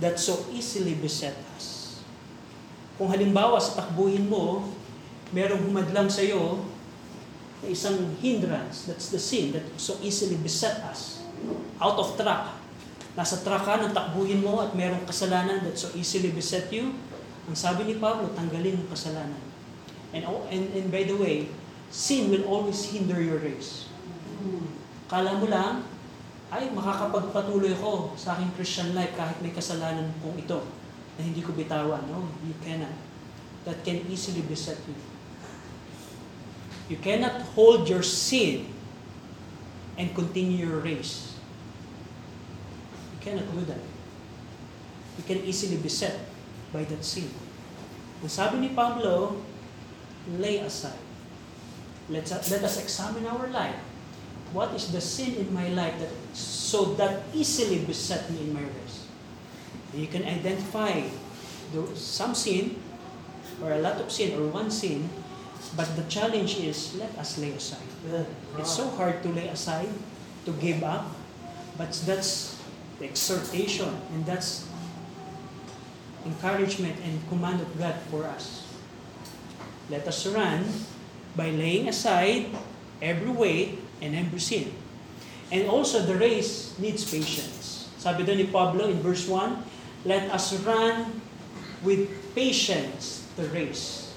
that 0.00 0.18
so 0.18 0.44
easily 0.50 0.94
beset. 0.94 1.36
Kung 2.94 3.10
halimbawa 3.10 3.58
sa 3.58 3.82
takbuhin 3.82 4.30
mo, 4.30 4.70
merong 5.34 5.66
humadlang 5.66 6.06
sa 6.06 6.22
iyo 6.22 6.62
na 7.58 7.66
isang 7.66 8.14
hindrance, 8.22 8.86
that's 8.86 9.10
the 9.10 9.18
sin 9.18 9.50
that 9.50 9.66
so 9.74 9.98
easily 9.98 10.38
beset 10.38 10.78
us. 10.86 11.26
Out 11.82 11.98
of 11.98 12.14
track. 12.14 12.54
Nasa 13.18 13.42
track 13.42 13.66
ka 13.66 13.82
ng 13.82 13.90
takbuhin 13.90 14.46
mo 14.46 14.62
at 14.62 14.78
merong 14.78 15.02
kasalanan 15.10 15.66
that 15.66 15.74
so 15.74 15.90
easily 15.98 16.30
beset 16.30 16.70
you. 16.70 16.94
Ang 17.50 17.58
sabi 17.58 17.82
ni 17.82 17.98
Pablo, 17.98 18.30
tanggalin 18.30 18.78
ang 18.78 18.88
kasalanan. 18.90 19.42
And, 20.14 20.22
oh, 20.30 20.46
and, 20.46 20.70
and 20.70 20.86
by 20.94 21.02
the 21.02 21.18
way, 21.18 21.50
sin 21.90 22.30
will 22.30 22.46
always 22.46 22.78
hinder 22.94 23.18
your 23.18 23.42
race. 23.42 23.90
Kala 25.10 25.34
mo 25.42 25.50
lang, 25.50 25.82
ay 26.54 26.70
makakapagpatuloy 26.70 27.74
ako 27.74 28.14
sa 28.14 28.38
aking 28.38 28.54
Christian 28.54 28.94
life 28.94 29.10
kahit 29.18 29.34
may 29.42 29.50
kasalanan 29.50 30.14
kong 30.22 30.38
ito 30.38 30.62
na 31.18 31.20
hindi 31.24 31.40
ko 31.42 31.54
bitawan. 31.54 32.02
No, 32.10 32.26
you 32.46 32.54
cannot. 32.62 32.94
That 33.64 33.80
can 33.82 34.04
easily 34.10 34.44
beset 34.44 34.76
you. 34.84 34.96
You 36.88 36.98
cannot 37.00 37.40
hold 37.56 37.88
your 37.88 38.04
sin 38.04 38.68
and 39.96 40.12
continue 40.12 40.68
your 40.68 40.84
race. 40.84 41.32
You 43.14 43.18
cannot 43.24 43.48
do 43.48 43.64
that. 43.72 43.80
You 45.16 45.24
can 45.24 45.40
easily 45.48 45.80
be 45.80 45.88
set 45.88 46.18
by 46.74 46.84
that 46.84 47.00
sin. 47.00 47.30
Ang 48.20 48.28
sabi 48.28 48.60
ni 48.60 48.70
Pablo, 48.76 49.40
lay 50.36 50.60
aside. 50.60 51.00
Let's, 52.12 52.36
let 52.52 52.60
us 52.60 52.76
examine 52.76 53.24
our 53.24 53.48
life. 53.48 53.80
What 54.52 54.76
is 54.76 54.92
the 54.92 55.00
sin 55.00 55.40
in 55.40 55.48
my 55.56 55.72
life 55.72 55.96
that 55.98 56.12
so 56.36 56.94
that 57.00 57.24
easily 57.32 57.80
beset 57.82 58.28
me 58.28 58.44
in 58.44 58.52
my 58.52 58.62
race? 58.62 58.83
You 59.94 60.06
can 60.06 60.24
identify 60.24 61.02
the, 61.72 61.86
some 61.94 62.34
sin 62.34 62.76
or 63.62 63.72
a 63.72 63.78
lot 63.78 64.00
of 64.00 64.10
sin 64.10 64.38
or 64.38 64.48
one 64.48 64.70
sin, 64.70 65.08
but 65.76 65.96
the 65.96 66.02
challenge 66.10 66.58
is 66.58 66.94
let 66.98 67.16
us 67.18 67.38
lay 67.38 67.52
aside. 67.52 67.86
It's 68.58 68.74
so 68.74 68.88
hard 68.90 69.22
to 69.22 69.28
lay 69.30 69.48
aside, 69.48 69.88
to 70.46 70.52
give 70.52 70.82
up, 70.82 71.06
but 71.78 71.92
that's 72.06 72.58
the 72.98 73.06
exhortation 73.06 73.90
and 74.12 74.26
that's 74.26 74.66
encouragement 76.26 76.96
and 77.04 77.20
command 77.28 77.60
of 77.60 77.70
God 77.78 77.94
for 78.10 78.24
us. 78.24 78.66
Let 79.90 80.08
us 80.08 80.26
run 80.26 80.64
by 81.36 81.50
laying 81.50 81.88
aside 81.88 82.46
every 83.02 83.30
weight 83.30 83.78
and 84.00 84.16
every 84.16 84.40
sin. 84.40 84.72
And 85.52 85.68
also 85.68 86.00
the 86.00 86.16
race 86.16 86.72
needs 86.78 87.04
patience. 87.04 87.92
Sabi 88.00 88.24
doon 88.24 88.40
ni 88.40 88.48
Pablo 88.48 88.88
in 88.88 89.00
verse 89.04 89.28
1, 89.28 89.73
let 90.04 90.28
us 90.30 90.52
run 90.62 91.20
with 91.82 92.08
patience 92.36 93.24
the 93.36 93.48
race 93.50 94.12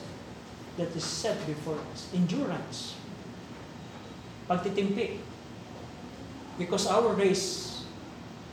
that 0.77 0.93
is 0.95 1.03
set 1.03 1.39
before 1.47 1.79
us. 1.91 2.11
Endurance. 2.13 2.95
Pagtitimpi. 4.47 5.19
Because 6.59 6.87
our 6.87 7.15
race 7.15 7.83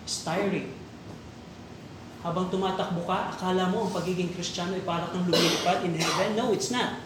is 0.07 0.17
tiring. 0.25 0.73
Habang 2.25 2.49
tumatakbo 2.49 3.05
ka, 3.05 3.37
akala 3.37 3.69
mo 3.69 3.85
ang 3.85 3.93
pagiging 3.93 4.33
Kristiyano 4.33 4.73
ay 4.73 4.85
parang 4.85 5.13
kang 5.13 5.29
lumilipad 5.29 5.85
in 5.85 5.93
heaven. 6.01 6.33
No, 6.33 6.57
it's 6.57 6.73
not. 6.73 6.97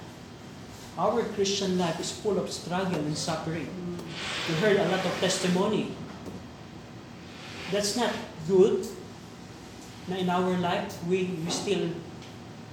Our 0.94 1.26
Christian 1.34 1.78
life 1.78 1.98
is 1.98 2.10
full 2.14 2.38
of 2.38 2.50
struggle 2.50 2.98
and 2.98 3.18
suffering. 3.18 3.66
We 4.46 4.54
heard 4.62 4.78
a 4.78 4.86
lot 4.86 5.02
of 5.02 5.14
testimony. 5.18 5.94
That's 7.70 7.98
not 7.98 8.14
good. 8.46 8.86
Na 10.08 10.16
in 10.16 10.28
our 10.30 10.56
life, 10.58 10.96
we, 11.04 11.36
we 11.44 11.50
still 11.50 11.92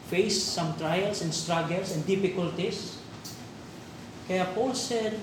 face 0.08 0.42
some 0.42 0.78
trials 0.78 1.22
and 1.22 1.34
struggles 1.34 1.92
and 1.92 2.06
difficulties. 2.08 2.98
Kaya 4.28 4.48
Paul 4.56 4.74
said, 4.74 5.20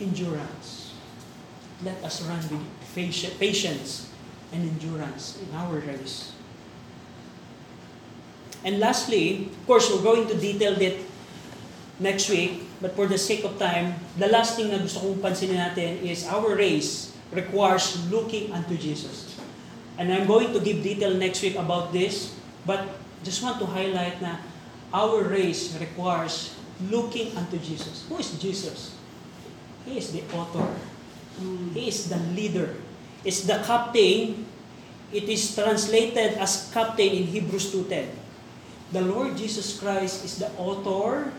endurance. 0.00 0.94
Let 1.84 2.02
us 2.02 2.22
run 2.26 2.42
with 2.50 2.64
patience 3.38 4.10
and 4.52 4.66
endurance 4.66 5.38
in 5.38 5.54
our 5.54 5.78
race. 5.78 6.32
And 8.64 8.80
lastly, 8.80 9.46
of 9.46 9.66
course, 9.66 9.86
we're 9.90 10.02
going 10.02 10.26
to 10.28 10.34
detail 10.34 10.74
it 10.82 11.06
next 12.00 12.28
week, 12.28 12.66
but 12.80 12.94
for 12.96 13.06
the 13.06 13.18
sake 13.18 13.44
of 13.44 13.58
time, 13.58 13.94
the 14.18 14.26
last 14.26 14.56
thing 14.56 14.70
na 14.70 14.78
gusto 14.78 14.98
kong 15.00 15.22
pansinin 15.22 15.62
natin 15.62 16.02
is 16.02 16.26
our 16.26 16.58
race 16.58 17.14
requires 17.30 17.94
looking 18.10 18.50
unto 18.50 18.74
Jesus. 18.74 19.37
And 19.98 20.14
I'm 20.14 20.30
going 20.30 20.54
to 20.54 20.60
give 20.62 20.82
detail 20.86 21.12
next 21.18 21.42
week 21.42 21.58
about 21.58 21.92
this, 21.92 22.32
but 22.64 22.86
just 23.26 23.42
want 23.42 23.58
to 23.58 23.66
highlight 23.66 24.22
na 24.22 24.38
our 24.94 25.26
race 25.26 25.74
requires 25.76 26.54
looking 26.86 27.34
unto 27.34 27.58
Jesus. 27.58 28.06
Who 28.06 28.22
is 28.22 28.30
Jesus? 28.38 28.94
He 29.82 29.98
is 29.98 30.14
the 30.14 30.22
author. 30.30 30.70
Hmm. 31.42 31.74
He 31.74 31.90
is 31.90 32.06
the 32.06 32.22
leader. 32.32 32.78
Is 33.26 33.42
the 33.42 33.58
captain. 33.66 34.46
It 35.10 35.26
is 35.26 35.50
translated 35.50 36.38
as 36.38 36.70
captain 36.70 37.10
in 37.10 37.24
Hebrews 37.26 37.74
2.10. 37.74 38.06
The 38.92 39.02
Lord 39.02 39.36
Jesus 39.36 39.76
Christ 39.80 40.24
is 40.24 40.38
the 40.38 40.48
author 40.56 41.32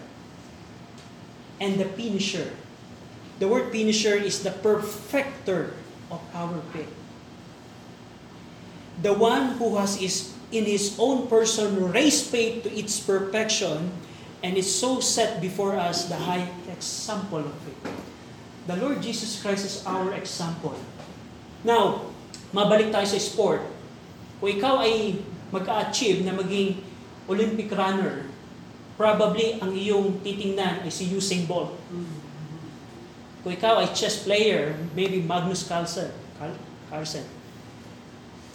and 1.62 1.80
the 1.80 1.86
finisher. 1.95 2.51
The 3.39 3.47
word 3.47 3.72
finisher 3.72 4.20
is 4.20 4.43
the 4.43 4.51
perfecter 4.51 5.74
of 6.12 6.20
our 6.36 6.60
faith. 6.76 6.98
The 8.99 9.15
one 9.15 9.55
who 9.55 9.79
has 9.79 9.95
is 10.01 10.35
in 10.51 10.65
his 10.65 10.97
own 10.99 11.31
person 11.31 11.91
raised 11.93 12.27
faith 12.27 12.67
to 12.67 12.69
its 12.73 12.99
perfection 12.99 13.95
and 14.43 14.57
is 14.57 14.67
so 14.67 14.99
set 14.99 15.39
before 15.39 15.79
us 15.79 16.11
the 16.11 16.19
high 16.19 16.51
example 16.67 17.39
of 17.39 17.53
faith. 17.63 17.95
The 18.67 18.75
Lord 18.75 19.01
Jesus 19.01 19.39
Christ 19.41 19.65
is 19.65 19.75
our 19.87 20.13
example. 20.13 20.75
Now, 21.63 22.11
mabalik 22.51 22.91
tayo 22.91 23.07
sa 23.07 23.19
sport. 23.19 23.63
Kung 24.39 24.51
ikaw 24.51 24.83
ay 24.83 25.19
mag-achieve 25.51 26.23
na 26.23 26.35
maging 26.35 26.79
Olympic 27.27 27.71
runner, 27.71 28.27
probably 28.99 29.59
ang 29.63 29.71
iyong 29.75 30.19
titingnan 30.23 30.83
ay 30.83 30.91
si 30.91 31.07
Usain 31.11 31.47
Bolt. 31.47 31.75
Kung 33.43 33.51
ikaw 33.55 33.79
ay 33.79 33.91
chess 33.95 34.23
player, 34.27 34.75
maybe 34.91 35.23
Magnus 35.23 35.63
Carlsen. 35.63 36.11
Carl- 36.35 36.59
Carlsen. 36.91 37.38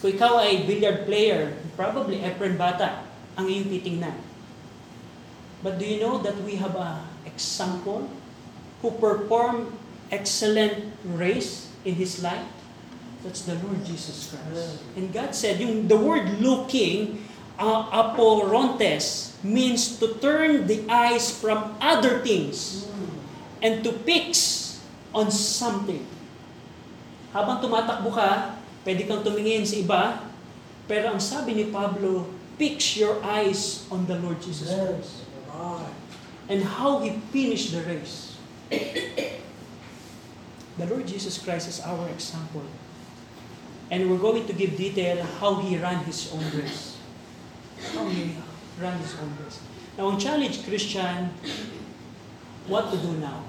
Kung 0.04 0.12
ikaw 0.12 0.36
ay 0.36 0.68
billiard 0.68 1.08
player, 1.08 1.56
probably 1.80 2.20
Efren 2.20 2.60
Bata 2.60 3.08
ang 3.40 3.48
iyong 3.48 3.72
titingnan. 3.72 4.12
But 5.64 5.80
do 5.80 5.88
you 5.88 5.96
know 5.96 6.20
that 6.20 6.36
we 6.44 6.60
have 6.60 6.76
a 6.76 7.08
example 7.24 8.12
who 8.84 8.92
performed 9.00 9.72
excellent 10.12 10.92
race 11.08 11.72
in 11.88 11.96
his 11.96 12.20
life? 12.20 12.44
That's 13.24 13.48
the 13.48 13.56
Lord 13.64 13.80
Jesus 13.88 14.28
Christ. 14.28 14.84
And 14.92 15.08
God 15.08 15.32
said, 15.32 15.56
yung 15.64 15.88
the 15.88 15.96
word 15.96 16.36
looking, 16.36 17.24
uh, 17.56 17.88
aporontes, 17.88 19.32
means 19.40 19.96
to 20.04 20.20
turn 20.20 20.68
the 20.68 20.84
eyes 20.84 21.32
from 21.32 21.80
other 21.80 22.20
things 22.20 22.84
and 23.64 23.80
to 23.80 23.96
fix 24.04 24.84
on 25.16 25.32
something. 25.32 26.04
Habang 27.32 27.64
tumatakbo 27.64 28.12
ka, 28.12 28.60
pwede 28.84 29.08
kang 29.08 29.24
tumingin 29.24 29.64
sa 29.64 29.76
iba, 29.80 30.02
pero 30.84 31.16
ang 31.16 31.20
sabi 31.20 31.56
ni 31.56 31.72
Pablo, 31.72 32.28
fix 32.60 32.94
your 33.00 33.18
eyes 33.24 33.88
on 33.90 34.04
the 34.06 34.14
Lord 34.20 34.38
Jesus 34.38 34.68
Christ 34.70 35.24
and 36.48 36.62
how 36.62 37.00
He 37.00 37.10
finished 37.32 37.72
the 37.72 37.82
race. 37.82 38.36
The 40.74 40.86
Lord 40.90 41.06
Jesus 41.06 41.38
Christ 41.38 41.68
is 41.68 41.78
our 41.86 42.08
example. 42.10 42.66
And 43.94 44.10
we're 44.10 44.18
going 44.18 44.42
to 44.46 44.52
give 44.52 44.76
detail 44.76 45.22
how 45.38 45.62
He 45.62 45.78
ran 45.78 46.02
His 46.02 46.34
own 46.34 46.42
race. 46.50 46.98
How 47.94 48.02
He 48.10 48.34
ran 48.82 48.98
His 48.98 49.14
own 49.22 49.30
race. 49.38 49.62
Now, 49.94 50.10
ang 50.10 50.18
challenge, 50.18 50.66
Christian, 50.66 51.30
what 52.66 52.90
to 52.90 52.98
do 52.98 53.14
now? 53.22 53.46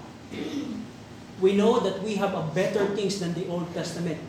We 1.42 1.58
know 1.58 1.82
that 1.82 2.06
we 2.06 2.22
have 2.22 2.38
a 2.38 2.46
better 2.54 2.86
things 2.94 3.18
than 3.18 3.34
the 3.34 3.50
Old 3.50 3.74
Testament 3.74 4.22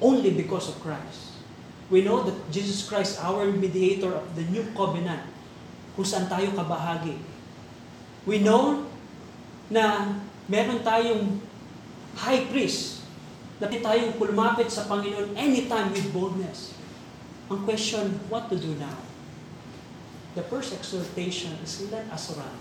only 0.00 0.32
because 0.32 0.68
of 0.68 0.80
Christ. 0.80 1.30
We 1.92 2.02
know 2.02 2.22
that 2.22 2.36
Jesus 2.50 2.86
Christ, 2.86 3.18
our 3.20 3.46
mediator 3.50 4.14
of 4.14 4.26
the 4.34 4.46
new 4.48 4.64
covenant, 4.72 5.26
kung 5.94 6.06
saan 6.06 6.30
tayo 6.30 6.54
kabahagi. 6.56 7.18
We 8.24 8.40
know 8.40 8.86
na 9.68 10.16
meron 10.46 10.82
tayong 10.82 11.42
high 12.16 12.46
priest 12.48 13.04
na 13.60 13.68
tayong 13.68 14.16
kulmapit 14.16 14.72
sa 14.72 14.88
Panginoon 14.88 15.34
anytime 15.36 15.92
with 15.92 16.08
boldness. 16.14 16.72
Ang 17.50 17.66
question, 17.66 18.22
what 18.30 18.46
to 18.48 18.56
do 18.56 18.78
now? 18.78 18.96
The 20.38 20.46
first 20.46 20.70
exhortation 20.70 21.58
is 21.66 21.82
let 21.90 22.06
us 22.14 22.30
run. 22.38 22.54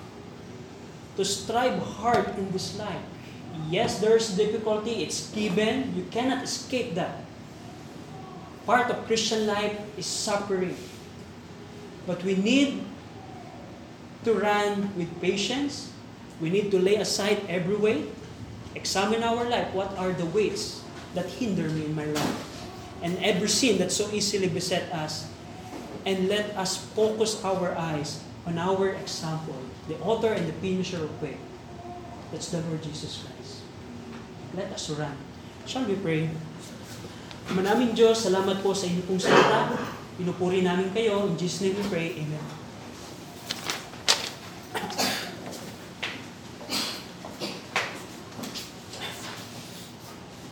To 1.16 1.24
strive 1.24 1.78
hard 2.02 2.34
in 2.42 2.50
this 2.50 2.74
life. 2.82 3.06
Yes, 3.70 4.02
there's 4.02 4.34
difficulty. 4.34 5.06
It's 5.06 5.30
given. 5.30 5.94
You 5.94 6.10
cannot 6.10 6.42
escape 6.42 6.98
that. 6.98 7.29
Part 8.70 8.94
of 8.94 9.02
Christian 9.10 9.50
life 9.50 9.74
is 9.98 10.06
suffering. 10.06 10.78
But 12.06 12.22
we 12.22 12.38
need 12.38 12.86
to 14.22 14.38
run 14.38 14.94
with 14.94 15.10
patience. 15.18 15.90
We 16.38 16.54
need 16.54 16.70
to 16.70 16.78
lay 16.78 17.02
aside 17.02 17.42
every 17.50 17.74
weight. 17.74 18.14
Examine 18.78 19.26
our 19.26 19.42
life. 19.50 19.74
What 19.74 19.98
are 19.98 20.14
the 20.14 20.30
weights 20.30 20.86
that 21.18 21.26
hinder 21.42 21.66
me 21.66 21.90
in 21.90 21.98
my 21.98 22.06
life? 22.14 22.38
And 23.02 23.18
every 23.26 23.50
sin 23.50 23.82
that 23.82 23.90
so 23.90 24.06
easily 24.14 24.54
beset 24.54 24.86
us. 24.94 25.26
And 26.06 26.30
let 26.30 26.54
us 26.54 26.78
focus 26.94 27.42
our 27.42 27.74
eyes 27.74 28.22
on 28.46 28.62
our 28.62 28.94
example, 29.02 29.58
the 29.90 29.98
author 30.06 30.30
and 30.38 30.46
the 30.46 30.54
finisher 30.62 31.02
of 31.02 31.10
faith. 31.18 31.42
That's 32.30 32.54
the 32.54 32.62
Lord 32.70 32.86
Jesus 32.86 33.26
Christ. 33.26 33.66
Let 34.54 34.70
us 34.70 34.94
run. 34.94 35.18
Shall 35.66 35.90
we 35.90 35.98
pray? 35.98 36.30
Manaming 37.50 37.98
Diyos, 37.98 38.30
salamat 38.30 38.62
po 38.62 38.78
sa 38.78 38.86
inyong 38.86 39.18
salita. 39.18 39.74
Pinupuri 40.22 40.62
namin 40.62 40.94
kayo. 40.94 41.26
In 41.26 41.34
Jesus' 41.34 41.66
name 41.66 41.82
we 41.82 41.86
pray. 41.90 42.10
Amen. 42.22 42.59